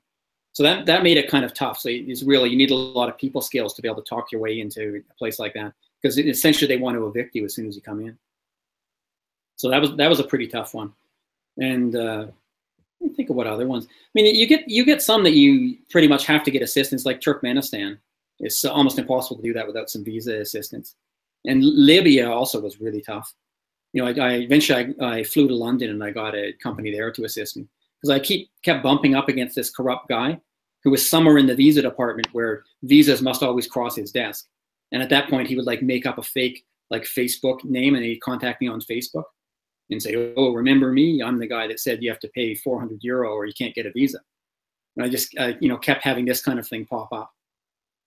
So 0.54 0.64
that, 0.64 0.86
that 0.88 1.04
made 1.04 1.18
it 1.18 1.30
kind 1.30 1.46
of 1.46 1.54
tough. 1.54 1.80
So 1.80 1.90
it's 1.90 2.24
really, 2.24 2.50
you 2.50 2.58
need 2.58 2.72
a 2.72 2.76
lot 2.76 3.10
of 3.10 3.18
people 3.18 3.42
skills 3.42 3.74
to 3.76 3.82
be 3.82 3.88
able 3.88 4.02
to 4.02 4.10
talk 4.10 4.32
your 4.32 4.42
way 4.42 4.60
into 4.60 5.04
a 5.10 5.14
place 5.14 5.38
like 5.38 5.54
that 5.54 5.74
because 6.02 6.18
essentially 6.18 6.68
they 6.68 6.82
want 6.82 6.98
to 6.98 7.06
evict 7.06 7.36
you 7.36 7.46
as 7.46 7.54
soon 7.54 7.68
as 7.68 7.76
you 7.76 7.82
come 7.82 8.02
in. 8.02 8.18
So 9.56 9.70
that 9.70 9.82
was, 9.82 9.96
that 9.96 10.10
was 10.10 10.20
a 10.20 10.24
pretty 10.24 10.48
tough 10.48 10.74
one. 10.74 10.94
And, 11.60 11.96
uh, 11.96 12.28
think 13.16 13.30
of 13.30 13.36
what 13.36 13.48
other 13.48 13.68
ones. 13.68 13.88
I 13.90 14.10
mean, 14.16 14.36
you 14.36 14.48
get 14.48 14.68
you 14.68 14.86
get 14.86 15.02
some 15.02 15.24
that 15.24 15.34
you 15.34 15.78
pretty 15.90 16.08
much 16.08 16.26
have 16.26 16.44
to 16.44 16.52
get 16.52 16.62
assistance, 16.62 17.06
like 17.06 17.22
Turkmenistan. 17.22 17.98
It's 18.40 18.64
almost 18.66 19.00
impossible 19.00 19.38
to 19.38 19.44
do 19.44 19.54
that 19.54 19.68
without 19.68 19.90
some 19.90 20.04
visa 20.04 20.40
assistance. 20.40 20.96
And 21.46 21.63
Libya 21.63 22.29
also 22.29 22.60
was 22.60 22.82
really 22.82 23.01
tough. 23.01 23.34
You 23.94 24.03
know, 24.03 24.10
I, 24.10 24.27
I 24.27 24.34
eventually 24.36 24.96
I, 25.00 25.20
I, 25.20 25.24
flew 25.24 25.48
to 25.48 25.56
London 25.56 25.89
and 25.89 26.03
I 26.03 26.12
got 26.12 26.36
a 26.36 26.53
company 26.62 26.91
there 26.91 27.12
to 27.12 27.24
assist 27.24 27.58
me 27.58 27.67
because 28.01 28.13
I 28.13 28.20
keep 28.20 28.50
kept 28.63 28.84
bumping 28.84 29.15
up 29.15 29.29
against 29.29 29.56
this 29.56 29.72
corrupt 29.72 30.10
guy 30.10 30.39
who 30.84 30.91
was 30.91 31.08
somewhere 31.08 31.38
in 31.38 31.48
the 31.48 31.56
visa 31.56 31.82
department 31.82 32.27
where 32.34 32.63
visas 32.84 33.22
must 33.22 33.44
always 33.44 33.67
cross 33.67 33.96
his 33.96 34.12
desk. 34.12 34.46
And 34.91 35.01
at 35.01 35.10
that 35.10 35.29
point, 35.29 35.48
he 35.48 35.56
would 35.56 35.65
like 35.65 35.82
make 35.82 36.06
up 36.06 36.17
a 36.17 36.24
fake 36.24 36.65
like 36.89 37.03
Facebook 37.03 37.63
name 37.63 37.96
and 37.96 38.03
he'd 38.03 38.22
contact 38.22 38.62
me 38.62 38.67
on 38.67 38.82
Facebook 38.82 39.25
and 39.89 40.01
say, 40.01 40.34
"Oh, 40.36 40.53
remember 40.53 40.91
me? 40.91 41.22
I'm 41.22 41.39
the 41.39 41.48
guy 41.48 41.67
that 41.67 41.79
said 41.79 42.03
you 42.03 42.10
have 42.10 42.20
to 42.20 42.29
pay 42.29 42.56
400 42.56 43.03
euro 43.03 43.32
or 43.32 43.46
you 43.46 43.53
can't 43.58 43.75
get 43.75 43.86
a 43.86 43.91
visa." 43.91 44.20
And 44.96 45.06
I 45.06 45.10
just, 45.10 45.34
uh, 45.38 45.53
you 45.60 45.70
know, 45.70 45.77
kept 45.77 46.03
having 46.03 46.25
this 46.25 46.41
kind 46.41 46.60
of 46.60 46.67
thing 46.67 46.86
pop 46.86 47.12
up. 47.13 47.32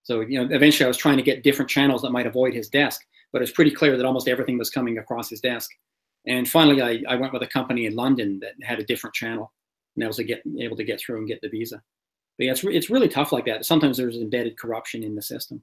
So, 0.02 0.20
you 0.22 0.42
know, 0.42 0.54
eventually 0.54 0.86
I 0.86 0.88
was 0.88 0.96
trying 0.96 1.18
to 1.18 1.22
get 1.22 1.42
different 1.42 1.70
channels 1.70 2.02
that 2.02 2.10
might 2.10 2.26
avoid 2.26 2.54
his 2.54 2.68
desk, 2.68 3.02
but 3.32 3.42
it's 3.42 3.52
pretty 3.52 3.70
clear 3.70 3.96
that 3.96 4.06
almost 4.06 4.28
everything 4.28 4.58
was 4.58 4.70
coming 4.70 4.98
across 4.98 5.30
his 5.30 5.40
desk. 5.40 5.70
And 6.26 6.48
finally, 6.48 6.82
I, 6.82 7.02
I 7.08 7.16
went 7.16 7.32
with 7.32 7.42
a 7.42 7.46
company 7.46 7.86
in 7.86 7.94
London 7.94 8.40
that 8.40 8.52
had 8.62 8.78
a 8.78 8.84
different 8.84 9.14
channel, 9.14 9.52
and 9.96 10.04
I 10.04 10.06
was 10.06 10.18
get, 10.18 10.42
able 10.58 10.76
to 10.76 10.84
get 10.84 11.00
through 11.00 11.18
and 11.18 11.28
get 11.28 11.40
the 11.40 11.48
visa. 11.48 11.82
But 12.38 12.44
yeah, 12.44 12.52
it's, 12.52 12.64
it's 12.64 12.90
really 12.90 13.08
tough 13.08 13.32
like 13.32 13.46
that. 13.46 13.64
Sometimes 13.64 13.96
there's 13.96 14.16
embedded 14.16 14.58
corruption 14.58 15.02
in 15.02 15.14
the 15.14 15.22
system. 15.22 15.62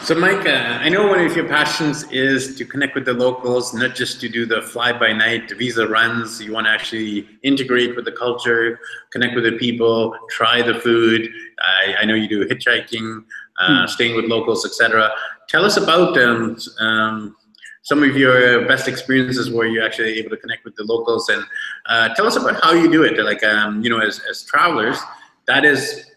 So, 0.00 0.14
Mike, 0.14 0.46
uh, 0.46 0.78
I 0.80 0.88
know 0.88 1.06
one 1.06 1.20
of 1.20 1.36
your 1.36 1.46
passions 1.46 2.04
is 2.10 2.56
to 2.56 2.64
connect 2.64 2.94
with 2.94 3.04
the 3.04 3.12
locals, 3.12 3.74
not 3.74 3.94
just 3.94 4.20
to 4.22 4.28
do 4.28 4.46
the 4.46 4.62
fly 4.62 4.92
by 4.92 5.12
night 5.12 5.50
visa 5.50 5.86
runs. 5.86 6.40
You 6.40 6.52
want 6.52 6.66
to 6.66 6.70
actually 6.70 7.28
integrate 7.42 7.94
with 7.94 8.04
the 8.04 8.12
culture, 8.12 8.78
connect 9.10 9.34
with 9.34 9.44
the 9.44 9.52
people, 9.58 10.16
try 10.30 10.62
the 10.62 10.80
food. 10.80 11.28
I, 11.60 11.96
I 12.00 12.04
know 12.04 12.14
you 12.14 12.28
do 12.28 12.46
hitchhiking, 12.46 13.24
uh, 13.58 13.82
hmm. 13.82 13.86
staying 13.86 14.16
with 14.16 14.26
locals, 14.26 14.64
etc. 14.64 15.10
Tell 15.48 15.64
us 15.64 15.76
about 15.76 16.16
um, 16.18 16.56
um, 16.80 17.36
some 17.82 18.02
of 18.02 18.16
your 18.16 18.66
best 18.66 18.88
experiences 18.88 19.50
where 19.50 19.66
you're 19.66 19.84
actually 19.84 20.18
able 20.18 20.30
to 20.30 20.36
connect 20.36 20.64
with 20.64 20.74
the 20.76 20.84
locals, 20.84 21.28
and 21.28 21.42
uh, 21.86 22.14
tell 22.14 22.26
us 22.26 22.36
about 22.36 22.62
how 22.62 22.72
you 22.72 22.90
do 22.90 23.02
it. 23.02 23.18
Like, 23.22 23.42
um, 23.44 23.82
you 23.82 23.90
know, 23.90 23.98
as, 23.98 24.20
as 24.30 24.44
travelers, 24.44 24.98
that 25.46 25.64
is 25.64 26.12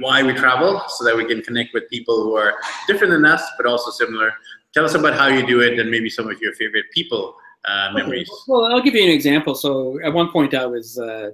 why 0.00 0.22
we 0.22 0.32
travel 0.32 0.82
so 0.88 1.04
that 1.04 1.16
we 1.16 1.24
can 1.24 1.42
connect 1.42 1.74
with 1.74 1.88
people 1.90 2.22
who 2.22 2.36
are 2.36 2.54
different 2.86 3.12
than 3.12 3.24
us 3.24 3.42
but 3.56 3.66
also 3.66 3.90
similar 3.90 4.32
tell 4.72 4.84
us 4.84 4.94
about 4.94 5.14
how 5.14 5.26
you 5.26 5.46
do 5.46 5.60
it 5.60 5.78
and 5.78 5.90
maybe 5.90 6.08
some 6.08 6.28
of 6.28 6.40
your 6.40 6.54
favorite 6.54 6.86
people 6.92 7.36
uh, 7.66 7.90
memories 7.92 8.30
well 8.48 8.64
i'll 8.64 8.80
give 8.80 8.94
you 8.94 9.02
an 9.02 9.10
example 9.10 9.54
so 9.54 9.98
at 10.02 10.12
one 10.12 10.30
point 10.30 10.54
i 10.54 10.64
was 10.64 10.98
uh, 10.98 11.30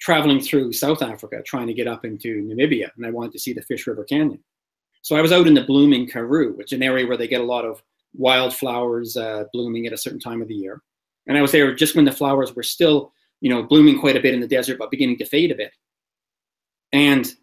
traveling 0.00 0.40
through 0.40 0.72
south 0.72 1.02
africa 1.02 1.42
trying 1.44 1.66
to 1.66 1.74
get 1.74 1.86
up 1.86 2.04
into 2.04 2.42
namibia 2.42 2.90
and 2.96 3.06
i 3.06 3.10
wanted 3.10 3.32
to 3.32 3.38
see 3.38 3.52
the 3.52 3.62
fish 3.62 3.86
river 3.86 4.04
canyon 4.04 4.42
so 5.02 5.16
i 5.16 5.20
was 5.20 5.32
out 5.32 5.46
in 5.46 5.54
the 5.54 5.64
blooming 5.64 6.06
karoo 6.06 6.56
which 6.56 6.72
is 6.72 6.76
an 6.76 6.82
area 6.82 7.06
where 7.06 7.16
they 7.16 7.28
get 7.28 7.40
a 7.40 7.44
lot 7.44 7.64
of 7.64 7.82
wildflowers 8.14 9.16
uh, 9.16 9.44
blooming 9.52 9.86
at 9.86 9.92
a 9.92 9.98
certain 9.98 10.20
time 10.20 10.40
of 10.40 10.48
the 10.48 10.54
year 10.54 10.82
and 11.26 11.36
i 11.36 11.42
was 11.42 11.52
there 11.52 11.74
just 11.74 11.96
when 11.96 12.04
the 12.04 12.12
flowers 12.12 12.54
were 12.54 12.62
still 12.62 13.12
you 13.40 13.50
know 13.50 13.62
blooming 13.62 13.98
quite 13.98 14.16
a 14.16 14.20
bit 14.20 14.34
in 14.34 14.40
the 14.40 14.46
desert 14.46 14.78
but 14.78 14.90
beginning 14.90 15.18
to 15.18 15.24
fade 15.24 15.50
a 15.50 15.54
bit 15.54 15.72
and 16.92 17.34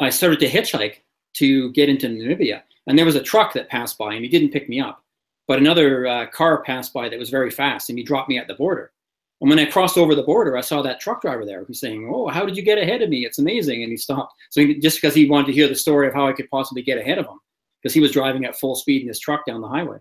I 0.00 0.10
started 0.10 0.40
to 0.40 0.48
hitchhike 0.48 0.96
to 1.34 1.70
get 1.72 1.88
into 1.88 2.08
Namibia. 2.08 2.62
And 2.86 2.98
there 2.98 3.06
was 3.06 3.16
a 3.16 3.22
truck 3.22 3.52
that 3.52 3.68
passed 3.68 3.98
by 3.98 4.14
and 4.14 4.24
he 4.24 4.30
didn't 4.30 4.50
pick 4.50 4.68
me 4.68 4.80
up. 4.80 5.04
But 5.46 5.58
another 5.58 6.06
uh, 6.06 6.26
car 6.26 6.62
passed 6.62 6.92
by 6.92 7.08
that 7.08 7.18
was 7.18 7.30
very 7.30 7.50
fast 7.50 7.90
and 7.90 7.98
he 7.98 8.04
dropped 8.04 8.28
me 8.28 8.38
at 8.38 8.48
the 8.48 8.54
border. 8.54 8.92
And 9.40 9.48
when 9.48 9.58
I 9.58 9.64
crossed 9.64 9.96
over 9.96 10.14
the 10.14 10.22
border, 10.22 10.56
I 10.56 10.60
saw 10.60 10.82
that 10.82 11.00
truck 11.00 11.22
driver 11.22 11.46
there 11.46 11.64
who's 11.64 11.80
saying, 11.80 12.10
Oh, 12.12 12.28
how 12.28 12.44
did 12.44 12.56
you 12.56 12.62
get 12.62 12.78
ahead 12.78 13.00
of 13.00 13.08
me? 13.08 13.24
It's 13.24 13.38
amazing. 13.38 13.82
And 13.82 13.90
he 13.90 13.96
stopped. 13.96 14.34
So 14.50 14.60
he, 14.60 14.78
just 14.78 15.00
because 15.00 15.14
he 15.14 15.28
wanted 15.28 15.46
to 15.46 15.52
hear 15.52 15.68
the 15.68 15.74
story 15.74 16.06
of 16.08 16.14
how 16.14 16.28
I 16.28 16.32
could 16.32 16.50
possibly 16.50 16.82
get 16.82 16.98
ahead 16.98 17.18
of 17.18 17.26
him, 17.26 17.38
because 17.80 17.94
he 17.94 18.00
was 18.00 18.12
driving 18.12 18.44
at 18.44 18.58
full 18.58 18.74
speed 18.74 19.02
in 19.02 19.08
his 19.08 19.18
truck 19.18 19.46
down 19.46 19.62
the 19.62 19.68
highway, 19.68 19.98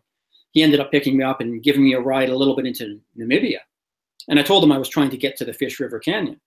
he 0.51 0.62
ended 0.62 0.81
up 0.81 0.91
picking 0.91 1.15
me 1.15 1.24
up 1.24 1.39
and 1.39 1.63
giving 1.63 1.84
me 1.84 1.93
a 1.93 2.01
ride 2.01 2.29
a 2.29 2.36
little 2.36 2.55
bit 2.55 2.65
into 2.65 2.99
Namibia. 3.17 3.60
And 4.28 4.39
I 4.39 4.43
told 4.43 4.63
him 4.63 4.71
I 4.71 4.78
was 4.78 4.89
trying 4.89 5.10
to 5.12 5.17
get 5.17 5.38
to 5.38 5.45
the 5.45 5.54
Fish 5.54 5.80
River 5.80 5.99
Canyon. 5.99 6.39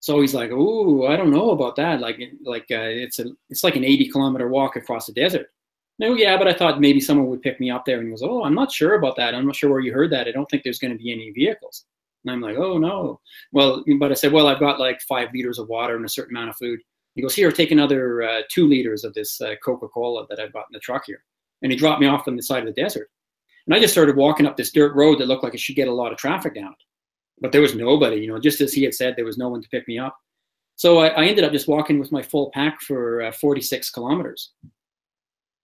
So 0.00 0.20
he's 0.20 0.34
like, 0.34 0.50
"Oh, 0.52 1.06
I 1.06 1.16
don't 1.16 1.32
know 1.32 1.50
about 1.50 1.76
that. 1.76 2.00
Like, 2.00 2.20
like 2.44 2.66
uh, 2.70 2.88
it's 3.04 3.18
a, 3.18 3.26
it's 3.50 3.64
like 3.64 3.76
an 3.76 3.84
80 3.84 4.10
kilometer 4.10 4.48
walk 4.48 4.76
across 4.76 5.06
the 5.06 5.12
desert." 5.12 5.48
No, 5.98 6.14
yeah, 6.14 6.36
but 6.38 6.46
I 6.46 6.52
thought 6.52 6.80
maybe 6.80 7.00
someone 7.00 7.26
would 7.26 7.42
pick 7.42 7.58
me 7.58 7.70
up 7.70 7.84
there. 7.84 7.98
And 7.98 8.06
he 8.06 8.10
goes, 8.10 8.22
"Oh, 8.22 8.44
I'm 8.44 8.54
not 8.54 8.72
sure 8.72 8.94
about 8.94 9.16
that. 9.16 9.34
I'm 9.34 9.46
not 9.46 9.56
sure 9.56 9.70
where 9.70 9.80
you 9.80 9.92
heard 9.92 10.12
that. 10.12 10.28
I 10.28 10.32
don't 10.32 10.48
think 10.48 10.62
there's 10.62 10.78
going 10.78 10.96
to 10.96 11.02
be 11.02 11.12
any 11.12 11.30
vehicles." 11.32 11.84
And 12.24 12.32
I'm 12.32 12.40
like, 12.40 12.56
"Oh 12.56 12.78
no." 12.78 13.20
Well, 13.52 13.84
but 13.98 14.10
I 14.10 14.14
said, 14.14 14.32
"Well, 14.32 14.48
I've 14.48 14.60
got 14.60 14.80
like 14.80 15.00
five 15.02 15.28
liters 15.32 15.58
of 15.58 15.68
water 15.68 15.96
and 15.96 16.04
a 16.04 16.08
certain 16.08 16.36
amount 16.36 16.50
of 16.50 16.56
food." 16.56 16.80
He 17.14 17.22
goes, 17.22 17.34
"Here, 17.34 17.50
take 17.52 17.70
another 17.70 18.22
uh, 18.22 18.42
two 18.50 18.66
liters 18.66 19.04
of 19.04 19.14
this 19.14 19.40
uh, 19.40 19.54
Coca-Cola 19.64 20.26
that 20.28 20.40
I've 20.40 20.52
got 20.52 20.66
in 20.68 20.72
the 20.72 20.80
truck 20.80 21.04
here." 21.06 21.24
And 21.62 21.72
he 21.72 21.78
dropped 21.78 22.00
me 22.00 22.06
off 22.06 22.28
on 22.28 22.36
the 22.36 22.42
side 22.42 22.66
of 22.66 22.74
the 22.74 22.80
desert. 22.80 23.10
And 23.66 23.74
I 23.74 23.80
just 23.80 23.92
started 23.92 24.16
walking 24.16 24.46
up 24.46 24.56
this 24.56 24.72
dirt 24.72 24.94
road 24.94 25.18
that 25.18 25.26
looked 25.26 25.44
like 25.44 25.54
it 25.54 25.60
should 25.60 25.76
get 25.76 25.88
a 25.88 25.92
lot 25.92 26.12
of 26.12 26.18
traffic 26.18 26.54
down 26.54 26.72
it 26.72 26.84
but 27.40 27.52
there 27.52 27.60
was 27.60 27.74
nobody, 27.74 28.16
you 28.16 28.28
know, 28.28 28.38
just 28.38 28.60
as 28.60 28.72
he 28.72 28.82
had 28.82 28.94
said, 28.94 29.14
there 29.16 29.24
was 29.24 29.38
no 29.38 29.48
one 29.48 29.62
to 29.62 29.68
pick 29.68 29.86
me 29.88 29.98
up. 29.98 30.16
So 30.76 30.98
I, 30.98 31.08
I 31.08 31.24
ended 31.26 31.44
up 31.44 31.52
just 31.52 31.68
walking 31.68 31.98
with 31.98 32.12
my 32.12 32.22
full 32.22 32.50
pack 32.52 32.80
for 32.80 33.22
uh, 33.22 33.32
46 33.32 33.90
kilometers. 33.90 34.52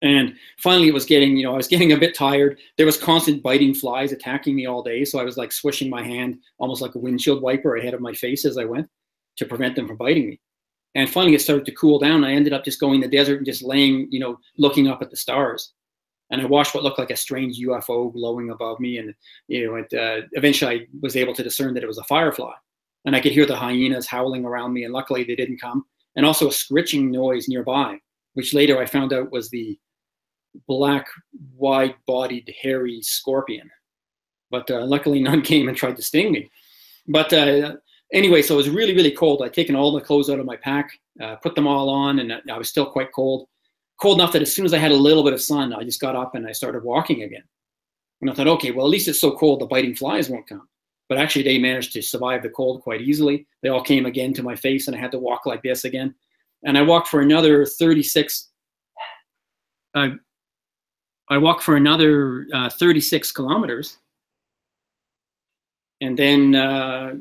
And 0.04 0.36
finally, 0.58 0.86
it 0.86 0.94
was 0.94 1.04
getting, 1.04 1.36
you 1.36 1.42
know, 1.42 1.54
I 1.54 1.56
was 1.56 1.66
getting 1.66 1.92
a 1.92 1.96
bit 1.96 2.14
tired. 2.14 2.58
There 2.76 2.86
was 2.86 2.96
constant 2.96 3.42
biting 3.42 3.74
flies 3.74 4.12
attacking 4.12 4.54
me 4.54 4.66
all 4.66 4.82
day. 4.82 5.04
So 5.04 5.18
I 5.18 5.24
was 5.24 5.36
like 5.36 5.50
swishing 5.50 5.90
my 5.90 6.02
hand 6.02 6.38
almost 6.58 6.80
like 6.80 6.94
a 6.94 6.98
windshield 6.98 7.42
wiper 7.42 7.76
ahead 7.76 7.94
of 7.94 8.00
my 8.00 8.12
face 8.12 8.44
as 8.44 8.56
I 8.56 8.64
went 8.64 8.88
to 9.38 9.46
prevent 9.46 9.74
them 9.74 9.88
from 9.88 9.96
biting 9.96 10.28
me. 10.28 10.40
And 10.94 11.10
finally, 11.10 11.34
it 11.34 11.40
started 11.40 11.66
to 11.66 11.74
cool 11.74 11.98
down. 11.98 12.22
I 12.22 12.32
ended 12.32 12.52
up 12.52 12.64
just 12.64 12.78
going 12.78 12.96
in 12.96 13.00
the 13.00 13.16
desert 13.16 13.38
and 13.38 13.46
just 13.46 13.64
laying, 13.64 14.06
you 14.10 14.20
know, 14.20 14.38
looking 14.58 14.86
up 14.86 15.02
at 15.02 15.10
the 15.10 15.16
stars 15.16 15.72
and 16.30 16.40
I 16.40 16.46
watched 16.46 16.74
what 16.74 16.82
looked 16.82 16.98
like 16.98 17.10
a 17.10 17.16
strange 17.16 17.60
UFO 17.60 18.12
glowing 18.12 18.50
above 18.50 18.80
me. 18.80 18.98
And 18.98 19.14
you 19.48 19.66
know, 19.66 19.76
it, 19.76 19.92
uh, 19.92 20.26
eventually 20.32 20.80
I 20.80 20.86
was 21.00 21.16
able 21.16 21.34
to 21.34 21.42
discern 21.42 21.74
that 21.74 21.82
it 21.82 21.88
was 21.88 21.98
a 21.98 22.04
firefly, 22.04 22.52
and 23.04 23.14
I 23.14 23.20
could 23.20 23.32
hear 23.32 23.46
the 23.46 23.56
hyenas 23.56 24.06
howling 24.06 24.44
around 24.44 24.72
me. 24.72 24.84
And 24.84 24.92
luckily, 24.92 25.24
they 25.24 25.36
didn't 25.36 25.60
come. 25.60 25.84
And 26.16 26.24
also 26.24 26.48
a 26.48 26.52
scritching 26.52 27.10
noise 27.10 27.48
nearby, 27.48 27.98
which 28.34 28.54
later 28.54 28.78
I 28.78 28.86
found 28.86 29.12
out 29.12 29.32
was 29.32 29.50
the 29.50 29.78
black, 30.66 31.06
wide-bodied, 31.56 32.54
hairy 32.60 33.00
scorpion. 33.02 33.70
But 34.50 34.70
uh, 34.70 34.84
luckily, 34.84 35.20
none 35.20 35.42
came 35.52 35.68
and 35.68 35.76
tried 35.76 35.96
to 35.96 36.02
sting 36.02 36.32
me. 36.32 36.50
But 37.08 37.32
uh, 37.32 37.76
anyway, 38.12 38.42
so 38.42 38.54
it 38.54 38.58
was 38.58 38.70
really, 38.70 38.94
really 38.94 39.10
cold. 39.10 39.42
I'd 39.42 39.52
taken 39.52 39.76
all 39.76 39.92
the 39.92 40.00
clothes 40.00 40.30
out 40.30 40.38
of 40.40 40.46
my 40.46 40.56
pack, 40.56 40.90
uh, 41.22 41.36
put 41.36 41.54
them 41.54 41.66
all 41.66 41.90
on, 41.90 42.18
and 42.18 42.32
I 42.50 42.58
was 42.58 42.68
still 42.68 42.86
quite 42.86 43.12
cold 43.12 43.48
cold 44.00 44.18
enough 44.18 44.32
that 44.32 44.42
as 44.42 44.54
soon 44.54 44.64
as 44.64 44.74
I 44.74 44.78
had 44.78 44.92
a 44.92 44.96
little 44.96 45.24
bit 45.24 45.32
of 45.32 45.40
sun, 45.40 45.72
I 45.72 45.82
just 45.84 46.00
got 46.00 46.16
up 46.16 46.34
and 46.34 46.46
I 46.46 46.52
started 46.52 46.84
walking 46.84 47.22
again. 47.22 47.44
And 48.20 48.30
I 48.30 48.34
thought, 48.34 48.48
okay, 48.48 48.70
well, 48.70 48.86
at 48.86 48.90
least 48.90 49.08
it's 49.08 49.20
so 49.20 49.36
cold 49.36 49.60
the 49.60 49.66
biting 49.66 49.94
flies 49.94 50.30
won't 50.30 50.48
come. 50.48 50.68
But 51.08 51.18
actually, 51.18 51.42
they 51.42 51.58
managed 51.58 51.92
to 51.92 52.02
survive 52.02 52.42
the 52.42 52.48
cold 52.48 52.80
quite 52.82 53.02
easily. 53.02 53.46
They 53.62 53.68
all 53.68 53.82
came 53.82 54.06
again 54.06 54.32
to 54.34 54.42
my 54.42 54.56
face, 54.56 54.86
and 54.86 54.96
I 54.96 55.00
had 55.00 55.12
to 55.12 55.18
walk 55.18 55.44
like 55.44 55.62
this 55.62 55.84
again. 55.84 56.14
And 56.64 56.78
I 56.78 56.82
walked 56.82 57.08
for 57.08 57.20
another 57.20 57.66
36. 57.66 58.50
Uh, 59.94 60.08
I 61.28 61.38
walked 61.38 61.62
for 61.62 61.76
another 61.76 62.46
uh, 62.52 62.68
36 62.70 63.32
kilometers. 63.32 63.98
And 66.00 66.18
then 66.18 66.54
uh, 66.54 67.14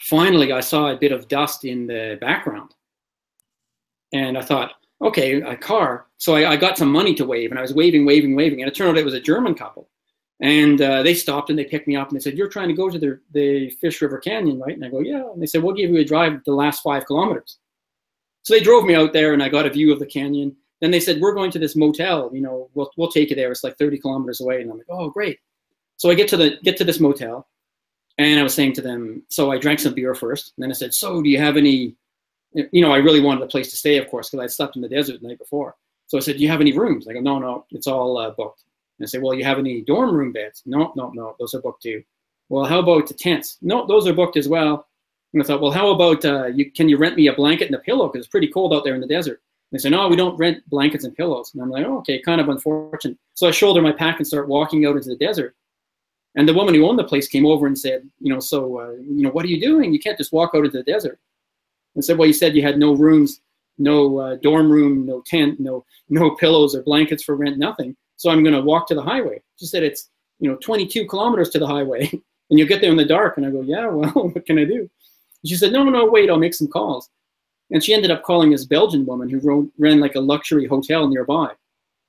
finally, 0.00 0.52
I 0.52 0.60
saw 0.60 0.88
a 0.88 0.96
bit 0.96 1.12
of 1.12 1.28
dust 1.28 1.64
in 1.64 1.86
the 1.86 2.18
background. 2.20 2.74
And 4.12 4.36
I 4.36 4.42
thought, 4.42 4.72
okay, 5.02 5.40
a 5.40 5.56
car. 5.56 6.06
So 6.16 6.34
I, 6.34 6.52
I, 6.52 6.56
got 6.56 6.78
some 6.78 6.90
money 6.90 7.14
to 7.14 7.26
wave, 7.26 7.50
and 7.50 7.58
I 7.58 7.62
was 7.62 7.74
waving, 7.74 8.06
waving, 8.06 8.34
waving, 8.34 8.60
and 8.60 8.68
it 8.68 8.74
turned 8.74 8.90
out 8.90 8.98
it 8.98 9.04
was 9.04 9.14
a 9.14 9.20
German 9.20 9.54
couple. 9.54 9.88
And 10.40 10.80
uh, 10.80 11.02
they 11.02 11.14
stopped 11.14 11.50
and 11.50 11.58
they 11.58 11.64
picked 11.64 11.88
me 11.88 11.96
up 11.96 12.08
and 12.08 12.16
they 12.16 12.22
said, 12.22 12.38
"You're 12.38 12.48
trying 12.48 12.68
to 12.68 12.74
go 12.74 12.88
to 12.88 12.98
the 12.98 13.18
the 13.32 13.70
Fish 13.70 14.00
River 14.00 14.18
Canyon, 14.18 14.60
right?" 14.60 14.74
And 14.74 14.84
I 14.84 14.88
go, 14.88 15.00
"Yeah." 15.00 15.30
And 15.32 15.42
they 15.42 15.46
said, 15.46 15.62
"We'll 15.64 15.74
give 15.74 15.90
you 15.90 15.98
a 15.98 16.04
drive 16.04 16.44
the 16.44 16.52
last 16.52 16.80
five 16.80 17.06
kilometers." 17.06 17.58
So 18.42 18.54
they 18.54 18.60
drove 18.60 18.84
me 18.84 18.94
out 18.94 19.12
there, 19.12 19.32
and 19.34 19.42
I 19.42 19.48
got 19.48 19.66
a 19.66 19.70
view 19.70 19.92
of 19.92 19.98
the 19.98 20.06
canyon. 20.06 20.56
Then 20.80 20.90
they 20.90 21.00
said, 21.00 21.20
"We're 21.20 21.34
going 21.34 21.50
to 21.52 21.58
this 21.58 21.76
motel. 21.76 22.30
You 22.32 22.40
know, 22.40 22.70
we'll 22.74 22.90
we'll 22.96 23.10
take 23.10 23.30
you 23.30 23.36
there. 23.36 23.50
It's 23.50 23.64
like 23.64 23.78
30 23.78 23.98
kilometers 23.98 24.40
away." 24.40 24.60
And 24.62 24.70
I'm 24.70 24.78
like, 24.78 24.86
"Oh, 24.90 25.10
great!" 25.10 25.38
So 25.96 26.10
I 26.10 26.14
get 26.14 26.28
to 26.28 26.36
the 26.36 26.58
get 26.62 26.76
to 26.78 26.84
this 26.84 27.00
motel, 27.00 27.48
and 28.18 28.38
I 28.38 28.42
was 28.42 28.54
saying 28.54 28.74
to 28.74 28.82
them, 28.82 29.22
so 29.28 29.50
I 29.50 29.58
drank 29.58 29.80
some 29.80 29.94
beer 29.94 30.14
first, 30.14 30.52
and 30.56 30.62
then 30.62 30.70
I 30.70 30.74
said, 30.74 30.94
"So, 30.94 31.22
do 31.22 31.28
you 31.28 31.38
have 31.38 31.56
any 31.56 31.96
you 32.52 32.80
know, 32.80 32.92
I 32.92 32.98
really 32.98 33.20
wanted 33.20 33.42
a 33.42 33.46
place 33.46 33.70
to 33.70 33.76
stay, 33.76 33.98
of 33.98 34.08
course, 34.08 34.30
because 34.30 34.42
I 34.42 34.46
slept 34.46 34.76
in 34.76 34.82
the 34.82 34.88
desert 34.88 35.20
the 35.20 35.28
night 35.28 35.38
before. 35.38 35.76
So 36.06 36.16
I 36.16 36.20
said, 36.20 36.36
"Do 36.36 36.42
you 36.42 36.48
have 36.48 36.60
any 36.60 36.72
rooms?" 36.72 37.06
I 37.06 37.12
go, 37.12 37.20
"No, 37.20 37.38
no, 37.38 37.66
it's 37.70 37.86
all 37.86 38.16
uh, 38.16 38.30
booked." 38.30 38.64
And 38.98 39.06
I 39.06 39.08
say, 39.08 39.18
"Well, 39.18 39.34
you 39.34 39.44
have 39.44 39.58
any 39.58 39.82
dorm 39.82 40.14
room 40.14 40.32
beds?" 40.32 40.62
No, 40.64 40.92
no, 40.96 41.10
no, 41.10 41.36
those 41.38 41.54
are 41.54 41.60
booked 41.60 41.82
too. 41.82 42.02
Well, 42.48 42.64
how 42.64 42.78
about 42.78 43.06
the 43.06 43.14
tents? 43.14 43.58
No, 43.60 43.86
those 43.86 44.06
are 44.06 44.14
booked 44.14 44.38
as 44.38 44.48
well. 44.48 44.86
And 45.34 45.42
I 45.42 45.46
thought, 45.46 45.60
well, 45.60 45.70
how 45.70 45.90
about 45.90 46.24
uh, 46.24 46.46
you? 46.46 46.70
Can 46.70 46.88
you 46.88 46.96
rent 46.96 47.16
me 47.16 47.26
a 47.26 47.34
blanket 47.34 47.66
and 47.66 47.74
a 47.74 47.80
pillow? 47.80 48.08
Because 48.08 48.24
it's 48.24 48.30
pretty 48.30 48.48
cold 48.48 48.72
out 48.72 48.84
there 48.84 48.94
in 48.94 49.02
the 49.02 49.06
desert. 49.06 49.42
They 49.70 49.78
say, 49.78 49.90
no, 49.90 50.08
we 50.08 50.16
don't 50.16 50.36
rent 50.38 50.62
blankets 50.68 51.04
and 51.04 51.14
pillows. 51.14 51.52
And 51.52 51.62
I'm 51.62 51.70
like, 51.70 51.84
oh, 51.86 51.98
okay, 51.98 52.20
kind 52.22 52.40
of 52.40 52.48
unfortunate. 52.48 53.18
So 53.34 53.48
I 53.48 53.50
shoulder 53.50 53.82
my 53.82 53.92
pack 53.92 54.18
and 54.18 54.26
start 54.26 54.48
walking 54.48 54.86
out 54.86 54.96
into 54.96 55.10
the 55.10 55.16
desert. 55.16 55.54
And 56.36 56.48
the 56.48 56.54
woman 56.54 56.74
who 56.74 56.86
owned 56.86 56.98
the 56.98 57.04
place 57.04 57.28
came 57.28 57.44
over 57.44 57.66
and 57.66 57.78
said, 57.78 58.08
you 58.20 58.32
know, 58.32 58.40
so, 58.40 58.80
uh, 58.80 58.92
you 58.92 59.22
know, 59.22 59.30
what 59.30 59.44
are 59.44 59.48
you 59.48 59.60
doing? 59.60 59.92
You 59.92 59.98
can't 59.98 60.16
just 60.16 60.32
walk 60.32 60.52
out 60.54 60.64
into 60.64 60.78
the 60.78 60.84
desert 60.84 61.18
and 61.94 62.04
said, 62.04 62.16
well, 62.16 62.28
you 62.28 62.32
said 62.32 62.54
you 62.54 62.62
had 62.62 62.78
no 62.78 62.94
rooms 62.94 63.40
no 63.78 64.18
uh, 64.18 64.36
dorm 64.36 64.70
room, 64.70 65.06
no 65.06 65.22
tent, 65.22 65.58
no 65.60 65.84
no 66.08 66.34
pillows 66.36 66.74
or 66.74 66.82
blankets 66.82 67.22
for 67.22 67.36
rent, 67.36 67.58
nothing. 67.58 67.96
So 68.16 68.30
I'm 68.30 68.42
going 68.42 68.54
to 68.54 68.60
walk 68.60 68.88
to 68.88 68.94
the 68.94 69.02
highway. 69.02 69.42
She 69.56 69.66
said 69.66 69.82
it's 69.82 70.10
you 70.40 70.50
know 70.50 70.56
22 70.56 71.06
kilometers 71.06 71.50
to 71.50 71.58
the 71.58 71.66
highway, 71.66 72.08
and 72.50 72.58
you'll 72.58 72.68
get 72.68 72.80
there 72.80 72.90
in 72.90 72.96
the 72.96 73.04
dark. 73.04 73.36
And 73.36 73.46
I 73.46 73.50
go, 73.50 73.62
yeah, 73.62 73.86
well, 73.88 74.10
what 74.10 74.46
can 74.46 74.58
I 74.58 74.64
do? 74.64 74.90
She 75.46 75.56
said, 75.56 75.72
no, 75.72 75.84
no, 75.84 76.04
wait, 76.04 76.30
I'll 76.30 76.38
make 76.38 76.54
some 76.54 76.68
calls. 76.68 77.08
And 77.70 77.84
she 77.84 77.94
ended 77.94 78.10
up 78.10 78.22
calling 78.22 78.50
this 78.50 78.64
Belgian 78.64 79.04
woman 79.04 79.28
who 79.28 79.70
ran 79.78 80.00
like 80.00 80.14
a 80.14 80.20
luxury 80.20 80.66
hotel 80.66 81.06
nearby. 81.08 81.50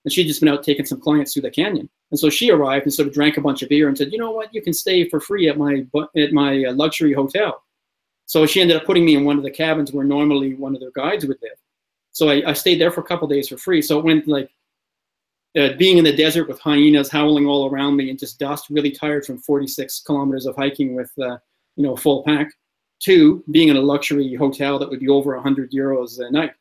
And 0.06 0.14
she'd 0.14 0.28
just 0.28 0.40
been 0.40 0.50
out 0.50 0.64
taking 0.64 0.86
some 0.86 1.02
clients 1.02 1.34
through 1.34 1.42
the 1.42 1.52
canyon. 1.52 1.90
And 2.12 2.20
so 2.20 2.30
she 2.30 2.50
arrived 2.50 2.86
and 2.86 2.94
sort 2.94 3.08
of 3.08 3.14
drank 3.14 3.38
a 3.38 3.42
bunch 3.42 3.62
of 3.62 3.70
beer 3.70 3.88
and 3.88 3.98
said, 3.98 4.12
you 4.12 4.18
know 4.18 4.32
what, 4.32 4.54
you 4.54 4.62
can 4.62 4.74
stay 4.74 5.08
for 5.10 5.20
free 5.20 5.50
at 5.50 5.58
my 5.58 5.86
at 6.16 6.32
my 6.32 6.64
uh, 6.66 6.74
luxury 6.74 7.14
hotel. 7.14 7.62
So 8.26 8.46
she 8.46 8.62
ended 8.62 8.78
up 8.78 8.86
putting 8.86 9.06
me 9.06 9.16
in 9.16 9.26
one 9.26 9.38
of 9.38 9.44
the 9.44 9.52
cabins 9.52 9.92
where 9.92 10.06
normally 10.06 10.54
one 10.54 10.76
of 10.76 10.82
their 10.82 10.92
guides 10.92 11.26
would 11.26 11.42
live. 11.42 11.58
So 12.12 12.30
I, 12.30 12.50
I 12.50 12.54
stayed 12.54 12.80
there 12.80 12.92
for 12.92 13.02
a 13.02 13.06
couple 13.06 13.28
days 13.28 13.50
for 13.50 13.58
free. 13.58 13.82
So 13.82 14.00
it 14.00 14.06
went 14.06 14.28
like 14.28 14.50
uh, 15.58 15.70
being 15.78 15.98
in 15.98 16.04
the 16.04 16.16
desert 16.16 16.48
with 16.48 16.60
hyenas 16.60 17.10
howling 17.10 17.48
all 17.48 17.70
around 17.70 17.96
me 17.96 18.10
and 18.10 18.20
just 18.20 18.40
dust, 18.40 18.70
really 18.70 18.92
tired 18.92 19.26
from 19.26 19.40
46 19.40 20.02
kilometers 20.02 20.46
of 20.46 20.56
hiking 20.56 20.96
with 20.96 21.12
uh, 21.20 21.38
you 21.76 21.84
know 21.84 21.94
a 21.94 21.98
full 21.98 22.24
pack, 22.24 22.50
to 23.00 23.44
being 23.52 23.70
in 23.70 23.78
a 23.78 23.82
luxury 23.82 24.36
hotel 24.36 24.78
that 24.80 24.90
would 24.90 25.00
be 25.00 25.08
over 25.08 25.34
100 25.36 25.72
euros 25.72 26.20
a 26.20 26.30
night. 26.32 26.54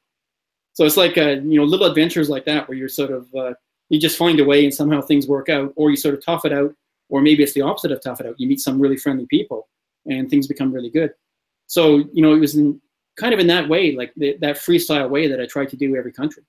So 0.72 0.84
it's 0.84 0.96
like 0.96 1.18
uh, 1.18 1.40
you 1.42 1.58
know 1.58 1.64
little 1.64 1.86
adventures 1.86 2.28
like 2.28 2.44
that 2.44 2.68
where 2.68 2.78
you're 2.78 2.88
sort 2.88 3.10
of 3.10 3.34
uh, 3.34 3.54
you 3.88 3.98
just 3.98 4.18
find 4.18 4.38
a 4.38 4.44
way 4.44 4.64
and 4.64 4.72
somehow 4.72 5.00
things 5.00 5.26
work 5.26 5.48
out, 5.48 5.72
or 5.76 5.90
you 5.90 5.96
sort 5.96 6.14
of 6.14 6.24
tough 6.24 6.44
it 6.44 6.52
out, 6.52 6.74
or 7.08 7.20
maybe 7.20 7.42
it's 7.42 7.54
the 7.54 7.62
opposite 7.62 7.90
of 7.90 8.00
tough 8.00 8.20
it 8.20 8.26
out. 8.26 8.38
You 8.38 8.48
meet 8.48 8.60
some 8.60 8.80
really 8.80 8.96
friendly 8.96 9.26
people 9.26 9.68
and 10.06 10.30
things 10.30 10.46
become 10.46 10.72
really 10.72 10.90
good. 10.90 11.12
So 11.66 11.96
you 12.12 12.22
know 12.22 12.32
it 12.32 12.38
was 12.38 12.54
in, 12.54 12.80
kind 13.16 13.34
of 13.34 13.40
in 13.40 13.48
that 13.48 13.68
way, 13.68 13.96
like 13.96 14.12
the, 14.16 14.36
that 14.40 14.56
freestyle 14.56 15.10
way 15.10 15.26
that 15.26 15.40
I 15.40 15.46
tried 15.46 15.70
to 15.70 15.76
do 15.76 15.96
every 15.96 16.12
country. 16.12 16.44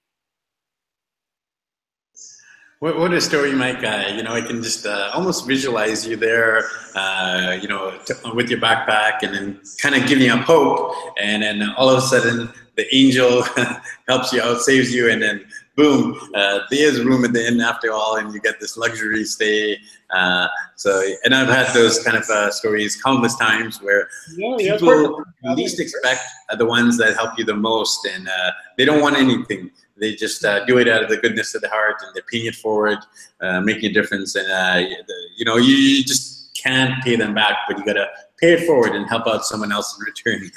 What, 2.79 2.97
what 2.97 3.13
a 3.13 3.19
story, 3.19 3.51
Mike. 3.51 3.83
Uh, 3.83 4.05
you 4.15 4.23
know, 4.23 4.31
I 4.31 4.39
can 4.39 4.63
just 4.63 4.85
uh, 4.85 5.11
almost 5.13 5.45
visualize 5.45 6.07
you 6.07 6.15
there, 6.15 6.63
uh, 6.95 7.57
you 7.61 7.67
know, 7.67 7.99
with 8.33 8.49
your 8.49 8.59
backpack 8.61 9.21
and 9.21 9.35
then 9.35 9.61
kind 9.81 9.95
of 9.95 10.07
giving 10.07 10.29
up 10.29 10.45
hope. 10.45 10.95
And 11.21 11.43
then 11.43 11.61
all 11.71 11.89
of 11.89 11.97
a 11.97 12.01
sudden, 12.01 12.49
the 12.77 12.95
angel 12.95 13.43
helps 14.07 14.31
you 14.31 14.41
out, 14.41 14.61
saves 14.61 14.95
you, 14.95 15.09
and 15.09 15.21
then 15.21 15.45
boom, 15.75 16.17
uh, 16.33 16.59
there's 16.71 17.03
room 17.03 17.25
at 17.25 17.33
the 17.33 17.45
inn 17.45 17.59
after 17.59 17.91
all, 17.91 18.15
and 18.15 18.33
you 18.33 18.39
get 18.39 18.61
this 18.61 18.77
luxury 18.77 19.25
stay. 19.25 19.77
Uh, 20.09 20.47
so, 20.77 21.05
and 21.25 21.35
I've 21.35 21.49
had 21.49 21.73
those 21.73 22.01
kind 22.01 22.15
of 22.15 22.23
uh, 22.29 22.49
stories 22.49 22.95
countless 23.01 23.35
times 23.35 23.81
where 23.81 24.07
yeah, 24.37 24.55
yeah, 24.57 24.77
people 24.77 25.21
least 25.53 25.81
expect 25.81 26.21
are 26.49 26.55
the 26.55 26.65
ones 26.65 26.97
that 26.97 27.13
help 27.17 27.37
you 27.37 27.43
the 27.43 27.55
most, 27.55 28.05
and 28.05 28.29
they 28.77 28.85
don't 28.85 29.01
want 29.01 29.17
anything 29.17 29.69
they 29.99 30.15
just 30.15 30.43
uh, 30.43 30.65
do 30.65 30.77
it 30.77 30.87
out 30.87 31.03
of 31.03 31.09
the 31.09 31.17
goodness 31.17 31.55
of 31.55 31.61
the 31.61 31.69
heart 31.69 31.95
and 32.05 32.15
they're 32.15 32.23
paying 32.31 32.45
it 32.45 32.55
forward, 32.55 32.99
uh, 33.41 33.61
making 33.61 33.91
a 33.91 33.93
difference. 33.93 34.35
And, 34.35 34.51
uh, 34.51 34.95
you 35.35 35.45
know, 35.45 35.57
you, 35.57 35.75
you, 35.75 36.03
just 36.03 36.59
can't 36.61 37.01
pay 37.03 37.15
them 37.15 37.33
back, 37.33 37.57
but 37.67 37.77
you 37.77 37.85
got 37.85 37.93
to 37.93 38.07
pay 38.39 38.53
it 38.53 38.65
forward 38.65 38.95
and 38.95 39.07
help 39.07 39.27
out 39.27 39.45
someone 39.45 39.71
else 39.71 39.97
in 39.97 40.05
return. 40.05 40.51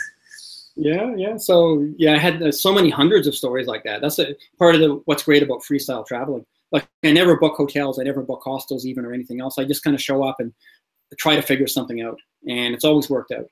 Yeah, 0.74 1.14
yeah. 1.16 1.36
So, 1.36 1.88
yeah, 1.96 2.14
I 2.14 2.18
had 2.18 2.42
uh, 2.42 2.52
so 2.52 2.72
many 2.72 2.90
hundreds 2.90 3.26
of 3.26 3.34
stories 3.34 3.66
like 3.66 3.84
that. 3.84 4.00
That's 4.00 4.18
a 4.18 4.34
part 4.58 4.74
of 4.74 4.80
the, 4.80 5.00
what's 5.04 5.24
great 5.24 5.42
about 5.42 5.62
freestyle 5.62 6.06
traveling. 6.06 6.44
Like, 6.70 6.88
I 7.04 7.12
never 7.12 7.36
book 7.36 7.54
hotels, 7.56 7.98
I 7.98 8.04
never 8.04 8.22
book 8.22 8.40
hostels, 8.42 8.86
even 8.86 9.04
or 9.04 9.12
anything 9.12 9.40
else. 9.40 9.58
I 9.58 9.64
just 9.64 9.84
kind 9.84 9.94
of 9.94 10.00
show 10.00 10.24
up 10.24 10.36
and 10.38 10.52
try 11.18 11.36
to 11.36 11.42
figure 11.42 11.66
something 11.66 12.00
out. 12.00 12.18
And 12.48 12.74
it's 12.74 12.84
always 12.84 13.10
worked 13.10 13.32
out. 13.32 13.46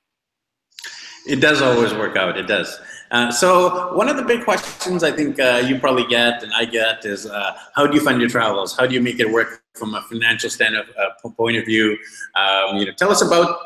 It 1.27 1.41
does 1.41 1.61
always 1.61 1.93
work 1.93 2.17
out. 2.17 2.39
It 2.39 2.47
does. 2.47 2.81
Uh, 3.11 3.31
so 3.31 3.93
one 3.95 4.09
of 4.09 4.17
the 4.17 4.23
big 4.23 4.45
questions 4.45 5.03
I 5.03 5.11
think 5.11 5.41
uh, 5.41 5.63
you 5.67 5.79
probably 5.79 6.07
get 6.07 6.43
and 6.43 6.53
I 6.55 6.65
get 6.65 7.05
is 7.05 7.27
uh, 7.27 7.57
how 7.75 7.87
do 7.87 7.95
you 7.95 8.05
fund 8.05 8.21
your 8.21 8.31
travels? 8.31 8.77
How 8.77 8.87
do 8.87 8.95
you 8.95 9.01
make 9.01 9.19
it 9.19 9.31
work 9.31 9.63
from 9.75 9.95
a 9.95 10.03
financial 10.03 10.49
stand 10.49 10.77
of, 10.77 10.87
uh, 10.91 11.29
point 11.31 11.57
of 11.57 11.65
view? 11.65 11.99
Um, 12.37 12.77
you 12.77 12.87
know, 12.87 12.93
tell 12.93 13.11
us 13.11 13.23
about 13.23 13.59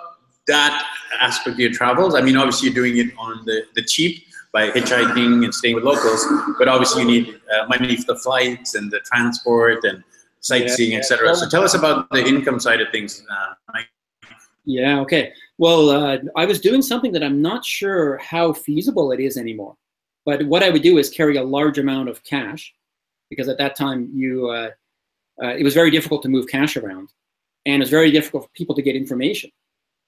that 0.47 0.87
aspect 1.21 1.55
of 1.55 1.61
your 1.61 1.73
travels. 1.73 2.15
I 2.15 2.23
mean, 2.23 2.37
obviously 2.37 2.69
you're 2.69 2.75
doing 2.75 2.97
it 2.97 3.13
on 3.19 3.45
the, 3.45 3.65
the 3.75 3.83
cheap 3.83 4.25
by 4.53 4.71
hitchhiking 4.71 5.45
and 5.45 5.55
staying 5.55 5.75
with 5.75 5.85
locals, 5.85 6.25
but 6.59 6.69
obviously 6.69 7.03
you 7.03 7.09
need 7.09 7.41
uh, 7.53 7.67
money 7.67 7.97
for 7.97 8.15
the 8.15 8.19
flights 8.19 8.75
and 8.75 8.91
the 8.91 9.01
transport 9.01 9.85
and 9.85 10.03
sightseeing, 10.41 10.93
yeah, 10.93 10.99
etc. 10.99 11.35
So 11.35 11.49
tell 11.49 11.65
us 11.65 11.75
about 11.75 12.09
the 12.11 12.25
income 12.25 12.61
side 12.61 12.81
of 12.81 12.91
things, 12.91 13.25
Mike. 13.73 13.89
Yeah. 14.65 15.01
Okay. 15.01 15.33
Well, 15.59 15.91
uh, 15.91 16.19
I 16.37 16.47
was 16.47 16.61
doing 16.61 16.83
something 16.83 17.13
that 17.13 17.23
I'm 17.23 17.41
not 17.41 17.65
sure 17.65 18.19
how 18.19 18.53
feasible 18.53 19.13
it 19.13 19.21
is 19.21 19.37
anymore. 19.37 19.77
But 20.27 20.47
what 20.47 20.63
I 20.63 20.71
would 20.71 20.83
do 20.83 20.99
is 20.99 21.11
carry 21.11 21.37
a 21.37 21.43
large 21.45 21.79
amount 21.79 22.09
of 22.09 22.25
cash, 22.25 22.75
because 23.31 23.49
at 23.49 23.59
that 23.59 23.77
time 23.77 24.11
you, 24.13 24.49
uh, 24.49 24.71
uh, 25.43 25.49
it 25.49 25.63
was 25.63 25.75
very 25.75 25.91
difficult 25.91 26.23
to 26.23 26.29
move 26.29 26.49
cash 26.49 26.77
around, 26.77 27.11
and 27.67 27.83
it's 27.83 27.91
very 27.91 28.11
difficult 28.11 28.45
for 28.45 28.51
people 28.51 28.75
to 28.75 28.83
get 28.83 28.97
information. 28.97 29.51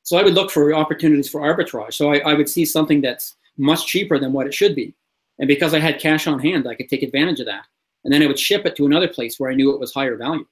So 0.03 0.17
I 0.17 0.23
would 0.23 0.35
look 0.35 0.51
for 0.51 0.73
opportunities 0.75 1.29
for 1.29 1.43
arbitrage. 1.43 1.95
So 1.95 2.13
I, 2.13 2.19
I 2.19 2.35
would 2.35 2.49
see 2.49 2.65
something 2.65 3.01
that's 3.01 3.37
much 3.59 3.87
cheaper 3.87 4.19
than 4.19 4.33
what 4.33 4.47
it 4.47 4.55
should 4.55 4.75
be, 4.75 4.95
and 5.39 5.49
because 5.49 5.75
I 5.75 5.81
had 5.81 6.01
cash 6.01 6.27
on 6.27 6.39
hand, 6.39 6.67
I 6.67 6.75
could 6.75 6.89
take 6.89 7.03
advantage 7.03 7.41
of 7.41 7.47
that. 7.47 7.67
And 8.05 8.13
then 8.13 8.23
I 8.23 8.27
would 8.27 8.39
ship 8.39 8.65
it 8.67 8.77
to 8.77 8.87
another 8.87 9.09
place 9.09 9.39
where 9.39 9.51
I 9.51 9.55
knew 9.55 9.73
it 9.73 9.81
was 9.81 9.93
higher 9.93 10.17
value. 10.17 10.47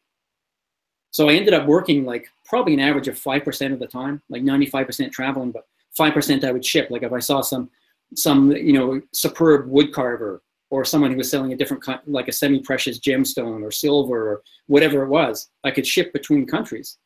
So 1.12 1.28
I 1.28 1.34
ended 1.34 1.54
up 1.54 1.68
working 1.68 2.04
like 2.04 2.28
probably 2.44 2.74
an 2.74 2.80
average 2.80 3.08
of 3.08 3.18
5% 3.18 3.72
of 3.72 3.78
the 3.78 3.86
time, 3.86 4.22
like 4.28 4.42
95% 4.42 5.12
traveling, 5.12 5.50
but 5.50 5.66
5% 5.98 6.44
I 6.44 6.52
would 6.52 6.64
ship. 6.64 6.90
Like 6.90 7.02
if 7.02 7.12
I 7.12 7.18
saw 7.18 7.40
some, 7.40 7.70
some, 8.14 8.52
you 8.52 8.72
know, 8.72 9.00
superb 9.12 9.68
wood 9.68 9.92
carver 9.92 10.42
or 10.70 10.84
someone 10.84 11.10
who 11.10 11.16
was 11.16 11.30
selling 11.30 11.52
a 11.52 11.56
different, 11.56 11.82
kind 11.82 12.00
like 12.06 12.28
a 12.28 12.32
semi-precious 12.32 12.98
gemstone 12.98 13.62
or 13.62 13.70
silver 13.70 14.32
or 14.32 14.42
whatever 14.66 15.02
it 15.02 15.08
was, 15.08 15.50
I 15.62 15.70
could 15.70 15.86
ship 15.86 16.12
between 16.12 16.46
countries 16.46 16.98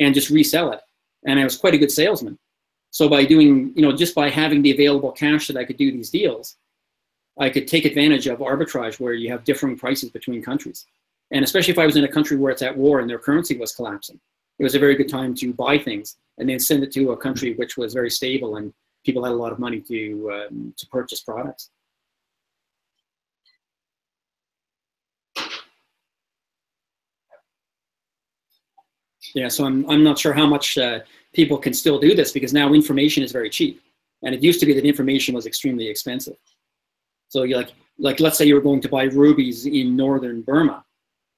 and 0.00 0.14
just 0.14 0.30
resell 0.30 0.72
it. 0.72 0.80
And 1.26 1.40
I 1.40 1.44
was 1.44 1.56
quite 1.56 1.74
a 1.74 1.78
good 1.78 1.90
salesman. 1.90 2.38
So 2.90 3.08
by 3.08 3.24
doing, 3.24 3.72
you 3.74 3.82
know, 3.82 3.92
just 3.92 4.14
by 4.14 4.30
having 4.30 4.62
the 4.62 4.72
available 4.72 5.12
cash 5.12 5.48
that 5.48 5.56
I 5.56 5.64
could 5.64 5.76
do 5.76 5.90
these 5.92 6.10
deals, 6.10 6.56
I 7.38 7.50
could 7.50 7.68
take 7.68 7.84
advantage 7.84 8.26
of 8.26 8.38
arbitrage 8.38 8.98
where 8.98 9.12
you 9.12 9.30
have 9.30 9.44
differing 9.44 9.76
prices 9.76 10.10
between 10.10 10.42
countries. 10.42 10.86
And 11.30 11.44
especially 11.44 11.72
if 11.72 11.78
I 11.78 11.86
was 11.86 11.96
in 11.96 12.04
a 12.04 12.12
country 12.12 12.36
where 12.36 12.52
it's 12.52 12.62
at 12.62 12.76
war 12.76 13.00
and 13.00 13.10
their 13.10 13.18
currency 13.18 13.58
was 13.58 13.74
collapsing, 13.74 14.20
it 14.58 14.62
was 14.62 14.74
a 14.74 14.78
very 14.78 14.94
good 14.94 15.08
time 15.08 15.34
to 15.34 15.52
buy 15.52 15.78
things 15.78 16.16
and 16.38 16.48
then 16.48 16.58
send 16.58 16.82
it 16.82 16.92
to 16.92 17.12
a 17.12 17.16
country 17.16 17.54
which 17.54 17.76
was 17.76 17.92
very 17.94 18.10
stable 18.10 18.56
and 18.56 18.72
people 19.04 19.24
had 19.24 19.32
a 19.32 19.36
lot 19.36 19.52
of 19.52 19.58
money 19.58 19.80
to 19.80 20.30
um, 20.32 20.74
to 20.76 20.86
purchase 20.88 21.20
products. 21.22 21.70
Yeah, 29.34 29.48
so 29.48 29.66
I'm, 29.66 29.88
I'm 29.90 30.02
not 30.02 30.18
sure 30.18 30.32
how 30.32 30.46
much 30.46 30.78
uh, 30.78 31.00
people 31.34 31.58
can 31.58 31.74
still 31.74 31.98
do 31.98 32.14
this 32.14 32.32
because 32.32 32.54
now 32.54 32.72
information 32.72 33.22
is 33.22 33.32
very 33.32 33.50
cheap. 33.50 33.82
And 34.22 34.34
it 34.34 34.42
used 34.42 34.60
to 34.60 34.66
be 34.66 34.72
that 34.72 34.86
information 34.86 35.34
was 35.34 35.46
extremely 35.46 35.88
expensive. 35.88 36.36
So 37.28 37.42
you 37.42 37.56
like, 37.56 37.72
like 37.98 38.20
let's 38.20 38.38
say 38.38 38.46
you 38.46 38.54
were 38.54 38.62
going 38.62 38.80
to 38.80 38.88
buy 38.88 39.04
rubies 39.04 39.66
in 39.66 39.94
northern 39.96 40.40
Burma 40.42 40.86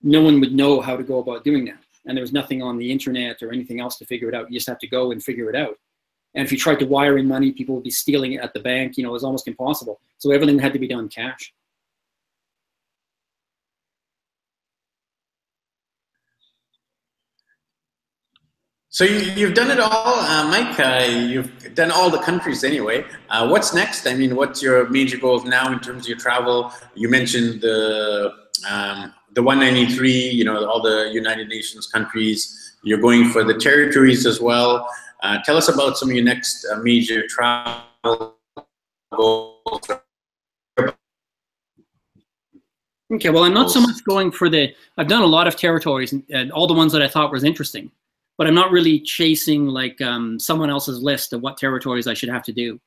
no 0.03 0.23
one 0.23 0.41
would 0.41 0.55
know 0.55 0.81
how 0.81 0.97
to 0.97 1.03
go 1.03 1.19
about 1.19 1.45
doing 1.45 1.65
that. 1.67 1.79
And 2.09 2.17
there 2.17 2.23
was 2.23 2.33
nothing 2.33 2.63
on 2.63 2.79
the 2.79 2.91
internet 2.91 3.43
or 3.43 3.53
anything 3.53 3.81
else 3.81 3.97
to 3.99 4.07
figure 4.07 4.29
it 4.29 4.35
out. 4.35 4.51
You 4.51 4.59
just 4.59 4.67
have 4.67 4.79
to 4.81 4.89
go 4.89 5.13
and 5.13 5.23
figure 5.23 5.49
it 5.51 5.55
out. 5.55 5.77
And 6.35 6.45
if 6.45 6.51
you 6.51 6.59
tried 6.59 6.79
to 6.81 6.87
wire 6.87 7.19
in 7.19 7.29
money, 7.29 7.53
people 7.53 7.75
would 7.75 7.85
be 7.85 7.91
stealing 7.91 8.33
it 8.33 8.41
at 8.41 8.55
the 8.55 8.61
bank. 8.61 8.97
You 8.97 9.05
know, 9.05 9.11
it 9.11 9.13
was 9.13 9.25
almost 9.25 9.47
impossible. 9.47 10.01
So 10.17 10.33
everything 10.33 10.59
had 10.59 10.73
to 10.73 10.79
be 10.79 10.89
done 10.89 11.09
cash. 11.09 11.53
So 18.91 19.05
you, 19.05 19.47
have 19.47 19.55
done 19.55 19.71
it 19.71 19.79
all, 19.79 20.19
uh, 20.19 20.49
Mike. 20.49 20.81
Uh, 20.81 21.07
you've 21.09 21.75
done 21.75 21.91
all 21.91 22.11
the 22.11 22.19
countries 22.19 22.65
anyway. 22.65 23.05
Uh, 23.29 23.47
what's 23.47 23.73
next? 23.73 24.07
I 24.07 24.15
mean, 24.15 24.35
what's 24.35 24.61
your 24.61 24.89
major 24.89 25.19
goals 25.19 25.45
now 25.45 25.71
in 25.71 25.79
terms 25.79 26.05
of 26.05 26.09
your 26.09 26.19
travel? 26.19 26.73
You 26.95 27.09
mentioned 27.09 27.61
the 27.61 28.33
um, 28.69 29.15
the 29.39 29.43
193, 29.45 30.31
you 30.31 30.45
know, 30.45 30.67
all 30.69 30.83
the 30.83 31.11
United 31.13 31.47
Nations 31.47 31.87
countries. 31.87 32.75
You're 32.83 32.99
going 32.99 33.31
for 33.31 33.45
the 33.45 33.55
territories 33.55 34.27
as 34.27 34.41
well. 34.41 34.89
Uh, 35.23 35.39
tell 35.45 35.57
us 35.57 35.69
about 35.69 35.97
some 35.97 36.11
of 36.11 36.17
your 36.17 36.25
next 36.25 36.67
uh, 36.67 36.79
major 36.79 37.25
travel 37.29 38.37
goals. 39.15 39.87
Okay, 43.15 43.31
well, 43.31 43.45
I'm 43.45 43.55
not 43.55 43.71
so 43.71 43.81
much 43.81 44.03
going 44.03 44.33
for 44.33 44.49
the. 44.49 44.75
I've 44.97 45.07
done 45.07 45.23
a 45.23 45.27
lot 45.27 45.47
of 45.47 45.55
territories 45.55 46.13
and, 46.31 46.51
all 46.51 46.67
the 46.67 46.75
ones 46.75 46.93
that 46.93 47.01
I 47.01 47.07
thought 47.07 47.31
was 47.31 47.45
interesting, 47.45 47.93
but 48.39 48.49
I'm 48.49 48.57
not 48.57 48.73
really 48.73 48.99
chasing 48.99 49.67
like 49.67 50.01
um, 50.01 50.41
someone 50.41 50.69
else's 50.69 51.01
list 51.01 51.33
of 51.33 51.43
what 51.43 51.57
territories 51.57 52.09
I 52.09 52.15
should 52.15 52.29
have 52.29 52.43
to 52.43 52.53
do. 52.53 52.81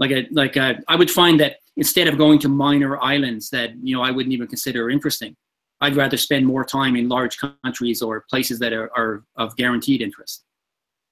Like, 0.00 0.10
I, 0.10 0.26
like 0.32 0.56
I, 0.56 0.78
I 0.88 0.96
would 0.96 1.12
find 1.12 1.38
that 1.38 1.58
instead 1.76 2.08
of 2.08 2.18
going 2.18 2.40
to 2.40 2.48
minor 2.48 3.00
islands 3.00 3.50
that 3.50 3.70
you 3.84 3.94
know 3.94 4.02
I 4.02 4.10
wouldn't 4.10 4.32
even 4.32 4.48
consider 4.48 4.90
interesting, 4.90 5.36
I'd 5.82 5.96
rather 5.96 6.16
spend 6.16 6.46
more 6.46 6.64
time 6.64 6.96
in 6.96 7.08
large 7.08 7.36
countries 7.38 8.00
or 8.00 8.24
places 8.30 8.58
that 8.60 8.72
are, 8.72 8.90
are 8.96 9.24
of 9.36 9.56
guaranteed 9.56 10.00
interest. 10.00 10.44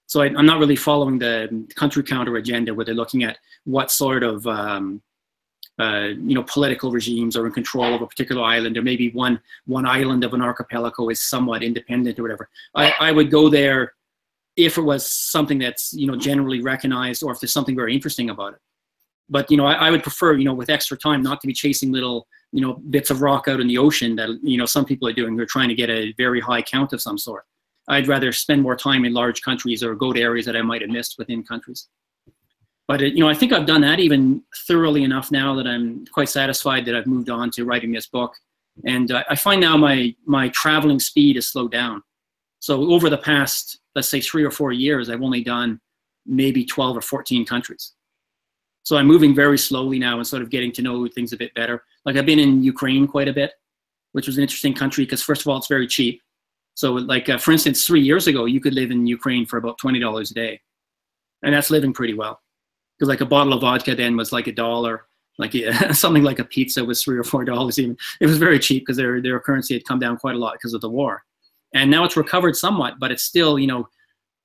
So 0.07 0.23
I, 0.23 0.27
am 0.27 0.47
not 0.47 0.59
really 0.59 0.77
following 0.77 1.19
the 1.19 1.67
country 1.75 2.03
counter 2.03 2.37
agenda 2.37 2.73
where 2.73 2.85
they're 2.87 2.95
looking 2.95 3.23
at 3.23 3.39
what 3.65 3.91
sort 3.91 4.23
of 4.23 4.47
um, 4.47 5.03
uh, 5.81 6.09
you 6.09 6.35
know, 6.35 6.43
political 6.43 6.91
regimes 6.91 7.37
are 7.37 7.47
in 7.47 7.53
control 7.53 7.95
of 7.95 8.03
a 8.03 8.07
particular 8.07 8.43
island, 8.43 8.77
or 8.77 8.83
maybe 8.83 9.11
one 9.11 9.41
one 9.67 9.87
island 9.87 10.25
of 10.25 10.35
an 10.35 10.43
archipelago 10.43 11.09
is 11.09 11.23
somewhat 11.23 11.63
independent 11.63 12.19
or 12.19 12.23
whatever. 12.23 12.49
I, 12.75 12.93
I 13.01 13.13
would 13.13 13.31
go 13.31 13.49
there 13.49 13.95
if 14.57 14.77
it 14.77 14.83
was 14.83 15.11
something 15.11 15.59
that's 15.59 15.93
you 15.95 16.07
know 16.07 16.17
generally 16.17 16.61
recognized, 16.61 17.23
or 17.23 17.33
if 17.33 17.41
there's 17.41 17.53
something 17.53 17.77
very 17.77 17.95
interesting 17.95 18.29
about 18.29 18.55
it. 18.55 18.61
But 19.31 19.51
you 19.51 19.57
know, 19.57 19.65
I, 19.65 19.75
I 19.75 19.91
would 19.91 20.03
prefer 20.03 20.35
you 20.35 20.45
know 20.45 20.55
with 20.55 20.69
extra 20.69 20.99
time 20.99 21.23
not 21.23 21.41
to 21.41 21.47
be 21.47 21.55
chasing 21.55 21.93
little 21.93 22.27
you 22.53 22.61
know 22.61 22.75
bits 22.75 23.11
of 23.11 23.23
rock 23.23 23.49
out 23.49 23.61
in 23.61 23.69
the 23.69 23.79
ocean 23.79 24.17
that 24.17 24.29
you 24.43 24.59
know 24.59 24.67
some 24.67 24.85
people 24.85 25.09
are 25.09 25.13
doing. 25.13 25.37
They're 25.37 25.47
trying 25.47 25.69
to 25.69 25.75
get 25.75 25.91
a 25.91 26.13
very 26.17 26.41
high 26.41 26.63
count 26.63 26.93
of 26.93 27.01
some 27.01 27.19
sort. 27.19 27.45
I'd 27.89 28.09
rather 28.09 28.33
spend 28.33 28.63
more 28.63 28.77
time 28.77 29.05
in 29.05 29.13
large 29.13 29.43
countries 29.43 29.83
or 29.83 29.95
go 29.95 30.13
to 30.13 30.21
areas 30.21 30.47
that 30.47 30.57
I 30.57 30.63
might 30.63 30.81
have 30.81 30.91
missed 30.91 31.17
within 31.19 31.43
countries 31.43 31.89
but 32.91 33.03
it, 33.03 33.15
you 33.15 33.21
know, 33.21 33.31
I 33.31 33.35
think 33.35 33.53
I've 33.53 33.67
done 33.67 33.83
that 33.83 34.01
even 34.01 34.43
thoroughly 34.67 35.05
enough 35.05 35.31
now 35.31 35.55
that 35.55 35.65
I'm 35.65 36.05
quite 36.07 36.29
satisfied 36.29 36.85
that 36.87 36.97
I've 36.97 37.07
moved 37.07 37.31
on 37.31 37.49
to 37.53 37.65
writing 37.65 37.93
this 37.93 38.09
book. 38.09 38.35
And 38.85 39.13
uh, 39.13 39.23
I 39.31 39.37
find 39.37 39.61
now 39.61 39.77
my 39.77 40.13
my 40.27 40.49
traveling 40.49 40.99
speed 40.99 41.37
has 41.37 41.47
slowed 41.47 41.71
down. 41.71 42.03
So 42.59 42.91
over 42.91 43.09
the 43.09 43.19
past, 43.19 43.79
let's 43.95 44.09
say 44.09 44.21
three 44.21 44.43
or 44.43 44.51
four 44.51 44.73
years, 44.73 45.09
I've 45.09 45.23
only 45.23 45.45
done 45.45 45.81
maybe 46.27 46.65
12 46.65 46.97
or 46.97 47.01
14 47.01 47.47
countries. 47.47 47.93
So 48.83 48.97
I'm 48.97 49.07
moving 49.07 49.35
very 49.35 49.59
slowly 49.59 49.99
now 49.99 50.17
and 50.17 50.27
sort 50.27 50.43
of 50.43 50.51
getting 50.51 50.73
to 50.73 50.83
know 50.83 51.07
things 51.09 51.33
a 51.33 51.37
bit 51.37 51.55
better. 51.55 51.85
Like 52.05 52.17
I've 52.17 52.27
been 52.27 52.39
in 52.39 52.63
Ukraine 52.63 53.07
quite 53.07 53.29
a 53.29 53.33
bit, 53.33 53.53
which 54.13 54.27
was 54.27 54.37
an 54.37 54.43
interesting 54.43 54.75
country 54.75 55.05
because 55.05 55.23
first 55.23 55.43
of 55.43 55.49
all, 55.49 55.59
it's 55.59 55.69
very 55.69 55.87
cheap. 55.87 56.23
So 56.75 56.93
like, 56.93 57.29
uh, 57.29 57.39
for 57.39 57.53
instance, 57.53 57.85
three 57.85 58.01
years 58.01 58.27
ago, 58.27 58.47
you 58.47 58.61
could 58.61 58.75
live 58.75 58.91
in 58.91 59.07
Ukraine 59.07 59.45
for 59.45 59.59
about 59.59 59.79
$20 59.79 60.31
a 60.31 60.35
day. 60.35 60.61
And 61.43 61.55
that's 61.55 61.71
living 61.71 61.93
pretty 61.93 62.15
well 62.15 62.41
because 63.01 63.09
like 63.09 63.23
a 63.23 63.27
bottle 63.27 63.55
of 63.55 63.63
vodka 63.63 63.95
then 63.95 64.17
was 64.17 64.33
like 64.33 64.47
a 64.47 64.53
dollar 64.53 65.07
like 65.39 65.55
yeah, 65.55 65.91
something 65.93 66.23
like 66.23 66.39
a 66.39 66.45
pizza 66.45 66.85
was 66.85 67.03
three 67.03 67.19
or 67.19 67.25
four 67.25 67.45
dollars 67.45 67.79
even 67.79 67.97
it 68.21 68.27
was 68.27 68.39
very 68.39 68.59
cheap 68.59 68.83
because 68.83 68.97
their 68.97 69.21
their 69.23 69.41
currency 69.41 69.75
had 69.75 69.85
come 69.87 69.99
down 69.99 70.19
quite 70.19 70.37
a 70.37 70.39
lot 70.39 70.53
because 70.53 70.75
of 70.75 70.83
the 70.83 70.89
war 70.89 71.25
and 71.75 71.91
now 71.91 72.05
it's 72.05 72.17
recovered 72.17 72.55
somewhat 72.55 72.95
but 73.01 73.11
it's 73.11 73.23
still 73.23 73.59
you 73.59 73.67
know 73.67 73.89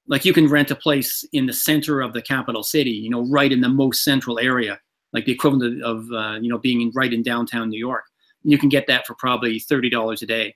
like 0.07 0.25
you 0.25 0.33
can 0.33 0.47
rent 0.47 0.71
a 0.71 0.75
place 0.75 1.25
in 1.33 1.45
the 1.45 1.53
center 1.53 2.01
of 2.01 2.13
the 2.13 2.21
capital 2.21 2.63
city 2.63 2.91
you 2.91 3.09
know 3.09 3.25
right 3.27 3.51
in 3.51 3.61
the 3.61 3.69
most 3.69 4.03
central 4.03 4.39
area 4.39 4.79
like 5.13 5.25
the 5.25 5.31
equivalent 5.31 5.81
of 5.83 6.05
uh, 6.11 6.37
you 6.41 6.49
know 6.49 6.57
being 6.57 6.81
in, 6.81 6.91
right 6.95 7.13
in 7.13 7.23
downtown 7.23 7.69
new 7.69 7.79
york 7.79 8.05
you 8.43 8.57
can 8.57 8.69
get 8.69 8.85
that 8.87 9.07
for 9.07 9.15
probably 9.15 9.59
$30 9.59 10.21
a 10.21 10.25
day 10.25 10.55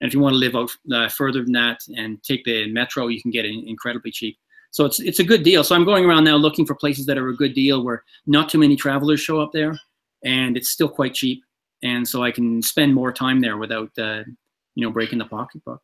and 0.00 0.08
if 0.08 0.14
you 0.14 0.20
want 0.20 0.32
to 0.32 0.38
live 0.38 0.54
out 0.54 0.70
uh, 0.92 1.08
further 1.08 1.42
than 1.42 1.52
that 1.52 1.78
and 1.96 2.22
take 2.22 2.44
the 2.44 2.70
metro 2.72 3.08
you 3.08 3.20
can 3.20 3.30
get 3.30 3.44
it 3.44 3.54
incredibly 3.66 4.10
cheap 4.10 4.38
so 4.76 4.84
it's 4.84 5.00
it's 5.00 5.20
a 5.20 5.24
good 5.24 5.42
deal. 5.42 5.64
So 5.64 5.74
I'm 5.74 5.86
going 5.86 6.04
around 6.04 6.24
now 6.24 6.36
looking 6.36 6.66
for 6.66 6.74
places 6.74 7.06
that 7.06 7.16
are 7.16 7.28
a 7.28 7.34
good 7.34 7.54
deal 7.54 7.82
where 7.82 8.04
not 8.26 8.50
too 8.50 8.58
many 8.58 8.76
travelers 8.76 9.20
show 9.20 9.40
up 9.40 9.50
there, 9.54 9.74
and 10.22 10.54
it's 10.54 10.68
still 10.68 10.90
quite 10.90 11.14
cheap, 11.14 11.42
and 11.82 12.06
so 12.06 12.22
I 12.22 12.30
can 12.30 12.60
spend 12.60 12.94
more 12.94 13.10
time 13.10 13.40
there 13.40 13.56
without 13.56 13.90
uh, 13.98 14.24
you 14.74 14.84
know 14.84 14.90
breaking 14.90 15.18
the 15.18 15.24
pocketbook. 15.24 15.80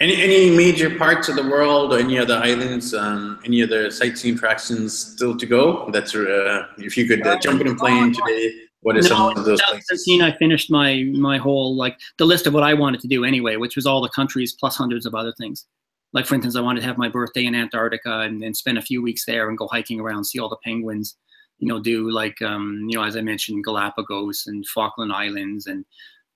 Any 0.00 0.22
any 0.22 0.50
major 0.50 0.96
parts 0.96 1.28
of 1.28 1.36
the 1.36 1.42
world, 1.42 1.92
or 1.92 1.98
any 1.98 2.18
other 2.18 2.36
islands, 2.36 2.94
um, 2.94 3.38
any 3.44 3.62
other 3.62 3.90
sightseeing 3.90 4.36
attractions 4.36 4.98
still 4.98 5.36
to 5.36 5.46
go? 5.46 5.90
That's 5.90 6.14
uh, 6.14 6.66
if 6.78 6.96
you 6.96 7.06
could 7.06 7.26
uh, 7.26 7.38
jump 7.38 7.60
in 7.60 7.68
a 7.68 7.74
plane 7.74 8.14
today. 8.14 8.54
What 8.82 8.96
is 8.96 9.10
no, 9.10 9.16
some 9.16 9.36
of 9.36 9.44
those 9.44 9.60
places? 9.68 10.08
I 10.22 10.32
finished 10.38 10.70
my 10.70 11.04
my 11.12 11.36
whole 11.36 11.76
like 11.76 11.98
the 12.16 12.24
list 12.24 12.46
of 12.46 12.54
what 12.54 12.62
I 12.62 12.72
wanted 12.72 13.00
to 13.02 13.08
do 13.08 13.24
anyway, 13.24 13.56
which 13.56 13.76
was 13.76 13.84
all 13.84 14.00
the 14.00 14.08
countries 14.08 14.56
plus 14.58 14.74
hundreds 14.74 15.04
of 15.04 15.14
other 15.14 15.34
things 15.38 15.66
like 16.12 16.26
for 16.26 16.34
instance, 16.34 16.56
I 16.56 16.60
wanted 16.60 16.80
to 16.80 16.86
have 16.86 16.98
my 16.98 17.08
birthday 17.08 17.44
in 17.44 17.54
Antarctica 17.54 18.20
and, 18.20 18.42
and 18.42 18.56
spend 18.56 18.78
a 18.78 18.82
few 18.82 19.02
weeks 19.02 19.24
there 19.24 19.48
and 19.48 19.56
go 19.56 19.68
hiking 19.68 20.00
around, 20.00 20.24
see 20.24 20.38
all 20.38 20.48
the 20.48 20.56
penguins. 20.64 21.16
You 21.58 21.68
know, 21.68 21.78
do 21.78 22.10
like 22.10 22.40
um, 22.40 22.86
you 22.88 22.96
know, 22.96 23.04
as 23.04 23.16
I 23.16 23.20
mentioned, 23.20 23.64
Galapagos 23.64 24.46
and 24.46 24.66
Falkland 24.66 25.12
Islands 25.12 25.66
and 25.66 25.84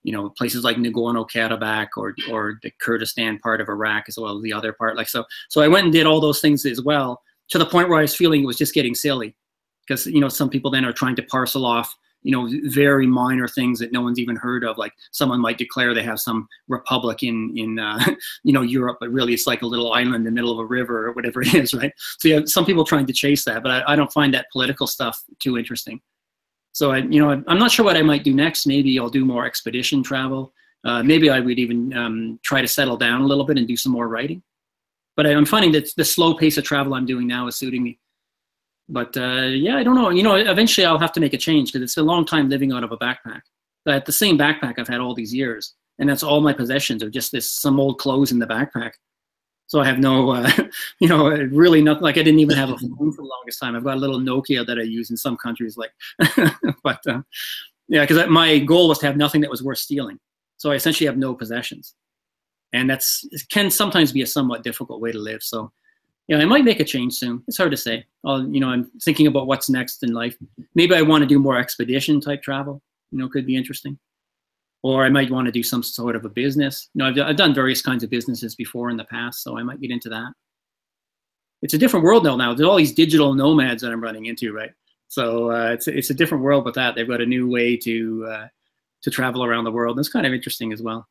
you 0.05 0.13
know 0.13 0.31
places 0.31 0.63
like 0.63 0.77
Nagorno-Karabakh 0.77 1.89
or 1.97 2.15
or 2.31 2.59
the 2.63 2.71
Kurdistan 2.81 3.39
part 3.41 3.61
of 3.61 3.69
Iraq 3.69 4.05
as 4.09 4.17
well 4.17 4.37
as 4.37 4.43
the 4.43 4.53
other 4.53 4.73
part. 4.73 4.97
Like 4.97 5.09
so, 5.09 5.25
so 5.49 5.61
I 5.61 5.69
went 5.69 5.85
and 5.85 5.93
did 5.93 6.07
all 6.07 6.21
those 6.21 6.41
things 6.41 6.65
as 6.65 6.81
well 6.81 7.21
to 7.49 7.59
the 7.59 7.67
point 7.67 7.89
where 7.89 7.99
I 7.99 8.03
was 8.03 8.15
feeling 8.15 8.43
it 8.43 8.47
was 8.47 8.59
just 8.59 8.75
getting 8.75 8.95
silly 8.95 9.35
because 9.87 10.07
you 10.07 10.21
know 10.21 10.29
some 10.29 10.49
people 10.49 10.71
then 10.71 10.85
are 10.85 10.93
trying 10.93 11.17
to 11.17 11.23
parcel 11.25 11.67
off 11.67 11.95
you 12.25 12.33
know 12.33 12.49
very 12.73 13.07
minor 13.07 13.47
things 13.47 13.79
that 13.79 13.93
no 13.93 14.01
one's 14.01 14.19
even 14.19 14.35
heard 14.35 14.65
of 14.65 14.79
like 14.79 14.93
someone 15.13 15.41
might 15.41 15.59
declare 15.59 15.95
they 15.95 16.03
have 16.03 16.19
some 16.19 16.49
republic 16.69 17.23
in 17.23 17.53
in 17.57 17.79
uh, 17.79 18.03
you 18.45 18.53
know 18.53 18.63
europe 18.63 18.97
but 18.99 19.11
really 19.11 19.35
it's 19.35 19.47
like 19.47 19.63
a 19.63 19.67
little 19.67 19.93
island 19.93 20.17
in 20.17 20.25
the 20.25 20.31
middle 20.31 20.51
of 20.51 20.59
a 20.59 20.65
river 20.65 21.07
or 21.07 21.13
whatever 21.13 21.43
it 21.43 21.55
is 21.55 21.73
right 21.75 21.93
so 22.19 22.29
you 22.29 22.35
have 22.35 22.49
some 22.49 22.65
people 22.65 22.85
trying 22.85 23.07
to 23.07 23.13
chase 23.13 23.45
that 23.45 23.63
but 23.63 23.71
i, 23.71 23.93
I 23.93 23.97
don't 23.97 24.13
find 24.13 24.35
that 24.35 24.47
political 24.51 24.87
stuff 24.87 25.23
too 25.39 25.57
interesting 25.57 26.01
so 26.75 26.91
i 26.93 26.99
you 26.99 27.19
know 27.19 27.43
i'm 27.49 27.59
not 27.59 27.73
sure 27.73 27.85
what 27.85 27.97
i 27.97 28.03
might 28.03 28.23
do 28.23 28.35
next 28.35 28.67
maybe 28.67 28.99
i'll 28.99 29.09
do 29.09 29.25
more 29.25 29.47
expedition 29.47 30.03
travel 30.03 30.53
uh, 30.85 31.03
maybe 31.03 31.31
i 31.31 31.41
would 31.41 31.59
even 31.59 31.97
um, 31.97 32.39
try 32.43 32.61
to 32.61 32.69
settle 32.69 32.99
down 32.99 33.23
a 33.23 33.27
little 33.27 33.45
bit 33.45 33.57
and 33.57 33.67
do 33.67 33.77
some 33.77 33.93
more 33.93 34.09
writing 34.09 34.43
but 35.17 35.27
i'm 35.27 35.47
finding 35.47 35.73
that 35.73 35.91
the 35.97 36.05
slow 36.05 36.35
pace 36.35 36.59
of 36.59 36.65
travel 36.65 36.95
i'm 36.95 37.07
doing 37.07 37.27
now 37.27 37.47
is 37.47 37.57
suiting 37.57 37.83
me 37.83 37.99
but 38.89 39.17
uh, 39.17 39.49
yeah, 39.51 39.77
I 39.77 39.83
don't 39.83 39.95
know. 39.95 40.11
You 40.11 40.23
know, 40.23 40.35
eventually 40.35 40.85
I'll 40.85 40.99
have 40.99 41.13
to 41.13 41.21
make 41.21 41.33
a 41.33 41.39
change 41.39 41.73
because 41.73 41.83
it's 41.83 41.97
a 41.97 42.03
long 42.03 42.25
time 42.25 42.49
living 42.49 42.73
out 42.73 42.85
of 42.85 42.93
a 42.93 42.99
backpack. 42.99 43.41
But 43.85 44.05
the 44.05 44.13
same 44.13 44.39
backpack 44.39 44.79
I've 44.79 44.89
had 44.89 45.01
all 45.01 45.15
these 45.15 45.33
years, 45.33 45.75
and 45.99 46.09
that's 46.09 46.23
all 46.23 46.41
my 46.41 46.53
possessions 46.53 47.03
are 47.03 47.11
just 47.11 47.33
this 47.33 47.51
some 47.51 47.81
old 47.81 47.99
clothes 47.99 48.33
in 48.33 48.39
the 48.39 48.47
backpack. 48.47 48.93
So 49.75 49.81
I 49.81 49.87
have 49.87 49.99
no, 49.99 50.31
uh, 50.31 50.49
you 51.01 51.09
know, 51.09 51.29
really 51.31 51.83
nothing. 51.83 52.05
Like 52.05 52.17
I 52.17 52.23
didn't 52.23 52.39
even 52.39 52.57
have 52.57 52.71
a 52.71 52.79
phone 52.79 53.11
for 53.11 53.23
the 53.23 53.29
longest 53.29 53.59
time. 53.59 53.75
I've 53.75 53.83
got 53.83 53.97
a 53.97 53.99
little 53.99 54.21
Nokia 54.21 54.65
that 54.65 54.79
I 54.79 54.83
use 54.83 55.11
in 55.11 55.17
some 55.17 55.37
countries, 55.37 55.77
like. 55.77 55.91
but 56.85 57.05
uh, 57.09 57.23
yeah, 57.89 58.07
because 58.07 58.31
my 58.31 58.61
goal 58.61 58.87
was 58.87 59.01
to 59.01 59.07
have 59.07 59.17
nothing 59.17 59.41
that 59.41 59.51
was 59.51 59.65
worth 59.65 59.79
stealing. 59.79 60.21
So 60.59 60.71
I 60.71 60.77
essentially 60.77 61.09
have 61.09 61.17
no 61.17 61.35
possessions, 61.35 61.97
and 62.73 62.89
that's 62.89 63.27
can 63.51 63.69
sometimes 63.69 64.13
be 64.13 64.23
a 64.23 64.29
somewhat 64.29 64.63
difficult 64.63 65.01
way 65.01 65.11
to 65.11 65.19
live. 65.19 65.43
So 65.43 65.73
yeah, 66.29 66.39
I 66.39 66.45
might 66.45 66.65
make 66.65 66.79
a 66.79 66.85
change 66.85 67.15
soon. 67.15 67.43
It's 67.49 67.57
hard 67.57 67.73
to 67.73 67.77
say. 67.77 68.07
I'll, 68.25 68.47
you 68.47 68.61
know, 68.61 68.69
I'm 68.69 68.93
thinking 69.03 69.27
about 69.27 69.49
what's 69.49 69.69
next 69.69 70.05
in 70.05 70.13
life. 70.13 70.37
Maybe 70.77 70.95
I 70.95 71.03
want 71.03 71.23
to 71.23 71.27
do 71.27 71.41
more 71.41 71.59
expedition 71.59 72.21
type 72.21 72.45
travel. 72.45 72.81
You 73.11 73.19
know, 73.19 73.29
could 73.29 73.45
be 73.45 73.57
interesting. 73.57 73.99
Or 74.85 75.05
I 75.07 75.09
might 75.09 75.31
want 75.31 75.47
to 75.47 75.53
do 75.53 75.63
some 75.63 75.83
sort 75.83 76.15
of 76.15 76.27
a 76.27 76.29
business. 76.29 76.91
You 76.93 76.99
know, 76.99 77.09
I've, 77.09 77.31
I've 77.31 77.37
done 77.37 77.55
various 77.55 77.81
kinds 77.81 78.05
of 78.05 78.11
businesses 78.11 78.55
before 78.55 78.91
in 78.91 78.99
the 78.99 79.05
past, 79.07 79.43
so 79.43 79.59
I 79.59 79.63
might 79.63 79.81
get 79.81 79.91
into 79.91 80.11
that. 80.11 80.31
It's 81.63 81.73
a 81.73 81.79
different 81.79 82.05
world 82.05 82.23
now. 82.23 82.37
Now 82.37 82.53
there's 82.53 82.69
all 82.69 82.77
these 82.77 82.93
digital 82.93 83.33
nomads 83.33 83.81
that 83.83 83.91
I'm 83.91 84.03
running 84.03 84.27
into, 84.27 84.53
right? 84.53 84.73
So 85.09 85.51
uh, 85.51 85.71
it's 85.73 85.89
it's 85.89 86.11
a 86.11 86.15
different 86.15 86.45
world 86.45 86.67
with 86.67 86.75
that. 86.75 86.95
They've 86.95 87.09
got 87.09 87.23
a 87.23 87.27
new 87.27 87.49
way 87.49 87.79
to 87.79 88.27
uh, 88.29 88.47
to 89.05 89.11
travel 89.11 89.43
around 89.43 89.65
the 89.65 89.73
world. 89.73 89.97
That's 89.97 90.11
kind 90.11 90.27
of 90.27 90.35
interesting 90.35 90.71
as 90.75 90.83
well. 90.83 91.09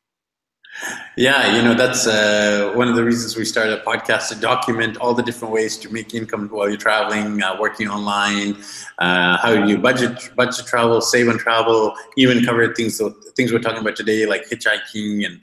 Yeah, 1.16 1.56
you 1.56 1.62
know 1.62 1.74
that's 1.74 2.06
uh, 2.06 2.72
one 2.74 2.88
of 2.88 2.96
the 2.96 3.04
reasons 3.04 3.36
we 3.36 3.44
started 3.44 3.78
a 3.78 3.82
podcast 3.84 4.28
to 4.30 4.34
document 4.34 4.96
all 4.96 5.14
the 5.14 5.22
different 5.22 5.54
ways 5.54 5.76
to 5.78 5.92
make 5.92 6.12
income 6.12 6.48
while 6.48 6.68
you're 6.68 6.76
traveling, 6.76 7.40
uh, 7.42 7.56
working 7.60 7.88
online, 7.88 8.56
uh, 8.98 9.36
how 9.38 9.52
you 9.52 9.78
budget 9.78 10.34
budget 10.34 10.66
travel, 10.66 11.00
save 11.00 11.28
on 11.28 11.38
travel, 11.38 11.94
even 12.16 12.44
cover 12.44 12.74
things 12.74 12.98
so 12.98 13.10
things 13.36 13.52
we're 13.52 13.60
talking 13.60 13.78
about 13.78 13.94
today 13.94 14.26
like 14.26 14.48
hitchhiking 14.48 15.24
and 15.24 15.40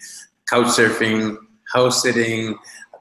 couch 0.50 0.68
surfing, 0.68 1.38
house 1.72 2.02
sitting, 2.02 2.58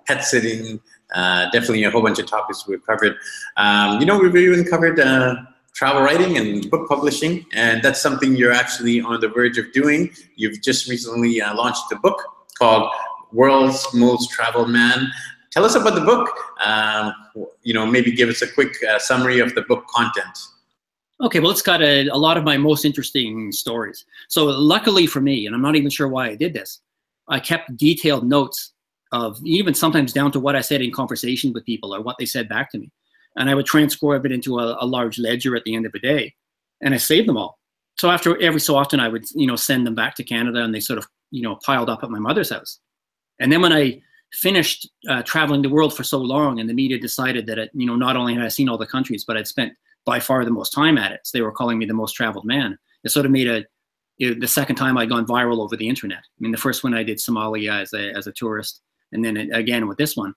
pet 0.06 0.24
sitting. 0.24 0.80
Uh, 1.12 1.50
definitely 1.50 1.82
a 1.82 1.90
whole 1.90 2.02
bunch 2.02 2.20
of 2.20 2.26
topics 2.26 2.68
we've 2.68 2.86
covered. 2.86 3.16
Um, 3.56 3.98
you 3.98 4.06
know, 4.06 4.16
we've 4.16 4.36
even 4.36 4.64
covered 4.64 5.00
uh, 5.00 5.34
travel 5.74 6.02
writing 6.02 6.36
and 6.36 6.70
book 6.70 6.88
publishing, 6.88 7.46
and 7.52 7.82
that's 7.82 8.00
something 8.00 8.36
you're 8.36 8.52
actually 8.52 9.00
on 9.00 9.20
the 9.20 9.28
verge 9.28 9.58
of 9.58 9.72
doing. 9.72 10.10
You've 10.36 10.60
just 10.62 10.88
recently 10.88 11.40
uh, 11.40 11.54
launched 11.54 11.90
a 11.92 11.96
book 11.96 12.22
called 12.58 12.90
World's 13.32 13.86
Most 13.94 14.30
Traveled 14.30 14.70
Man. 14.70 15.08
Tell 15.50 15.64
us 15.64 15.74
about 15.74 15.94
the 15.94 16.02
book. 16.02 16.28
Um, 16.64 17.12
you 17.62 17.74
know, 17.74 17.86
maybe 17.86 18.12
give 18.12 18.28
us 18.28 18.42
a 18.42 18.52
quick 18.52 18.76
uh, 18.88 18.98
summary 18.98 19.40
of 19.40 19.54
the 19.54 19.62
book 19.62 19.86
content. 19.88 20.38
Okay, 21.22 21.40
well, 21.40 21.50
it's 21.50 21.62
got 21.62 21.82
a, 21.82 22.08
a 22.08 22.16
lot 22.16 22.36
of 22.36 22.44
my 22.44 22.56
most 22.56 22.84
interesting 22.84 23.52
stories. 23.52 24.06
So, 24.28 24.44
luckily 24.44 25.06
for 25.06 25.20
me, 25.20 25.46
and 25.46 25.54
I'm 25.54 25.60
not 25.60 25.76
even 25.76 25.90
sure 25.90 26.08
why 26.08 26.28
I 26.28 26.34
did 26.34 26.54
this, 26.54 26.80
I 27.28 27.40
kept 27.40 27.76
detailed 27.76 28.26
notes 28.26 28.72
of 29.12 29.38
even 29.44 29.74
sometimes 29.74 30.12
down 30.12 30.32
to 30.32 30.40
what 30.40 30.56
I 30.56 30.60
said 30.60 30.82
in 30.82 30.92
conversation 30.92 31.52
with 31.52 31.64
people 31.64 31.94
or 31.94 32.00
what 32.00 32.16
they 32.18 32.26
said 32.26 32.48
back 32.48 32.70
to 32.72 32.78
me 32.78 32.90
and 33.36 33.48
I 33.48 33.54
would 33.54 33.66
transcribe 33.66 34.26
it 34.26 34.32
into 34.32 34.58
a, 34.58 34.76
a, 34.80 34.86
large 34.86 35.18
ledger 35.18 35.56
at 35.56 35.64
the 35.64 35.74
end 35.74 35.86
of 35.86 35.92
the 35.92 35.98
day, 35.98 36.34
and 36.80 36.94
I 36.94 36.98
saved 36.98 37.28
them 37.28 37.36
all. 37.36 37.58
So 37.98 38.10
after 38.10 38.40
every 38.40 38.60
so 38.60 38.76
often, 38.76 39.00
I 39.00 39.08
would 39.08 39.24
you 39.34 39.46
know 39.46 39.56
send 39.56 39.86
them 39.86 39.94
back 39.94 40.14
to 40.16 40.24
Canada, 40.24 40.62
and 40.62 40.74
they 40.74 40.80
sort 40.80 40.98
of 40.98 41.06
you 41.30 41.42
know 41.42 41.56
piled 41.64 41.90
up 41.90 42.02
at 42.02 42.10
my 42.10 42.18
mother's 42.18 42.50
house. 42.50 42.80
And 43.38 43.50
then 43.50 43.62
when 43.62 43.72
I 43.72 44.00
finished 44.32 44.88
uh, 45.08 45.22
traveling 45.22 45.62
the 45.62 45.68
world 45.68 45.96
for 45.96 46.04
so 46.04 46.18
long, 46.18 46.60
and 46.60 46.68
the 46.68 46.74
media 46.74 46.98
decided 46.98 47.46
that 47.46 47.58
it, 47.58 47.70
you 47.74 47.86
know 47.86 47.96
not 47.96 48.16
only 48.16 48.34
had 48.34 48.44
I 48.44 48.48
seen 48.48 48.68
all 48.68 48.78
the 48.78 48.86
countries, 48.86 49.24
but 49.24 49.36
I'd 49.36 49.48
spent 49.48 49.72
by 50.04 50.18
far 50.18 50.44
the 50.44 50.50
most 50.50 50.70
time 50.70 50.98
at 50.98 51.12
it. 51.12 51.20
So 51.24 51.36
they 51.36 51.42
were 51.42 51.52
calling 51.52 51.78
me 51.78 51.86
the 51.86 51.94
most 51.94 52.12
traveled 52.12 52.44
man. 52.44 52.78
It 53.04 53.10
sort 53.10 53.26
of 53.26 53.32
made 53.32 53.48
a 53.48 53.64
the 54.18 54.46
second 54.46 54.76
time 54.76 54.98
I'd 54.98 55.08
gone 55.08 55.26
viral 55.26 55.60
over 55.60 55.76
the 55.76 55.88
internet. 55.88 56.18
I 56.18 56.40
mean, 56.40 56.52
the 56.52 56.58
first 56.58 56.84
one 56.84 56.92
I 56.92 57.02
did 57.02 57.18
Somalia 57.18 57.80
as 57.80 57.92
a 57.94 58.10
as 58.12 58.26
a 58.26 58.32
tourist, 58.32 58.82
and 59.12 59.24
then 59.24 59.36
again 59.36 59.88
with 59.88 59.98
this 59.98 60.16
one. 60.16 60.34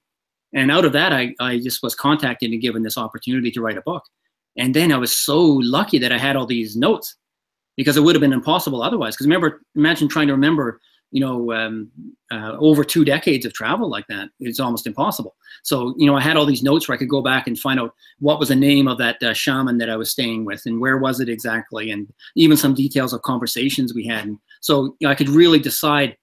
And 0.53 0.71
out 0.71 0.85
of 0.85 0.93
that, 0.93 1.11
I, 1.11 1.33
I 1.39 1.59
just 1.59 1.81
was 1.81 1.95
contacted 1.95 2.51
and 2.51 2.61
given 2.61 2.83
this 2.83 2.97
opportunity 2.97 3.51
to 3.51 3.61
write 3.61 3.77
a 3.77 3.81
book. 3.81 4.03
And 4.57 4.73
then 4.73 4.91
I 4.91 4.97
was 4.97 5.17
so 5.17 5.41
lucky 5.41 5.97
that 5.99 6.11
I 6.11 6.17
had 6.17 6.35
all 6.35 6.45
these 6.45 6.75
notes 6.75 7.15
because 7.75 7.97
it 7.97 8.01
would 8.01 8.15
have 8.15 8.21
been 8.21 8.33
impossible 8.33 8.83
otherwise. 8.83 9.15
Because 9.15 9.25
remember, 9.25 9.63
imagine 9.75 10.07
trying 10.07 10.27
to 10.27 10.33
remember, 10.33 10.79
you 11.09 11.19
know, 11.19 11.51
um, 11.53 11.89
uh, 12.31 12.55
over 12.59 12.83
two 12.83 13.03
decades 13.03 13.47
of 13.47 13.53
travel 13.53 13.89
like 13.89 14.05
that. 14.07 14.29
It's 14.39 14.59
almost 14.59 14.85
impossible. 14.85 15.35
So, 15.63 15.95
you 15.97 16.05
know, 16.05 16.15
I 16.15 16.21
had 16.21 16.37
all 16.37 16.45
these 16.45 16.61
notes 16.61 16.87
where 16.87 16.95
I 16.95 16.99
could 16.99 17.09
go 17.09 17.23
back 17.23 17.47
and 17.47 17.57
find 17.57 17.79
out 17.79 17.95
what 18.19 18.39
was 18.39 18.49
the 18.49 18.55
name 18.55 18.87
of 18.87 18.99
that 18.99 19.21
uh, 19.23 19.33
shaman 19.33 19.79
that 19.79 19.89
I 19.89 19.95
was 19.95 20.11
staying 20.11 20.45
with 20.45 20.61
and 20.65 20.79
where 20.79 20.97
was 20.97 21.19
it 21.19 21.29
exactly, 21.29 21.89
and 21.89 22.11
even 22.35 22.57
some 22.57 22.73
details 22.73 23.13
of 23.13 23.21
conversations 23.23 23.93
we 23.93 24.05
had. 24.05 24.25
And 24.25 24.37
so 24.61 24.95
you 24.99 25.07
know, 25.07 25.09
I 25.09 25.15
could 25.15 25.29
really 25.29 25.59
decide 25.59 26.15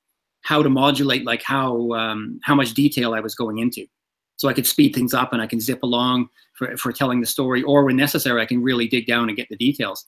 how 0.43 0.62
to 0.62 0.69
modulate, 0.69 1.25
like 1.25 1.43
how 1.43 1.93
um, 1.93 2.40
how 2.45 2.55
much 2.55 2.75
detail 2.75 3.14
I 3.14 3.21
was 3.21 3.35
going 3.35 3.59
into 3.59 3.87
so 4.40 4.48
I 4.48 4.55
could 4.55 4.66
speed 4.66 4.94
things 4.94 5.12
up 5.12 5.35
and 5.35 5.42
I 5.42 5.46
can 5.46 5.61
zip 5.61 5.83
along 5.83 6.31
for, 6.55 6.74
for 6.79 6.94
telling 6.94 7.20
the 7.20 7.26
story, 7.26 7.62
or 7.62 7.85
when 7.85 7.96
necessary, 7.96 8.40
I 8.40 8.46
can 8.46 8.62
really 8.62 8.88
dig 8.88 9.07
down 9.07 9.29
and 9.29 9.37
get 9.37 9.50
the 9.50 9.57
details. 9.57 10.07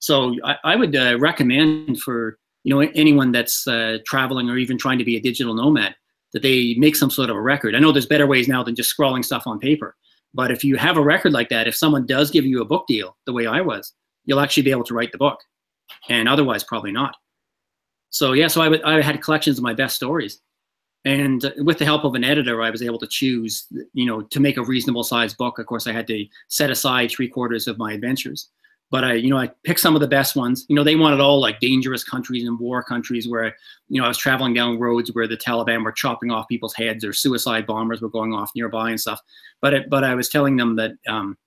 So 0.00 0.34
I, 0.44 0.56
I 0.64 0.74
would 0.74 0.96
uh, 0.96 1.16
recommend 1.20 2.00
for 2.00 2.36
you 2.64 2.74
know 2.74 2.80
anyone 2.96 3.30
that's 3.30 3.68
uh, 3.68 3.98
traveling 4.04 4.50
or 4.50 4.58
even 4.58 4.76
trying 4.76 4.98
to 4.98 5.04
be 5.04 5.16
a 5.16 5.20
digital 5.20 5.54
nomad 5.54 5.94
that 6.32 6.42
they 6.42 6.74
make 6.78 6.96
some 6.96 7.10
sort 7.10 7.30
of 7.30 7.36
a 7.36 7.40
record. 7.40 7.76
I 7.76 7.78
know 7.78 7.92
there's 7.92 8.06
better 8.06 8.26
ways 8.26 8.48
now 8.48 8.64
than 8.64 8.74
just 8.74 8.90
scrawling 8.90 9.22
stuff 9.22 9.44
on 9.46 9.60
paper, 9.60 9.94
but 10.34 10.50
if 10.50 10.64
you 10.64 10.74
have 10.76 10.96
a 10.96 11.02
record 11.02 11.32
like 11.32 11.48
that, 11.50 11.68
if 11.68 11.76
someone 11.76 12.06
does 12.06 12.32
give 12.32 12.44
you 12.44 12.62
a 12.62 12.64
book 12.64 12.88
deal, 12.88 13.16
the 13.24 13.32
way 13.32 13.46
I 13.46 13.60
was, 13.60 13.92
you'll 14.24 14.40
actually 14.40 14.64
be 14.64 14.72
able 14.72 14.84
to 14.84 14.94
write 14.94 15.12
the 15.12 15.18
book, 15.18 15.38
and 16.08 16.28
otherwise 16.28 16.64
probably 16.64 16.90
not. 16.90 17.14
So 18.10 18.32
yeah, 18.32 18.48
so 18.48 18.62
I, 18.62 18.96
I 18.96 19.00
had 19.00 19.22
collections 19.22 19.58
of 19.58 19.62
my 19.62 19.74
best 19.74 19.94
stories 19.94 20.40
and 21.04 21.52
with 21.58 21.78
the 21.78 21.84
help 21.84 22.04
of 22.04 22.14
an 22.14 22.24
editor 22.24 22.62
i 22.62 22.70
was 22.70 22.82
able 22.82 22.98
to 22.98 23.06
choose 23.06 23.66
you 23.94 24.04
know 24.04 24.20
to 24.22 24.40
make 24.40 24.56
a 24.56 24.64
reasonable 24.64 25.04
sized 25.04 25.36
book. 25.38 25.58
Of 25.58 25.66
course 25.66 25.86
i 25.86 25.92
had 25.92 26.06
to 26.08 26.26
set 26.48 26.70
aside 26.70 27.10
three 27.10 27.28
quarters 27.28 27.66
of 27.66 27.78
my 27.78 27.92
adventures. 27.92 28.50
But 28.90 29.04
i 29.04 29.14
you 29.14 29.30
know 29.30 29.38
i 29.38 29.50
picked 29.64 29.80
some 29.80 29.94
of 29.94 30.00
the 30.00 30.08
best 30.08 30.36
ones. 30.36 30.66
You 30.68 30.76
know 30.76 30.84
they 30.84 30.96
wanted 30.96 31.20
all 31.20 31.40
like 31.40 31.60
dangerous 31.60 32.04
countries 32.04 32.46
and 32.46 32.58
war 32.58 32.82
countries 32.82 33.28
where 33.28 33.56
you 33.88 34.00
know 34.00 34.04
i 34.04 34.08
was 34.08 34.18
traveling 34.18 34.52
down 34.52 34.78
roads 34.78 35.12
where 35.12 35.26
the 35.26 35.36
taliban 35.36 35.84
were 35.84 35.92
chopping 35.92 36.30
off 36.30 36.48
people's 36.48 36.74
heads 36.74 37.04
or 37.04 37.12
suicide 37.12 37.66
bombers 37.66 38.02
were 38.02 38.10
going 38.10 38.34
off 38.34 38.50
nearby 38.54 38.90
and 38.90 39.00
stuff. 39.00 39.20
But 39.62 39.74
it, 39.74 39.90
but 39.90 40.04
i 40.04 40.14
was 40.14 40.28
telling 40.28 40.56
them 40.56 40.76
that 40.76 40.92
um, 41.08 41.38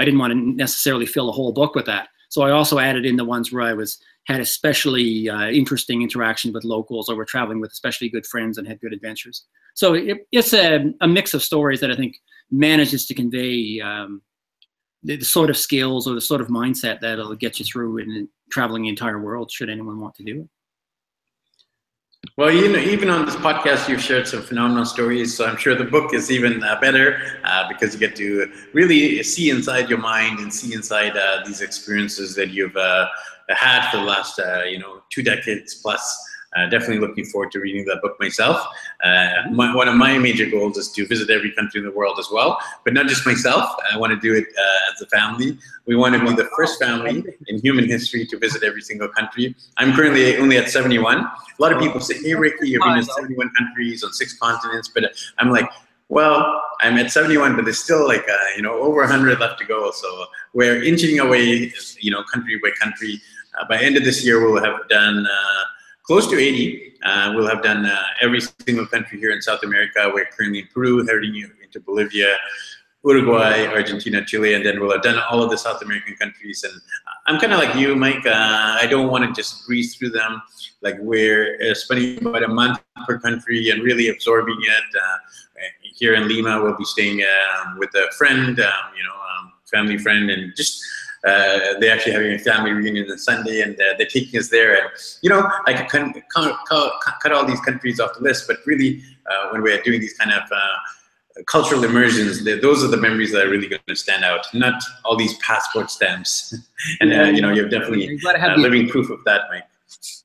i 0.00 0.04
didn't 0.04 0.20
want 0.20 0.32
to 0.32 0.38
necessarily 0.38 1.06
fill 1.06 1.28
a 1.28 1.32
whole 1.32 1.52
book 1.52 1.76
with 1.76 1.86
that. 1.86 2.08
So 2.30 2.42
i 2.42 2.50
also 2.50 2.80
added 2.80 3.06
in 3.06 3.16
the 3.16 3.24
ones 3.24 3.52
where 3.52 3.62
i 3.62 3.74
was 3.74 3.98
had 4.26 4.40
especially 4.40 5.28
uh, 5.28 5.48
interesting 5.48 6.02
interaction 6.02 6.52
with 6.52 6.64
locals 6.64 7.08
or 7.08 7.16
were 7.16 7.24
traveling 7.24 7.60
with 7.60 7.72
especially 7.72 8.08
good 8.08 8.26
friends 8.26 8.56
and 8.58 8.68
had 8.68 8.80
good 8.80 8.92
adventures. 8.92 9.46
So 9.74 9.94
it, 9.94 10.18
it's 10.30 10.52
a, 10.52 10.92
a, 11.00 11.08
mix 11.08 11.34
of 11.34 11.42
stories 11.42 11.80
that 11.80 11.90
I 11.90 11.96
think 11.96 12.16
manages 12.50 13.06
to 13.06 13.14
convey 13.14 13.80
um, 13.80 14.22
the, 15.02 15.16
the, 15.16 15.24
sort 15.24 15.50
of 15.50 15.56
skills 15.56 16.06
or 16.06 16.14
the 16.14 16.20
sort 16.20 16.40
of 16.40 16.48
mindset 16.48 17.00
that'll 17.00 17.34
get 17.34 17.58
you 17.58 17.64
through 17.64 17.98
in 17.98 18.28
traveling 18.50 18.82
the 18.82 18.90
entire 18.90 19.20
world 19.20 19.50
should 19.50 19.70
anyone 19.70 19.98
want 19.98 20.14
to 20.16 20.24
do 20.24 20.42
it. 20.42 20.48
Well, 22.36 22.52
you 22.52 22.72
know, 22.72 22.78
even 22.78 23.10
on 23.10 23.26
this 23.26 23.34
podcast, 23.36 23.88
you've 23.88 24.00
shared 24.00 24.28
some 24.28 24.42
phenomenal 24.42 24.84
stories. 24.84 25.36
So 25.36 25.44
I'm 25.44 25.56
sure 25.56 25.74
the 25.74 25.84
book 25.84 26.14
is 26.14 26.30
even 26.30 26.62
uh, 26.62 26.80
better 26.80 27.20
uh, 27.44 27.68
because 27.68 27.92
you 27.92 28.00
get 28.00 28.16
to 28.16 28.50
really 28.72 29.22
see 29.22 29.50
inside 29.50 29.90
your 29.90 29.98
mind 29.98 30.38
and 30.38 30.54
see 30.54 30.72
inside 30.72 31.16
uh, 31.16 31.42
these 31.44 31.60
experiences 31.60 32.34
that 32.36 32.50
you've 32.50 32.76
uh, 32.76 33.08
had 33.48 33.90
for 33.90 33.98
the 33.98 34.04
last 34.04 34.38
uh, 34.38 34.62
you 34.62 34.78
know 34.78 35.02
two 35.10 35.22
decades 35.22 35.74
plus. 35.74 36.00
Uh, 36.56 36.66
definitely 36.66 36.98
looking 36.98 37.24
forward 37.24 37.50
to 37.50 37.60
reading 37.60 37.84
that 37.86 38.00
book 38.02 38.18
myself. 38.20 38.60
Uh, 39.02 39.28
my, 39.50 39.74
one 39.74 39.88
of 39.88 39.94
my 39.94 40.18
major 40.18 40.44
goals 40.46 40.76
is 40.76 40.90
to 40.92 41.06
visit 41.06 41.30
every 41.30 41.50
country 41.52 41.80
in 41.80 41.84
the 41.86 41.92
world 41.92 42.18
as 42.18 42.28
well, 42.30 42.58
but 42.84 42.92
not 42.92 43.06
just 43.06 43.24
myself. 43.24 43.74
I 43.90 43.96
want 43.96 44.12
to 44.12 44.20
do 44.20 44.34
it 44.34 44.46
uh, 44.58 44.92
as 44.92 45.00
a 45.00 45.06
family. 45.06 45.58
We 45.86 45.96
want 45.96 46.14
to 46.14 46.20
be 46.20 46.34
the 46.34 46.48
first 46.56 46.78
family 46.78 47.24
in 47.46 47.60
human 47.60 47.86
history 47.86 48.26
to 48.26 48.38
visit 48.38 48.62
every 48.62 48.82
single 48.82 49.08
country. 49.08 49.54
I'm 49.78 49.94
currently 49.94 50.36
only 50.36 50.58
at 50.58 50.68
71. 50.68 51.18
A 51.18 51.32
lot 51.58 51.72
of 51.72 51.80
people 51.80 52.00
say, 52.00 52.18
hey, 52.22 52.34
Ricky, 52.34 52.68
you've 52.68 52.82
been 52.82 52.98
in 52.98 53.04
71 53.04 53.50
countries 53.58 54.04
on 54.04 54.12
six 54.12 54.36
continents, 54.38 54.90
but 54.94 55.04
I'm 55.38 55.50
like, 55.50 55.68
well, 56.08 56.62
I'm 56.80 56.98
at 56.98 57.10
71, 57.10 57.56
but 57.56 57.64
there's 57.64 57.78
still 57.78 58.06
like, 58.06 58.28
uh, 58.28 58.36
you 58.56 58.60
know, 58.60 58.74
over 58.74 59.00
100 59.00 59.40
left 59.40 59.58
to 59.60 59.64
go. 59.64 59.90
So 59.92 60.26
we're 60.52 60.82
inching 60.82 61.18
away, 61.20 61.72
you 62.00 62.10
know, 62.10 62.22
country 62.24 62.60
by 62.62 62.70
country. 62.78 63.22
Uh, 63.58 63.66
by 63.66 63.78
end 63.78 63.96
of 63.96 64.04
this 64.04 64.22
year, 64.22 64.44
we'll 64.44 64.62
have 64.62 64.86
done 64.90 65.26
uh, 65.26 65.64
close 66.04 66.28
to 66.28 66.38
80. 66.38 66.94
Uh, 67.04 67.32
we'll 67.34 67.48
have 67.48 67.62
done 67.62 67.86
uh, 67.86 68.02
every 68.20 68.40
single 68.40 68.86
country 68.86 69.18
here 69.18 69.30
in 69.30 69.42
South 69.42 69.62
America. 69.62 70.10
We're 70.12 70.26
currently 70.26 70.60
in 70.60 70.68
Peru, 70.72 71.04
heading 71.06 71.34
into 71.62 71.80
Bolivia, 71.80 72.36
Uruguay, 73.04 73.66
Argentina, 73.66 74.24
Chile, 74.24 74.54
and 74.54 74.64
then 74.64 74.80
we'll 74.80 74.92
have 74.92 75.02
done 75.02 75.20
all 75.30 75.42
of 75.42 75.50
the 75.50 75.58
South 75.58 75.82
American 75.82 76.14
countries. 76.16 76.64
And 76.64 76.80
I'm 77.26 77.40
kind 77.40 77.52
of 77.52 77.58
like 77.58 77.74
you, 77.74 77.96
Mike. 77.96 78.24
Uh, 78.24 78.76
I 78.80 78.86
don't 78.88 79.10
want 79.10 79.24
to 79.24 79.32
just 79.32 79.66
breeze 79.66 79.96
through 79.96 80.10
them. 80.10 80.40
Like 80.82 80.96
we're 81.00 81.58
uh, 81.62 81.74
spending 81.74 82.24
about 82.24 82.44
a 82.44 82.48
month 82.48 82.80
per 83.06 83.18
country 83.18 83.70
and 83.70 83.82
really 83.82 84.08
absorbing 84.08 84.58
it. 84.60 85.00
Uh, 85.00 85.16
here 85.82 86.14
in 86.14 86.28
Lima, 86.28 86.62
we'll 86.62 86.76
be 86.76 86.84
staying 86.84 87.22
um, 87.22 87.78
with 87.78 87.90
a 87.94 88.10
friend, 88.16 88.58
um, 88.60 88.72
you 88.96 89.04
know, 89.04 89.14
um, 89.14 89.52
family 89.70 89.98
friend, 89.98 90.30
and 90.30 90.54
just 90.56 90.82
uh, 91.24 91.78
they're 91.78 91.94
actually 91.94 92.12
having 92.12 92.32
a 92.32 92.38
family 92.38 92.72
reunion 92.72 93.08
on 93.10 93.18
Sunday, 93.18 93.60
and 93.60 93.74
uh, 93.74 93.94
they're 93.96 94.06
taking 94.06 94.40
us 94.40 94.48
there. 94.48 94.74
And 94.74 94.90
you 95.22 95.30
know, 95.30 95.48
I 95.66 95.72
could 95.72 95.88
cut, 96.34 97.32
all 97.32 97.46
these 97.46 97.60
countries 97.60 98.00
off 98.00 98.14
the 98.14 98.24
list, 98.24 98.48
but 98.48 98.58
really, 98.66 99.02
uh, 99.30 99.50
when 99.50 99.62
we're 99.62 99.80
doing 99.82 100.00
these 100.00 100.14
kind 100.14 100.32
of 100.32 100.42
uh, 100.50 101.42
cultural 101.46 101.84
immersions, 101.84 102.44
those 102.60 102.82
are 102.82 102.88
the 102.88 102.96
memories 102.96 103.30
that 103.32 103.46
are 103.46 103.50
really 103.50 103.68
going 103.68 103.82
to 103.86 103.94
stand 103.94 104.24
out. 104.24 104.46
Not 104.52 104.82
all 105.04 105.16
these 105.16 105.38
passport 105.38 105.92
stamps. 105.92 106.54
and 107.00 107.12
uh, 107.12 107.24
you 107.24 107.40
know, 107.40 107.52
you're 107.52 107.68
definitely 107.68 108.06
you 108.06 108.28
uh, 108.28 108.54
living 108.56 108.88
proof 108.88 109.08
of 109.08 109.22
that, 109.24 109.42
Mike. 109.50 109.64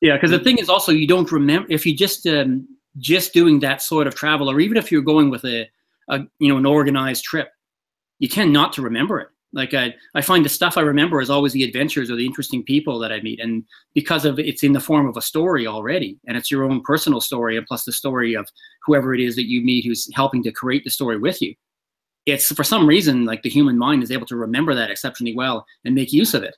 Yeah, 0.01 0.15
because 0.15 0.31
the 0.31 0.39
thing 0.39 0.57
is 0.57 0.69
also 0.69 0.91
you 0.91 1.07
don't 1.07 1.31
remember 1.31 1.67
if 1.69 1.85
you 1.85 1.95
just 1.95 2.25
um, 2.25 2.67
just 2.97 3.33
doing 3.33 3.59
that 3.59 3.83
sort 3.83 4.07
of 4.07 4.15
travel, 4.15 4.49
or 4.49 4.59
even 4.59 4.77
if 4.77 4.91
you're 4.91 5.03
going 5.03 5.29
with 5.29 5.45
a, 5.45 5.69
a 6.09 6.21
you 6.39 6.49
know 6.49 6.57
an 6.57 6.65
organized 6.65 7.23
trip, 7.23 7.51
you 8.17 8.27
tend 8.27 8.51
not 8.51 8.73
to 8.73 8.81
remember 8.81 9.19
it 9.19 9.29
like 9.53 9.73
I, 9.73 9.93
I 10.13 10.21
find 10.21 10.43
the 10.43 10.49
stuff 10.49 10.77
I 10.77 10.81
remember 10.81 11.21
is 11.21 11.29
always 11.29 11.53
the 11.53 11.63
adventures 11.63 12.11
or 12.11 12.15
the 12.15 12.25
interesting 12.25 12.63
people 12.63 12.99
that 12.99 13.11
I 13.11 13.21
meet. 13.21 13.39
And 13.39 13.63
because 13.93 14.25
of 14.25 14.39
it's 14.39 14.63
in 14.63 14.73
the 14.73 14.79
form 14.79 15.07
of 15.07 15.17
a 15.17 15.21
story 15.21 15.65
already, 15.67 16.19
and 16.27 16.37
it's 16.37 16.51
your 16.51 16.63
own 16.63 16.81
personal 16.81 17.21
story, 17.21 17.57
and 17.57 17.65
plus 17.65 17.85
the 17.85 17.93
story 17.93 18.33
of 18.33 18.47
whoever 18.85 19.13
it 19.13 19.21
is 19.21 19.35
that 19.35 19.49
you 19.49 19.61
meet 19.61 19.85
who's 19.85 20.09
helping 20.13 20.43
to 20.43 20.51
create 20.51 20.83
the 20.83 20.89
story 20.89 21.17
with 21.17 21.41
you. 21.41 21.53
It's 22.25 22.53
for 22.53 22.63
some 22.63 22.85
reason 22.85 23.25
like 23.25 23.41
the 23.41 23.49
human 23.49 23.77
mind 23.77 24.03
is 24.03 24.11
able 24.11 24.25
to 24.27 24.35
remember 24.35 24.75
that 24.75 24.91
exceptionally 24.91 25.35
well 25.35 25.65
and 25.85 25.95
make 25.95 26.11
use 26.11 26.33
of 26.33 26.43
it. 26.43 26.55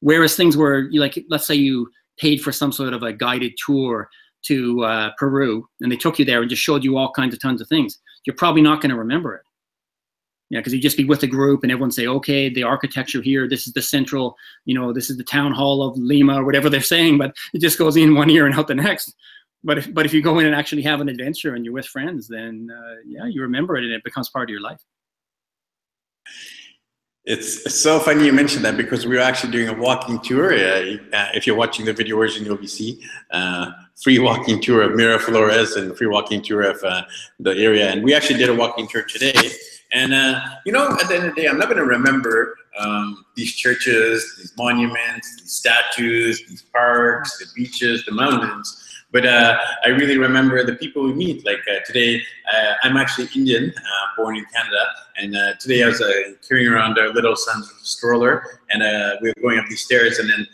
Whereas 0.00 0.34
things 0.34 0.56
where 0.56 0.88
you 0.90 1.00
like, 1.00 1.22
let's 1.28 1.46
say 1.46 1.54
you 1.54 1.90
paid 2.18 2.40
for 2.40 2.52
some 2.52 2.72
sort 2.72 2.94
of 2.94 3.02
a 3.02 3.12
guided 3.12 3.52
tour 3.64 4.08
to 4.42 4.82
uh, 4.84 5.10
Peru, 5.18 5.68
and 5.82 5.92
they 5.92 5.96
took 5.96 6.18
you 6.18 6.24
there 6.24 6.40
and 6.40 6.48
just 6.48 6.62
showed 6.62 6.82
you 6.82 6.96
all 6.96 7.12
kinds 7.12 7.34
of 7.34 7.42
tons 7.42 7.60
of 7.60 7.68
things. 7.68 7.98
You're 8.24 8.36
probably 8.36 8.62
not 8.62 8.80
going 8.80 8.90
to 8.90 8.96
remember 8.96 9.34
it 9.34 9.42
yeah, 10.50 10.58
because 10.58 10.74
you 10.74 10.80
just 10.80 10.96
be 10.96 11.04
with 11.04 11.22
a 11.22 11.28
group 11.28 11.62
and 11.62 11.70
everyone 11.70 11.92
say, 11.92 12.08
okay, 12.08 12.52
the 12.52 12.64
architecture 12.64 13.22
here, 13.22 13.48
this 13.48 13.68
is 13.68 13.72
the 13.72 13.80
central, 13.80 14.36
you 14.64 14.74
know, 14.74 14.92
this 14.92 15.08
is 15.08 15.16
the 15.16 15.24
town 15.24 15.52
hall 15.52 15.82
of 15.82 15.96
Lima 15.96 16.40
or 16.40 16.44
whatever 16.44 16.68
they're 16.68 16.80
saying, 16.80 17.18
but 17.18 17.36
it 17.54 17.60
just 17.60 17.78
goes 17.78 17.96
in 17.96 18.14
one 18.16 18.28
ear 18.28 18.46
and 18.46 18.54
out 18.54 18.66
the 18.66 18.74
next. 18.74 19.14
But 19.62 19.78
if, 19.78 19.94
but 19.94 20.06
if 20.06 20.12
you 20.12 20.22
go 20.22 20.38
in 20.38 20.46
and 20.46 20.54
actually 20.54 20.82
have 20.82 21.00
an 21.00 21.08
adventure 21.08 21.54
and 21.54 21.64
you're 21.64 21.74
with 21.74 21.86
friends, 21.86 22.26
then 22.26 22.68
uh, 22.76 22.94
yeah, 23.06 23.26
you 23.26 23.42
remember 23.42 23.76
it 23.76 23.84
and 23.84 23.92
it 23.92 24.02
becomes 24.02 24.28
part 24.28 24.48
of 24.48 24.52
your 24.52 24.60
life. 24.60 24.80
It's, 27.24 27.64
it's 27.66 27.78
so 27.78 28.00
funny 28.00 28.24
you 28.24 28.32
mentioned 28.32 28.64
that 28.64 28.76
because 28.76 29.06
we 29.06 29.14
were 29.14 29.22
actually 29.22 29.52
doing 29.52 29.68
a 29.68 29.74
walking 29.74 30.18
tour. 30.20 30.52
Uh, 30.52 30.96
uh, 31.12 31.28
if 31.34 31.46
you're 31.46 31.54
watching 31.54 31.84
the 31.84 31.92
video 31.92 32.16
version, 32.16 32.44
you'll 32.44 32.56
be 32.56 32.66
see 32.66 33.04
uh, 33.30 33.70
free 34.02 34.18
walking 34.18 34.60
tour 34.60 34.82
of 34.82 34.92
Miraflores 34.92 35.76
and 35.76 35.96
free 35.96 36.08
walking 36.08 36.42
tour 36.42 36.62
of 36.62 36.82
uh, 36.82 37.02
the 37.38 37.50
area. 37.50 37.90
And 37.90 38.02
we 38.02 38.14
actually 38.14 38.38
did 38.38 38.48
a 38.48 38.54
walking 38.54 38.88
tour 38.88 39.02
today 39.02 39.52
and, 39.92 40.14
uh, 40.14 40.40
you 40.64 40.72
know, 40.72 40.92
at 40.92 41.08
the 41.08 41.14
end 41.16 41.26
of 41.26 41.34
the 41.34 41.42
day, 41.42 41.48
I'm 41.48 41.58
not 41.58 41.66
going 41.66 41.78
to 41.78 41.84
remember 41.84 42.56
um, 42.78 43.24
these 43.34 43.54
churches, 43.54 44.34
these 44.38 44.52
monuments, 44.56 45.40
these 45.40 45.52
statues, 45.52 46.46
these 46.48 46.62
parks, 46.62 47.38
the 47.38 47.46
beaches, 47.54 48.04
the 48.04 48.12
mountains. 48.12 48.76
But 49.12 49.26
uh, 49.26 49.58
I 49.84 49.88
really 49.88 50.18
remember 50.18 50.62
the 50.64 50.74
people 50.74 51.02
we 51.02 51.12
meet. 51.12 51.44
Like 51.44 51.60
uh, 51.68 51.80
today, 51.84 52.22
uh, 52.52 52.74
I'm 52.84 52.96
actually 52.96 53.28
Indian, 53.34 53.72
uh, 53.76 54.06
born 54.16 54.36
in 54.36 54.44
Canada. 54.54 54.84
And 55.16 55.36
uh, 55.36 55.54
today 55.58 55.82
I 55.82 55.88
was 55.88 56.02
carrying 56.48 56.68
around 56.68 56.96
our 56.98 57.12
little 57.12 57.34
son's 57.34 57.68
stroller. 57.82 58.60
And 58.70 58.82
we 59.20 59.30
were 59.30 59.42
going 59.42 59.58
up 59.58 59.66
these 59.68 59.82
stairs. 59.82 60.20
And 60.20 60.30
then 60.30 60.46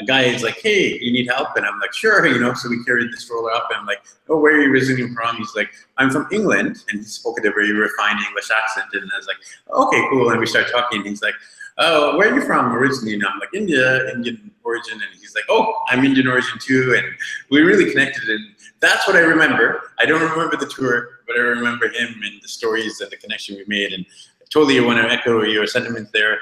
a 0.00 0.04
guy 0.04 0.22
is 0.22 0.42
like, 0.42 0.58
hey, 0.60 0.98
you 1.00 1.12
need 1.12 1.28
help? 1.28 1.48
And 1.56 1.64
I'm 1.64 1.78
like, 1.80 1.92
sure, 1.92 2.26
you 2.32 2.38
know, 2.38 2.54
so 2.54 2.68
we 2.68 2.82
carried 2.84 3.12
the 3.12 3.16
stroller 3.16 3.52
up 3.52 3.68
and 3.70 3.80
I'm 3.80 3.86
like, 3.86 4.02
oh, 4.28 4.38
where 4.38 4.56
are 4.56 4.60
you 4.62 4.72
visiting 4.72 5.14
from? 5.14 5.36
He's 5.36 5.54
like, 5.54 5.70
I'm 5.96 6.10
from 6.10 6.28
England. 6.32 6.84
And 6.88 7.00
he 7.00 7.04
spoke 7.04 7.38
a 7.38 7.42
very 7.42 7.72
refined 7.72 8.18
English 8.26 8.50
accent. 8.50 8.86
And 8.92 9.10
I 9.12 9.16
was 9.16 9.26
like, 9.26 9.38
okay, 9.72 10.06
cool. 10.10 10.30
And 10.30 10.40
we 10.40 10.46
start 10.46 10.66
talking. 10.70 11.00
and 11.00 11.08
He's 11.08 11.22
like, 11.22 11.34
oh, 11.78 12.16
where 12.16 12.32
are 12.32 12.34
you 12.34 12.44
from 12.44 12.72
originally? 12.74 13.14
And 13.14 13.24
I'm 13.24 13.38
like, 13.38 13.54
India, 13.54 14.10
Indian 14.12 14.50
origin. 14.64 14.94
And 14.94 15.20
he's 15.20 15.34
like, 15.34 15.44
oh, 15.48 15.74
I'm 15.88 16.04
Indian 16.04 16.28
origin 16.28 16.58
too. 16.60 16.94
And 16.96 17.06
we 17.50 17.60
really 17.62 17.90
connected. 17.90 18.28
And 18.28 18.54
that's 18.80 19.06
what 19.06 19.16
I 19.16 19.20
remember. 19.20 19.92
I 19.98 20.06
don't 20.06 20.20
remember 20.20 20.56
the 20.56 20.66
tour, 20.66 21.20
but 21.26 21.36
I 21.36 21.40
remember 21.40 21.88
him 21.88 22.20
and 22.24 22.42
the 22.42 22.48
stories 22.48 23.00
and 23.00 23.10
the 23.10 23.16
connection 23.16 23.56
we 23.56 23.64
made. 23.66 23.92
And 23.92 24.04
totally 24.50 24.80
want 24.80 24.98
to 24.98 25.10
echo 25.10 25.42
your 25.42 25.66
sentiments 25.66 26.10
there. 26.12 26.38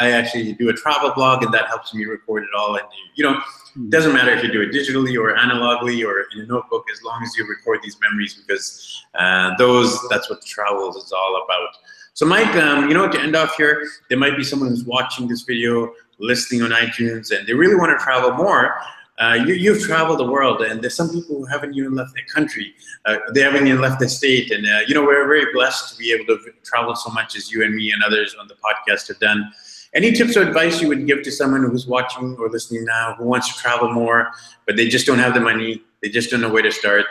I 0.00 0.10
actually 0.10 0.52
do 0.54 0.68
a 0.68 0.72
travel 0.72 1.12
blog, 1.12 1.42
and 1.42 1.52
that 1.52 1.66
helps 1.66 1.92
me 1.94 2.04
record 2.04 2.44
it 2.44 2.48
all. 2.56 2.76
And 2.76 2.86
you 3.14 3.24
know, 3.24 3.38
it 3.76 3.90
doesn't 3.90 4.12
matter 4.12 4.30
if 4.32 4.42
you 4.42 4.50
do 4.50 4.62
it 4.62 4.72
digitally 4.72 5.18
or 5.20 5.36
analogically 5.36 6.02
or 6.02 6.24
in 6.34 6.40
a 6.40 6.46
notebook, 6.46 6.84
as 6.92 7.02
long 7.02 7.22
as 7.22 7.36
you 7.36 7.46
record 7.46 7.80
these 7.82 7.96
memories, 8.00 8.34
because 8.34 9.04
uh, 9.14 9.54
those 9.58 9.98
that's 10.08 10.30
what 10.30 10.44
travel 10.44 10.88
is 10.96 11.12
all 11.12 11.44
about. 11.44 11.68
So, 12.14 12.24
Mike, 12.24 12.56
um, 12.56 12.88
you 12.88 12.94
know, 12.94 13.10
to 13.10 13.20
end 13.20 13.36
off 13.36 13.56
here, 13.56 13.86
there 14.08 14.16
might 14.16 14.38
be 14.38 14.44
someone 14.44 14.70
who's 14.70 14.84
watching 14.84 15.28
this 15.28 15.42
video, 15.42 15.92
listening 16.18 16.62
on 16.62 16.70
iTunes, 16.70 17.36
and 17.36 17.46
they 17.46 17.52
really 17.52 17.74
want 17.74 17.96
to 17.96 18.02
travel 18.02 18.32
more. 18.32 18.80
Uh, 19.18 19.38
you, 19.46 19.72
have 19.72 19.82
traveled 19.82 20.18
the 20.18 20.26
world, 20.26 20.60
and 20.60 20.82
there's 20.82 20.94
some 20.94 21.08
people 21.08 21.36
who 21.36 21.46
haven't 21.46 21.74
even 21.74 21.94
left 21.94 22.14
their 22.14 22.24
country. 22.26 22.74
Uh, 23.06 23.16
they 23.32 23.40
haven't 23.40 23.66
even 23.66 23.80
left 23.80 23.98
their 23.98 24.10
state, 24.10 24.50
and 24.50 24.66
uh, 24.66 24.80
you 24.86 24.94
know 24.94 25.02
we're 25.02 25.26
very 25.26 25.50
blessed 25.54 25.90
to 25.90 25.98
be 25.98 26.12
able 26.12 26.26
to 26.26 26.38
travel 26.64 26.94
so 26.94 27.10
much 27.10 27.34
as 27.34 27.50
you 27.50 27.64
and 27.64 27.74
me 27.74 27.92
and 27.92 28.02
others 28.02 28.36
on 28.38 28.46
the 28.46 28.54
podcast 28.54 29.08
have 29.08 29.18
done. 29.18 29.50
Any 29.94 30.12
tips 30.12 30.36
or 30.36 30.42
advice 30.42 30.82
you 30.82 30.88
would 30.88 31.06
give 31.06 31.22
to 31.22 31.32
someone 31.32 31.62
who's 31.62 31.86
watching 31.86 32.36
or 32.38 32.50
listening 32.50 32.84
now 32.84 33.14
who 33.16 33.24
wants 33.24 33.54
to 33.54 33.58
travel 33.58 33.90
more, 33.90 34.32
but 34.66 34.76
they 34.76 34.88
just 34.88 35.06
don't 35.06 35.18
have 35.18 35.32
the 35.32 35.40
money, 35.40 35.82
they 36.02 36.10
just 36.10 36.30
don't 36.30 36.42
know 36.42 36.50
where 36.50 36.62
to 36.62 36.70
start? 36.70 37.06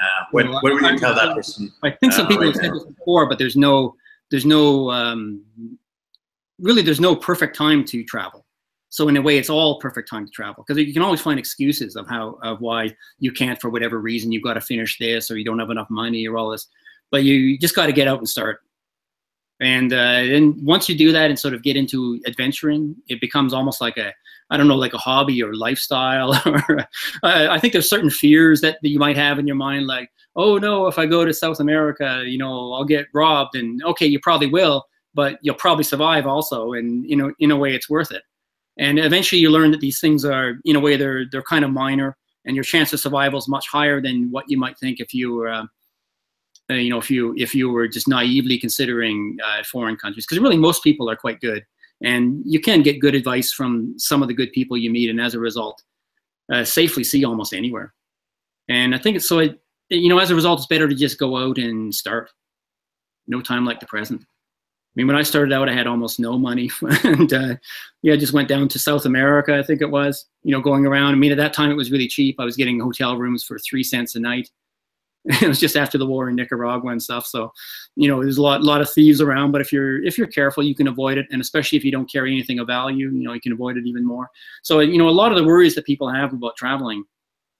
Uh, 0.00 0.24
what, 0.30 0.48
what 0.48 0.62
would 0.62 0.82
you 0.82 0.98
tell 0.98 1.14
that 1.16 1.34
person? 1.34 1.72
I 1.82 1.90
think 1.90 2.12
some 2.12 2.26
uh, 2.26 2.28
people 2.28 2.44
right 2.44 2.54
have 2.54 2.64
said 2.64 2.74
this 2.74 2.84
before, 2.84 3.28
but 3.28 3.38
there's 3.38 3.56
no, 3.56 3.96
there's 4.30 4.46
no, 4.46 4.88
um, 4.92 5.42
really, 6.60 6.82
there's 6.82 7.00
no 7.00 7.16
perfect 7.16 7.56
time 7.56 7.84
to 7.86 8.04
travel. 8.04 8.46
So 8.90 9.08
in 9.08 9.16
a 9.16 9.22
way, 9.22 9.38
it's 9.38 9.50
all 9.50 9.78
perfect 9.78 10.08
time 10.08 10.26
to 10.26 10.32
travel 10.32 10.64
because 10.66 10.82
you 10.82 10.92
can 10.92 11.02
always 11.02 11.20
find 11.20 11.38
excuses 11.38 11.94
of 11.94 12.08
how 12.08 12.38
of 12.42 12.60
why 12.60 12.94
you 13.18 13.32
can't 13.32 13.60
for 13.60 13.68
whatever 13.68 14.00
reason. 14.00 14.32
You've 14.32 14.42
got 14.42 14.54
to 14.54 14.60
finish 14.60 14.98
this, 14.98 15.30
or 15.30 15.36
you 15.36 15.44
don't 15.44 15.58
have 15.58 15.70
enough 15.70 15.90
money, 15.90 16.26
or 16.26 16.38
all 16.38 16.50
this. 16.50 16.68
But 17.10 17.24
you 17.24 17.58
just 17.58 17.74
got 17.74 17.86
to 17.86 17.92
get 17.92 18.08
out 18.08 18.18
and 18.18 18.28
start. 18.28 18.60
And 19.60 19.92
uh, 19.92 20.22
then 20.22 20.64
once 20.64 20.88
you 20.88 20.96
do 20.96 21.10
that 21.12 21.30
and 21.30 21.38
sort 21.38 21.52
of 21.52 21.62
get 21.62 21.76
into 21.76 22.20
adventuring, 22.26 22.94
it 23.08 23.20
becomes 23.20 23.52
almost 23.52 23.80
like 23.80 23.96
a 23.96 24.12
I 24.50 24.56
don't 24.56 24.68
know, 24.68 24.76
like 24.76 24.94
a 24.94 24.98
hobby 24.98 25.42
or 25.42 25.54
lifestyle. 25.54 26.34
or 26.46 26.88
I 27.22 27.58
think 27.58 27.72
there's 27.72 27.90
certain 27.90 28.10
fears 28.10 28.60
that, 28.62 28.78
that 28.82 28.88
you 28.88 28.98
might 28.98 29.16
have 29.16 29.38
in 29.38 29.46
your 29.46 29.56
mind, 29.56 29.86
like, 29.86 30.10
oh 30.36 30.56
no, 30.56 30.86
if 30.86 30.98
I 30.98 31.04
go 31.04 31.24
to 31.24 31.34
South 31.34 31.60
America, 31.60 32.22
you 32.26 32.38
know, 32.38 32.72
I'll 32.72 32.84
get 32.84 33.08
robbed. 33.12 33.56
And 33.56 33.82
okay, 33.84 34.06
you 34.06 34.18
probably 34.20 34.46
will, 34.46 34.86
but 35.14 35.38
you'll 35.42 35.56
probably 35.56 35.84
survive 35.84 36.26
also. 36.26 36.72
And 36.72 37.04
you 37.08 37.16
know, 37.16 37.32
in 37.40 37.50
a 37.50 37.56
way, 37.56 37.74
it's 37.74 37.90
worth 37.90 38.10
it. 38.10 38.22
And 38.78 38.98
eventually 38.98 39.40
you 39.40 39.50
learn 39.50 39.70
that 39.72 39.80
these 39.80 40.00
things 40.00 40.24
are, 40.24 40.54
in 40.64 40.76
a 40.76 40.80
way, 40.80 40.96
they're, 40.96 41.24
they're 41.30 41.42
kind 41.42 41.64
of 41.64 41.70
minor 41.70 42.16
and 42.44 42.54
your 42.54 42.64
chance 42.64 42.92
of 42.92 43.00
survival 43.00 43.38
is 43.38 43.48
much 43.48 43.68
higher 43.68 44.00
than 44.00 44.30
what 44.30 44.44
you 44.48 44.56
might 44.56 44.78
think 44.78 45.00
if 45.00 45.12
you 45.12 45.34
were, 45.34 45.48
uh, 45.48 45.64
uh, 46.70 46.74
you 46.74 46.90
know, 46.90 46.98
if 46.98 47.10
you, 47.10 47.34
if 47.36 47.54
you 47.54 47.70
were 47.70 47.88
just 47.88 48.08
naively 48.08 48.58
considering 48.58 49.36
uh, 49.44 49.62
foreign 49.64 49.96
countries. 49.96 50.24
Because 50.26 50.40
really 50.40 50.56
most 50.56 50.82
people 50.84 51.10
are 51.10 51.16
quite 51.16 51.40
good. 51.40 51.64
And 52.02 52.42
you 52.46 52.60
can 52.60 52.82
get 52.82 53.00
good 53.00 53.14
advice 53.14 53.52
from 53.52 53.94
some 53.98 54.22
of 54.22 54.28
the 54.28 54.34
good 54.34 54.52
people 54.52 54.76
you 54.76 54.90
meet. 54.90 55.10
And 55.10 55.20
as 55.20 55.34
a 55.34 55.40
result, 55.40 55.82
uh, 56.52 56.64
safely 56.64 57.04
see 57.04 57.24
almost 57.24 57.52
anywhere. 57.52 57.92
And 58.68 58.94
I 58.94 58.98
think 58.98 59.16
it's 59.16 59.28
so, 59.28 59.40
it, 59.40 59.60
you 59.90 60.08
know, 60.08 60.18
as 60.18 60.30
a 60.30 60.34
result, 60.34 60.60
it's 60.60 60.66
better 60.68 60.88
to 60.88 60.94
just 60.94 61.18
go 61.18 61.36
out 61.36 61.58
and 61.58 61.92
start. 61.92 62.30
No 63.26 63.40
time 63.40 63.66
like 63.66 63.80
the 63.80 63.86
present 63.86 64.24
mean, 64.98 65.06
when 65.06 65.16
I 65.16 65.22
started 65.22 65.52
out, 65.52 65.68
I 65.68 65.72
had 65.72 65.86
almost 65.86 66.18
no 66.18 66.36
money, 66.36 66.70
and 67.04 67.32
uh, 67.32 67.54
yeah, 68.02 68.14
I 68.14 68.16
just 68.16 68.32
went 68.32 68.48
down 68.48 68.66
to 68.68 68.78
South 68.80 69.06
America. 69.06 69.56
I 69.56 69.62
think 69.62 69.80
it 69.80 69.90
was, 69.90 70.26
you 70.42 70.50
know, 70.50 70.60
going 70.60 70.86
around. 70.86 71.12
I 71.12 71.16
mean, 71.16 71.30
at 71.30 71.38
that 71.38 71.52
time 71.52 71.70
it 71.70 71.76
was 71.76 71.92
really 71.92 72.08
cheap. 72.08 72.36
I 72.40 72.44
was 72.44 72.56
getting 72.56 72.80
hotel 72.80 73.16
rooms 73.16 73.44
for 73.44 73.58
three 73.60 73.84
cents 73.84 74.16
a 74.16 74.20
night. 74.20 74.50
it 75.24 75.46
was 75.46 75.60
just 75.60 75.76
after 75.76 75.98
the 75.98 76.06
war 76.06 76.28
in 76.28 76.34
Nicaragua 76.34 76.90
and 76.90 77.02
stuff. 77.02 77.26
So, 77.26 77.52
you 77.96 78.08
know, 78.08 78.22
there's 78.22 78.38
a 78.38 78.42
lot, 78.42 78.62
lot 78.62 78.80
of 78.80 78.90
thieves 78.90 79.20
around. 79.20 79.52
But 79.52 79.60
if 79.60 79.72
you're 79.72 80.02
if 80.04 80.18
you're 80.18 80.26
careful, 80.26 80.64
you 80.64 80.74
can 80.74 80.88
avoid 80.88 81.16
it, 81.16 81.26
and 81.30 81.40
especially 81.40 81.78
if 81.78 81.84
you 81.84 81.92
don't 81.92 82.10
carry 82.10 82.32
anything 82.32 82.58
of 82.58 82.66
value, 82.66 83.08
you 83.10 83.22
know, 83.22 83.32
you 83.34 83.40
can 83.40 83.52
avoid 83.52 83.76
it 83.76 83.86
even 83.86 84.04
more. 84.04 84.28
So, 84.62 84.80
you 84.80 84.98
know, 84.98 85.08
a 85.08 85.10
lot 85.10 85.30
of 85.30 85.38
the 85.38 85.44
worries 85.44 85.76
that 85.76 85.86
people 85.86 86.08
have 86.08 86.32
about 86.32 86.56
traveling 86.56 87.04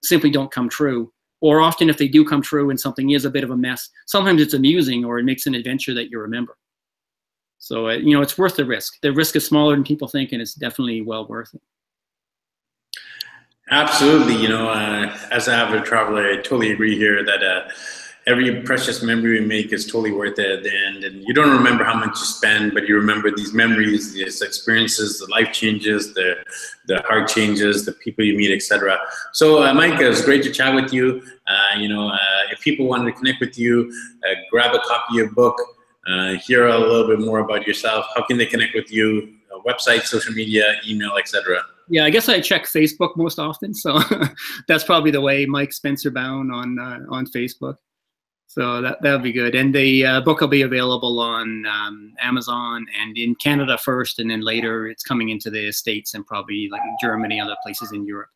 simply 0.03 0.29
don't 0.29 0.51
come 0.51 0.67
true. 0.67 1.11
Or 1.41 1.61
often, 1.61 1.89
if 1.89 1.97
they 1.97 2.09
do 2.09 2.25
come 2.25 2.41
true 2.41 2.69
and 2.69 2.77
something 2.77 3.11
is 3.11 3.23
a 3.23 3.29
bit 3.29 3.45
of 3.45 3.51
a 3.51 3.55
mess, 3.55 3.89
sometimes 4.07 4.41
it's 4.41 4.53
amusing 4.53 5.05
or 5.05 5.19
it 5.19 5.23
makes 5.23 5.45
an 5.45 5.55
adventure 5.55 5.93
that 5.93 6.09
you 6.09 6.19
remember. 6.19 6.57
So, 7.69 7.87
uh, 7.87 7.97
you 7.97 8.15
know, 8.15 8.23
it's 8.23 8.35
worth 8.35 8.55
the 8.55 8.65
risk. 8.65 8.99
The 9.01 9.13
risk 9.13 9.35
is 9.35 9.45
smaller 9.45 9.75
than 9.75 9.83
people 9.83 10.07
think, 10.07 10.31
and 10.31 10.41
it's 10.41 10.55
definitely 10.55 11.03
well 11.03 11.27
worth 11.27 11.53
it. 11.53 11.61
Absolutely. 13.69 14.37
You 14.37 14.49
know, 14.49 14.69
uh, 14.69 15.15
as 15.29 15.47
an 15.47 15.53
avid 15.53 15.85
traveler, 15.85 16.31
I 16.31 16.37
totally 16.37 16.71
agree 16.71 16.97
here 16.97 17.23
that 17.23 17.43
uh, 17.43 17.69
every 18.25 18.63
precious 18.63 19.03
memory 19.03 19.39
we 19.39 19.45
make 19.45 19.71
is 19.71 19.85
totally 19.85 20.11
worth 20.11 20.39
it 20.39 20.49
at 20.49 20.63
the 20.63 20.75
end. 20.87 21.03
And 21.03 21.21
you 21.27 21.31
don't 21.31 21.55
remember 21.55 21.83
how 21.83 21.93
much 21.93 22.17
you 22.17 22.25
spend, 22.25 22.73
but 22.73 22.87
you 22.87 22.95
remember 22.95 23.29
these 23.29 23.53
memories, 23.53 24.13
these 24.13 24.41
experiences, 24.41 25.19
the 25.19 25.27
life 25.29 25.53
changes, 25.53 26.15
the 26.15 26.37
the 26.87 27.03
heart 27.03 27.29
changes, 27.29 27.85
the 27.85 27.91
people 27.91 28.25
you 28.25 28.35
meet, 28.35 28.51
etc. 28.51 28.97
So, 29.33 29.61
uh, 29.61 29.75
Mike, 29.75 30.01
it 30.01 30.07
was 30.07 30.25
great 30.25 30.41
to 30.41 30.51
chat 30.51 30.73
with 30.73 30.91
you. 30.91 31.21
Uh, 31.45 31.77
you 31.77 31.87
know, 31.87 32.09
uh, 32.09 32.51
if 32.51 32.61
people 32.61 32.87
wanted 32.87 33.11
to 33.11 33.17
connect 33.19 33.39
with 33.39 33.59
you, 33.59 33.93
uh, 34.27 34.33
grab 34.49 34.73
a 34.73 34.79
copy 34.79 35.11
of 35.11 35.15
your 35.17 35.31
book 35.33 35.55
uh, 36.09 36.33
hear 36.39 36.67
a 36.67 36.77
little 36.77 37.07
bit 37.07 37.19
more 37.19 37.39
about 37.39 37.67
yourself. 37.67 38.05
How 38.15 38.25
can 38.25 38.37
they 38.37 38.45
connect 38.45 38.73
with 38.73 38.91
you? 38.91 39.35
Uh, 39.53 39.59
website, 39.67 40.03
social 40.03 40.33
media, 40.33 40.75
email, 40.87 41.15
etc. 41.17 41.61
Yeah, 41.89 42.05
I 42.05 42.09
guess 42.09 42.29
I 42.29 42.39
check 42.39 42.65
Facebook 42.65 43.17
most 43.17 43.39
often, 43.39 43.73
so 43.73 43.99
that's 44.67 44.83
probably 44.83 45.11
the 45.11 45.21
way. 45.21 45.45
Mike 45.45 45.73
Spencer 45.73 46.11
Bown 46.11 46.51
on 46.51 46.79
uh, 46.79 46.99
on 47.09 47.25
Facebook. 47.25 47.75
So 48.47 48.81
that 48.81 49.01
that 49.01 49.11
would 49.11 49.23
be 49.23 49.31
good. 49.31 49.53
And 49.53 49.73
the 49.73 50.05
uh, 50.05 50.21
book 50.21 50.41
will 50.41 50.47
be 50.47 50.63
available 50.63 51.19
on 51.19 51.65
um, 51.67 52.13
Amazon 52.19 52.85
and 52.99 53.17
in 53.17 53.35
Canada 53.35 53.77
first, 53.77 54.19
and 54.19 54.31
then 54.31 54.41
later 54.41 54.87
it's 54.87 55.03
coming 55.03 55.29
into 55.29 55.49
the 55.49 55.71
States 55.71 56.15
and 56.15 56.25
probably 56.25 56.67
like 56.71 56.81
Germany, 56.99 57.39
other 57.39 57.55
places 57.63 57.91
in 57.91 58.05
Europe, 58.05 58.29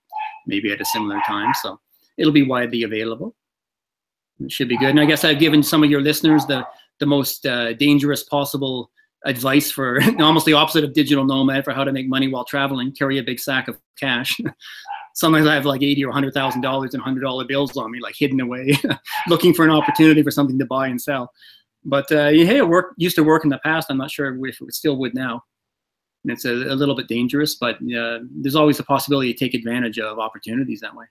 maybe 0.46 0.72
at 0.72 0.82
a 0.82 0.86
similar 0.86 1.20
time. 1.26 1.52
So 1.62 1.80
it'll 2.18 2.32
be 2.32 2.44
widely 2.44 2.84
available. 2.84 3.36
It 4.40 4.52
should 4.52 4.70
be 4.70 4.78
good. 4.78 4.90
And 4.90 5.00
I 5.00 5.06
guess 5.06 5.24
I've 5.24 5.40
given 5.40 5.64
some 5.64 5.84
of 5.84 5.90
your 5.90 6.02
listeners 6.02 6.46
the 6.46 6.66
the 7.00 7.06
most 7.06 7.46
uh, 7.46 7.74
dangerous 7.74 8.24
possible 8.24 8.91
advice 9.26 9.72
for 9.72 10.00
almost 10.20 10.46
the 10.46 10.54
opposite 10.54 10.84
of 10.84 10.94
digital 10.94 11.26
nomad 11.26 11.64
for 11.64 11.74
how 11.74 11.84
to 11.84 11.91
make 11.91 12.08
money 12.08 12.28
while 12.28 12.46
traveling. 12.46 12.91
Carry 12.91 13.18
a 13.18 13.24
big 13.24 13.39
sack 13.39 13.68
of 13.68 13.78
cash. 14.00 14.39
Sometimes 15.16 15.46
I 15.46 15.54
have 15.54 15.66
like 15.66 15.84
eighty 15.84 16.04
or 16.04 16.12
hundred 16.12 16.34
thousand 16.34 16.62
dollars 16.62 16.96
in 16.96 17.00
hundred 17.00 17.22
dollar 17.22 17.46
bills 17.46 17.78
on 17.78 17.91
me, 17.91 18.00
like 18.00 18.16
hidden 18.18 18.39
away, 18.39 18.78
looking 19.28 19.54
for 19.54 19.64
an 19.64 19.72
opportunity 19.72 20.24
for 20.24 20.32
something 20.32 20.58
to 20.58 20.66
buy 20.66 20.88
and 20.88 21.00
sell. 21.00 21.32
But 21.86 22.12
uh, 22.12 22.30
hey, 22.30 22.58
it 22.58 22.68
worked. 22.68 22.96
Used 22.98 23.16
to 23.18 23.24
work 23.24 23.44
in 23.44 23.50
the 23.50 23.60
past. 23.60 23.88
I'm 23.89 23.98
not 23.98 24.10
sure 24.10 24.36
if 24.48 24.60
it 24.60 24.74
still 24.74 24.98
would 24.98 25.14
now. 25.14 25.44
And 26.24 26.32
it's 26.32 26.46
a, 26.46 26.52
a 26.52 26.76
little 26.76 26.96
bit 26.96 27.08
dangerous, 27.08 27.56
but 27.56 27.76
uh, 27.76 28.20
there's 28.32 28.56
always 28.56 28.78
the 28.78 28.84
possibility 28.84 29.34
to 29.34 29.38
take 29.38 29.54
advantage 29.54 30.00
of 30.00 30.20
opportunities 30.20 30.80
that 30.80 30.96
way. 30.96 31.06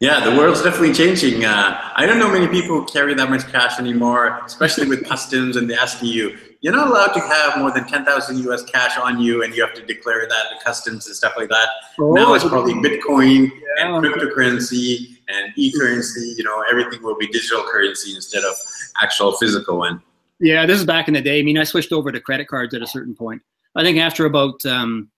Yeah, 0.00 0.24
the 0.24 0.36
world's 0.36 0.62
definitely 0.62 0.94
changing. 0.94 1.44
Uh, 1.44 1.90
I 1.96 2.06
don't 2.06 2.20
know 2.20 2.30
many 2.30 2.46
people 2.46 2.84
carry 2.84 3.14
that 3.14 3.30
much 3.30 3.46
cash 3.48 3.80
anymore, 3.80 4.40
especially 4.44 4.86
with 4.86 5.04
customs 5.04 5.56
and 5.56 5.68
they 5.68 5.74
asking 5.74 6.10
you, 6.10 6.36
you're 6.60 6.74
not 6.74 6.86
allowed 6.86 7.14
to 7.14 7.20
have 7.20 7.58
more 7.58 7.72
than 7.72 7.84
10,000 7.86 8.38
US 8.50 8.62
cash 8.64 8.96
on 8.96 9.20
you 9.20 9.42
and 9.42 9.54
you 9.54 9.64
have 9.64 9.74
to 9.74 9.84
declare 9.84 10.28
that 10.28 10.44
to 10.50 10.64
customs 10.64 11.08
and 11.08 11.16
stuff 11.16 11.32
like 11.36 11.48
that. 11.48 11.68
Oh, 11.98 12.12
now 12.12 12.34
it's 12.34 12.44
probably 12.44 12.74
Bitcoin 12.74 13.50
yeah. 13.50 13.96
and 13.96 14.04
cryptocurrency 14.04 15.18
and 15.28 15.52
e-currency, 15.56 16.34
you 16.36 16.44
know, 16.44 16.62
everything 16.70 17.02
will 17.02 17.18
be 17.18 17.26
digital 17.26 17.64
currency 17.64 18.14
instead 18.14 18.44
of 18.44 18.54
actual 19.02 19.32
physical 19.32 19.78
one. 19.78 20.00
Yeah, 20.38 20.64
this 20.64 20.78
is 20.78 20.86
back 20.86 21.08
in 21.08 21.14
the 21.14 21.20
day. 21.20 21.40
I 21.40 21.42
mean, 21.42 21.58
I 21.58 21.64
switched 21.64 21.92
over 21.92 22.12
to 22.12 22.20
credit 22.20 22.46
cards 22.46 22.72
at 22.72 22.82
a 22.82 22.86
certain 22.86 23.16
point. 23.16 23.42
I 23.74 23.82
think 23.82 23.98
after 23.98 24.26
about 24.26 24.64
um, 24.64 25.10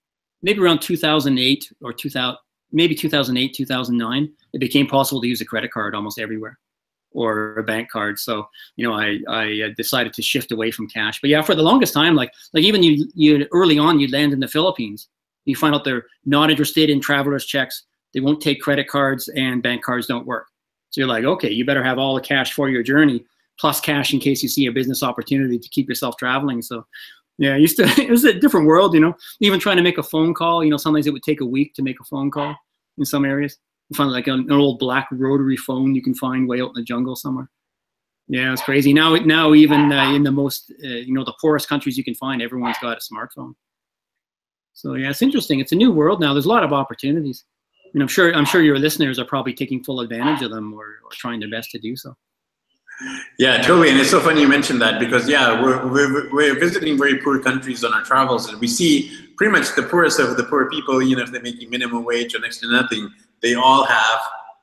maybe 0.42 0.60
around 0.60 0.80
2008 0.80 1.72
or 1.82 1.92
2000, 1.92 2.38
maybe 2.72 2.94
2008, 2.94 3.54
2009, 3.54 4.32
it 4.52 4.58
became 4.58 4.86
possible 4.86 5.20
to 5.20 5.28
use 5.28 5.40
a 5.40 5.44
credit 5.44 5.72
card 5.72 5.94
almost 5.94 6.18
everywhere 6.18 6.58
or 7.12 7.56
a 7.56 7.62
bank 7.62 7.90
card. 7.90 8.18
So, 8.18 8.48
you 8.76 8.86
know, 8.86 8.94
I, 8.94 9.18
I 9.28 9.62
uh, 9.66 9.68
decided 9.76 10.12
to 10.14 10.22
shift 10.22 10.52
away 10.52 10.70
from 10.70 10.88
cash. 10.88 11.20
But 11.20 11.30
yeah, 11.30 11.42
for 11.42 11.54
the 11.54 11.62
longest 11.62 11.92
time, 11.92 12.14
like, 12.14 12.32
like 12.52 12.62
even 12.62 12.82
you, 12.82 13.08
you 13.14 13.46
early 13.52 13.78
on, 13.78 13.98
you 13.98 14.08
land 14.08 14.32
in 14.32 14.40
the 14.40 14.48
Philippines, 14.48 15.08
you 15.44 15.56
find 15.56 15.74
out 15.74 15.84
they're 15.84 16.06
not 16.24 16.50
interested 16.50 16.88
in 16.88 17.00
traveler's 17.00 17.46
checks. 17.46 17.84
They 18.14 18.20
won't 18.20 18.40
take 18.40 18.60
credit 18.60 18.88
cards 18.88 19.28
and 19.28 19.62
bank 19.62 19.82
cards 19.82 20.06
don't 20.06 20.26
work. 20.26 20.46
So 20.90 21.00
you're 21.00 21.08
like, 21.08 21.24
okay, 21.24 21.50
you 21.50 21.64
better 21.64 21.84
have 21.84 21.98
all 21.98 22.14
the 22.14 22.20
cash 22.20 22.52
for 22.52 22.68
your 22.68 22.82
journey 22.82 23.24
plus 23.58 23.80
cash 23.80 24.14
in 24.14 24.20
case 24.20 24.42
you 24.42 24.48
see 24.48 24.66
a 24.66 24.72
business 24.72 25.02
opportunity 25.02 25.58
to 25.58 25.68
keep 25.68 25.88
yourself 25.88 26.16
traveling. 26.16 26.62
So 26.62 26.86
yeah, 27.38 27.56
used 27.56 27.76
to, 27.76 27.84
it 28.00 28.10
was 28.10 28.24
a 28.24 28.34
different 28.34 28.66
world, 28.66 28.94
you 28.94 29.00
know, 29.00 29.14
even 29.40 29.60
trying 29.60 29.76
to 29.76 29.82
make 29.82 29.98
a 29.98 30.02
phone 30.02 30.34
call, 30.34 30.62
you 30.64 30.70
know, 30.70 30.76
sometimes 30.76 31.06
it 31.06 31.12
would 31.12 31.22
take 31.22 31.40
a 31.40 31.46
week 31.46 31.74
to 31.74 31.82
make 31.82 32.00
a 32.00 32.04
phone 32.04 32.30
call 32.30 32.54
in 32.98 33.04
some 33.04 33.24
areas. 33.24 33.58
You 33.88 33.96
find 33.96 34.12
like 34.12 34.28
an, 34.28 34.40
an 34.40 34.52
old 34.52 34.78
black 34.78 35.08
rotary 35.10 35.56
phone 35.56 35.94
you 35.94 36.02
can 36.02 36.14
find 36.14 36.48
way 36.48 36.60
out 36.60 36.68
in 36.68 36.74
the 36.74 36.82
jungle 36.82 37.16
somewhere. 37.16 37.48
Yeah, 38.28 38.52
it's 38.52 38.62
crazy. 38.62 38.92
Now, 38.92 39.16
now 39.16 39.54
even 39.54 39.90
uh, 39.90 40.12
in 40.12 40.22
the 40.22 40.30
most, 40.30 40.72
uh, 40.84 40.86
you 40.86 41.12
know, 41.12 41.24
the 41.24 41.34
poorest 41.40 41.68
countries 41.68 41.98
you 41.98 42.04
can 42.04 42.14
find, 42.14 42.40
everyone's 42.40 42.76
got 42.80 42.96
a 42.96 43.00
smartphone. 43.00 43.54
So 44.72 44.94
yeah, 44.94 45.10
it's 45.10 45.20
interesting. 45.20 45.58
It's 45.58 45.72
a 45.72 45.76
new 45.76 45.90
world 45.90 46.20
now. 46.20 46.32
There's 46.32 46.46
a 46.46 46.48
lot 46.48 46.62
of 46.62 46.72
opportunities. 46.72 47.44
And 47.92 48.00
I'm 48.00 48.08
sure, 48.08 48.32
I'm 48.32 48.44
sure 48.44 48.62
your 48.62 48.78
listeners 48.78 49.18
are 49.18 49.24
probably 49.24 49.52
taking 49.52 49.82
full 49.82 50.00
advantage 50.00 50.42
of 50.42 50.52
them 50.52 50.72
or, 50.72 51.00
or 51.04 51.10
trying 51.12 51.40
their 51.40 51.50
best 51.50 51.72
to 51.72 51.78
do 51.80 51.96
so. 51.96 52.14
Yeah, 53.38 53.62
totally. 53.62 53.90
And 53.90 53.98
it's 53.98 54.10
so 54.10 54.20
funny 54.20 54.42
you 54.42 54.48
mentioned 54.48 54.80
that 54.82 55.00
because, 55.00 55.28
yeah, 55.28 55.60
we're, 55.62 55.86
we're, 55.86 56.32
we're 56.32 56.58
visiting 56.58 56.98
very 56.98 57.18
poor 57.18 57.40
countries 57.40 57.82
on 57.84 57.94
our 57.94 58.02
travels 58.02 58.48
and 58.48 58.60
we 58.60 58.68
see 58.68 59.10
pretty 59.36 59.52
much 59.52 59.74
the 59.74 59.82
poorest 59.82 60.20
of 60.20 60.36
the 60.36 60.44
poor 60.44 60.68
people, 60.68 61.00
you 61.00 61.16
know, 61.16 61.22
if 61.22 61.32
they're 61.32 61.42
making 61.42 61.70
minimum 61.70 62.04
wage 62.04 62.34
or 62.34 62.40
next 62.40 62.58
to 62.58 62.70
nothing, 62.70 63.10
they 63.40 63.54
all 63.54 63.84
have 63.84 64.20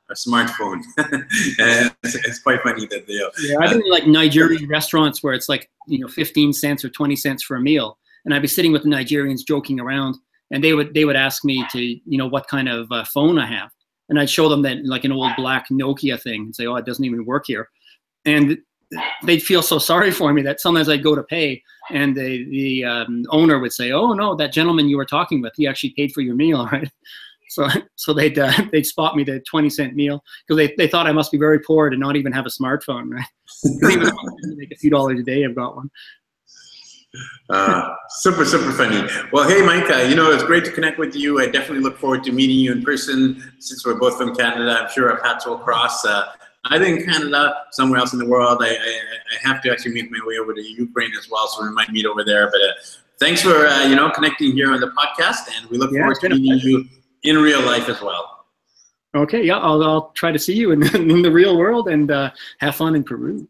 a 0.10 0.14
smartphone. 0.14 0.84
and 0.98 1.96
it's, 2.04 2.16
it's, 2.16 2.40
quite 2.40 2.62
funny 2.62 2.86
that 2.88 3.08
they 3.08 3.20
are. 3.20 3.32
Yeah, 3.40 3.58
I've 3.60 3.72
been 3.72 3.82
in 3.82 3.90
like 3.90 4.06
Nigerian 4.06 4.68
restaurants 4.68 5.24
where 5.24 5.34
it's 5.34 5.50
like, 5.50 5.70
you 5.88 6.00
know, 6.00 6.08
15 6.08 6.54
cents 6.54 6.86
or 6.86 6.90
20 6.90 7.16
cents 7.16 7.44
for 7.44 7.58
a 7.58 7.62
meal. 7.62 7.98
And 8.24 8.34
I'd 8.34 8.42
be 8.42 8.48
sitting 8.48 8.72
with 8.72 8.84
the 8.84 8.90
Nigerians 8.90 9.40
joking 9.46 9.80
around 9.80 10.16
and 10.52 10.64
they 10.64 10.74
would, 10.74 10.94
they 10.94 11.06
would 11.06 11.16
ask 11.16 11.44
me 11.44 11.66
to, 11.72 11.82
you 11.82 12.18
know, 12.18 12.28
what 12.28 12.48
kind 12.48 12.70
of 12.70 12.92
uh, 12.92 13.04
phone 13.06 13.40
I 13.40 13.48
have. 13.48 13.72
And 14.10 14.20
I'd 14.20 14.30
show 14.30 14.48
them 14.48 14.62
that 14.62 14.86
like 14.86 15.04
an 15.04 15.12
old 15.12 15.32
black 15.36 15.70
Nokia 15.70 16.22
thing 16.22 16.44
and 16.44 16.56
say, 16.56 16.68
oh, 16.68 16.76
it 16.76 16.86
doesn't 16.86 17.04
even 17.04 17.26
work 17.26 17.46
here 17.48 17.68
and 18.28 18.58
they'd 19.24 19.42
feel 19.42 19.62
so 19.62 19.80
sorry 19.80 20.12
for 20.12 20.32
me 20.34 20.42
that 20.44 20.62
sometimes 20.62 20.90
I'd 20.90 21.04
go 21.04 21.16
to 21.16 21.24
pay 21.24 21.64
and 21.90 22.16
the, 22.16 22.46
the 22.50 22.84
um, 22.86 23.24
owner 23.30 23.60
would 23.60 23.74
say, 23.74 23.92
oh 23.92 24.14
no, 24.14 24.36
that 24.36 24.52
gentleman 24.52 24.88
you 24.88 24.98
were 24.98 25.06
talking 25.06 25.42
with, 25.42 25.54
he 25.56 25.68
actually 25.68 25.92
paid 25.92 26.12
for 26.12 26.22
your 26.22 26.36
meal, 26.36 26.68
right? 26.72 26.90
So, 27.50 27.68
so 27.96 28.14
they'd, 28.14 28.38
uh, 28.38 28.52
they'd 28.72 28.86
spot 28.86 29.16
me 29.16 29.24
the 29.24 29.40
20 29.42 29.70
cent 29.70 29.96
meal 29.96 30.24
because 30.46 30.58
they, 30.58 30.74
they 30.78 30.88
thought 30.88 31.08
I 31.08 31.12
must 31.12 31.32
be 31.32 31.38
very 31.38 31.60
poor 31.60 31.90
to 31.90 31.98
not 31.98 32.16
even 32.16 32.32
have 32.32 32.46
a 32.46 32.50
smartphone, 32.50 33.10
right? 33.12 33.26
even 33.92 34.12
make 34.58 34.72
a 34.72 34.76
few 34.76 34.90
dollars 34.90 35.20
a 35.20 35.24
day, 35.24 35.46
I've 35.46 35.56
got 35.56 35.76
one. 35.76 35.90
Uh, 37.50 37.96
super, 38.10 38.44
super 38.44 38.72
funny. 38.74 39.08
Well, 39.32 39.48
hey, 39.48 39.62
Mike, 39.62 39.90
uh, 39.90 40.00
you 40.00 40.16
know, 40.16 40.32
it's 40.32 40.44
great 40.44 40.66
to 40.66 40.72
connect 40.72 41.00
with 41.00 41.16
you. 41.16 41.40
I 41.40 41.46
definitely 41.46 41.80
look 41.80 41.98
forward 41.98 42.24
to 42.26 42.32
meeting 42.32 42.58
you 42.58 42.74
in 42.74 42.84
person 42.84 43.42
since 43.60 43.86
we're 43.86 43.96
both 43.96 44.18
from 44.18 44.36
Canada. 44.36 44.82
I'm 44.82 44.92
sure 44.92 45.10
our 45.10 45.20
paths 45.22 45.46
will 45.46 45.58
cross. 45.58 46.04
Uh, 46.06 46.26
either 46.72 46.86
in 46.86 47.04
Canada, 47.04 47.56
somewhere 47.72 48.00
else 48.00 48.14
in 48.14 48.20
the 48.20 48.28
world. 48.28 48.60
I, 48.62 48.70
I, 48.70 48.72
I, 48.72 49.48
have 49.48 49.62
to 49.64 49.72
actually 49.72 49.94
make 49.94 50.12
my 50.12 50.20
way 50.26 50.38
over 50.38 50.54
to 50.54 50.62
Ukraine 50.62 51.12
as 51.18 51.30
well, 51.30 51.48
so 51.48 51.64
we 51.64 51.72
might 51.72 51.92
meet 51.92 52.06
over 52.06 52.24
there. 52.24 52.50
But 52.50 52.62
uh, 52.62 52.74
thanks 53.20 53.42
for 53.42 53.68
uh, 53.68 53.86
you 53.86 53.96
know 53.96 54.10
connecting 54.12 54.52
here 54.54 54.72
on 54.72 54.80
the 54.80 54.88
podcast, 54.88 55.48
and 55.56 55.70
we 55.70 55.78
look 55.78 55.92
yeah, 55.92 56.02
forward 56.02 56.18
to 56.22 56.30
meeting 56.30 56.60
you 56.60 56.86
in 57.24 57.38
real 57.38 57.62
life 57.62 57.90
as 57.90 58.02
well. 58.02 58.46
Okay, 59.16 59.44
yeah, 59.44 59.58
I'll, 59.58 59.84
I'll 59.84 60.10
try 60.12 60.32
to 60.32 60.40
see 60.40 60.54
you 60.56 60.72
in, 60.72 60.84
in 60.96 61.22
the 61.22 61.32
real 61.32 61.58
world 61.58 61.88
and 61.88 62.12
uh, 62.12 62.32
have 62.60 62.76
fun 62.76 62.96
in 62.96 63.04
Peru. 63.04 63.48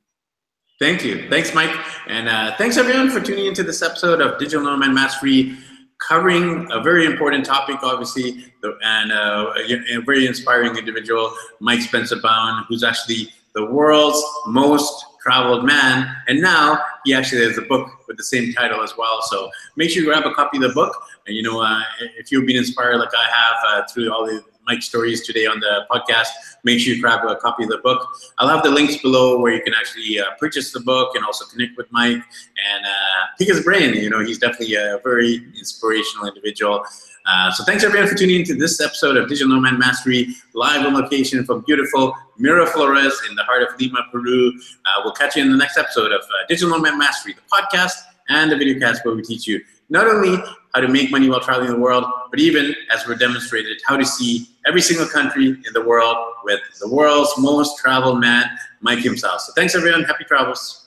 Thank 0.80 1.04
you. 1.04 1.28
Thanks, 1.30 1.54
Mike. 1.56 1.76
And 2.08 2.30
uh, 2.30 2.56
thanks, 2.56 2.78
everyone, 2.78 3.10
for 3.10 3.20
tuning 3.20 3.48
into 3.48 3.64
this 3.64 3.82
episode 3.82 4.22
of 4.22 4.38
Digital 4.38 4.64
Nomad 4.64 4.92
Mastery 4.92 5.58
covering 6.00 6.68
a 6.72 6.82
very 6.82 7.06
important 7.06 7.46
topic, 7.46 7.78
obviously, 7.82 8.54
and 8.84 9.12
uh, 9.12 9.54
a, 9.58 9.98
very 10.06 10.26
inspiring 10.26 10.78
individual, 10.78 11.34
Mike 11.60 11.82
Spencer 11.82 12.18
Bown, 12.22 12.66
who's 12.68 12.84
actually 12.84 13.30
the 13.54 13.66
world's 13.66 14.24
most 14.46 15.06
traveled 15.22 15.66
man. 15.66 16.16
And 16.28 16.42
now 16.42 16.80
he 17.04 17.14
actually 17.14 17.44
has 17.44 17.58
a 17.58 17.64
book 17.64 17.90
with 18.08 18.18
the 18.18 18.24
same 18.24 18.54
title 18.54 18.82
as 18.82 18.96
well. 18.98 19.22
So 19.24 19.50
make 19.76 19.90
sure 19.90 20.04
you 20.04 20.10
grab 20.10 20.26
a 20.26 20.34
copy 20.34 20.58
of 20.58 20.64
the 20.64 20.70
book. 20.70 20.96
And, 21.26 21.36
you 21.36 21.44
know, 21.44 21.62
uh, 21.62 21.82
if 22.18 22.32
you've 22.32 22.46
been 22.46 22.56
inspired 22.56 22.98
like 22.98 23.10
I 23.14 23.30
have 23.30 23.56
uh, 23.68 23.88
through 23.88 24.14
all 24.14 24.26
the 24.26 24.44
Mike 24.68 24.84
stories 24.84 25.26
today 25.26 25.46
on 25.46 25.60
the 25.62 25.86
podcast, 25.90 26.28
make 26.64 26.80
sure 26.80 26.94
you 26.94 27.02
grab 27.02 27.26
a 27.26 27.38
copy 27.38 27.64
of 27.64 27.70
the 27.70 27.78
book. 27.78 28.06
I'll 28.38 28.50
have 28.50 28.64
the 28.64 28.70
links 28.70 28.98
below 28.98 29.40
where 29.40 29.54
you 29.54 29.62
can 29.64 29.74
actually 29.74 30.20
uh, 30.20 30.26
purchase 30.38 30.72
the 30.72 30.82
book 30.82 31.16
and 31.16 31.24
also 31.26 31.46
connect 31.46 31.78
with 31.78 31.88
Mike 31.92 32.16
and 32.18 32.86
uh, 32.86 33.26
pick 33.40 33.48
his 33.48 33.64
brain. 33.64 33.94
You 33.94 34.10
know, 34.10 34.20
he's 34.20 34.40
definitely 34.40 34.76
a 34.76 35.00
very 35.04 35.36
inspirational 35.58 36.28
individual. 36.28 36.84
Uh, 37.26 37.52
so 37.52 37.64
thanks 37.64 37.84
everyone 37.84 38.08
for 38.08 38.16
tuning 38.16 38.42
into 38.42 38.56
this 38.56 38.80
episode 38.82 39.18
of 39.18 39.28
Digital 39.28 39.54
Nomad 39.54 39.80
Mastery, 39.80 40.36
live 40.54 40.86
on 40.86 40.94
location 40.94 41.46
from 41.46 41.62
beautiful 41.62 42.14
Miraflores 42.40 43.14
in 43.30 43.36
the 43.36 43.44
heart 43.44 43.64
of 43.64 43.70
Lima, 43.80 44.00
Peru. 44.12 44.54
Uh, 44.86 45.02
we'll 45.04 45.14
catch 45.14 45.36
you 45.36 45.44
in 45.44 45.52
the 45.52 45.58
next 45.58 45.78
episode 45.78 46.12
of 46.12 46.22
uh, 46.22 46.46
Digital 46.48 46.78
Nomad 46.78 46.98
Mastery, 46.98 47.34
the 47.34 47.42
podcast 47.52 47.96
and 48.30 48.52
the 48.52 48.58
video 48.58 48.80
cast 48.80 49.06
where 49.06 49.16
we 49.16 49.22
teach 49.22 49.48
you 49.48 49.62
not 49.90 50.08
only 50.08 50.38
how 50.74 50.82
to 50.82 50.88
make 50.88 51.12
money 51.12 51.30
while 51.30 51.40
traveling 51.40 51.72
the 51.72 51.80
world, 51.80 52.06
but 52.30 52.40
even, 52.40 52.76
as 52.92 53.08
we're 53.08 53.16
demonstrated, 53.16 53.80
how 53.86 53.98
to 53.98 54.06
see 54.06 54.48
every 54.68 54.82
single 54.82 55.08
country 55.08 55.48
in 55.48 55.74
the 55.74 55.82
world 55.82 56.18
with 56.44 56.60
the 56.80 56.90
world's 56.90 57.34
most 57.38 57.78
traveled 57.78 58.20
man, 58.20 58.50
Mike 58.82 59.00
himself. 59.00 59.42
So 59.42 59.54
thanks, 59.54 59.76
everyone. 59.76 60.04
Happy 60.04 60.26
travels. 60.26 60.87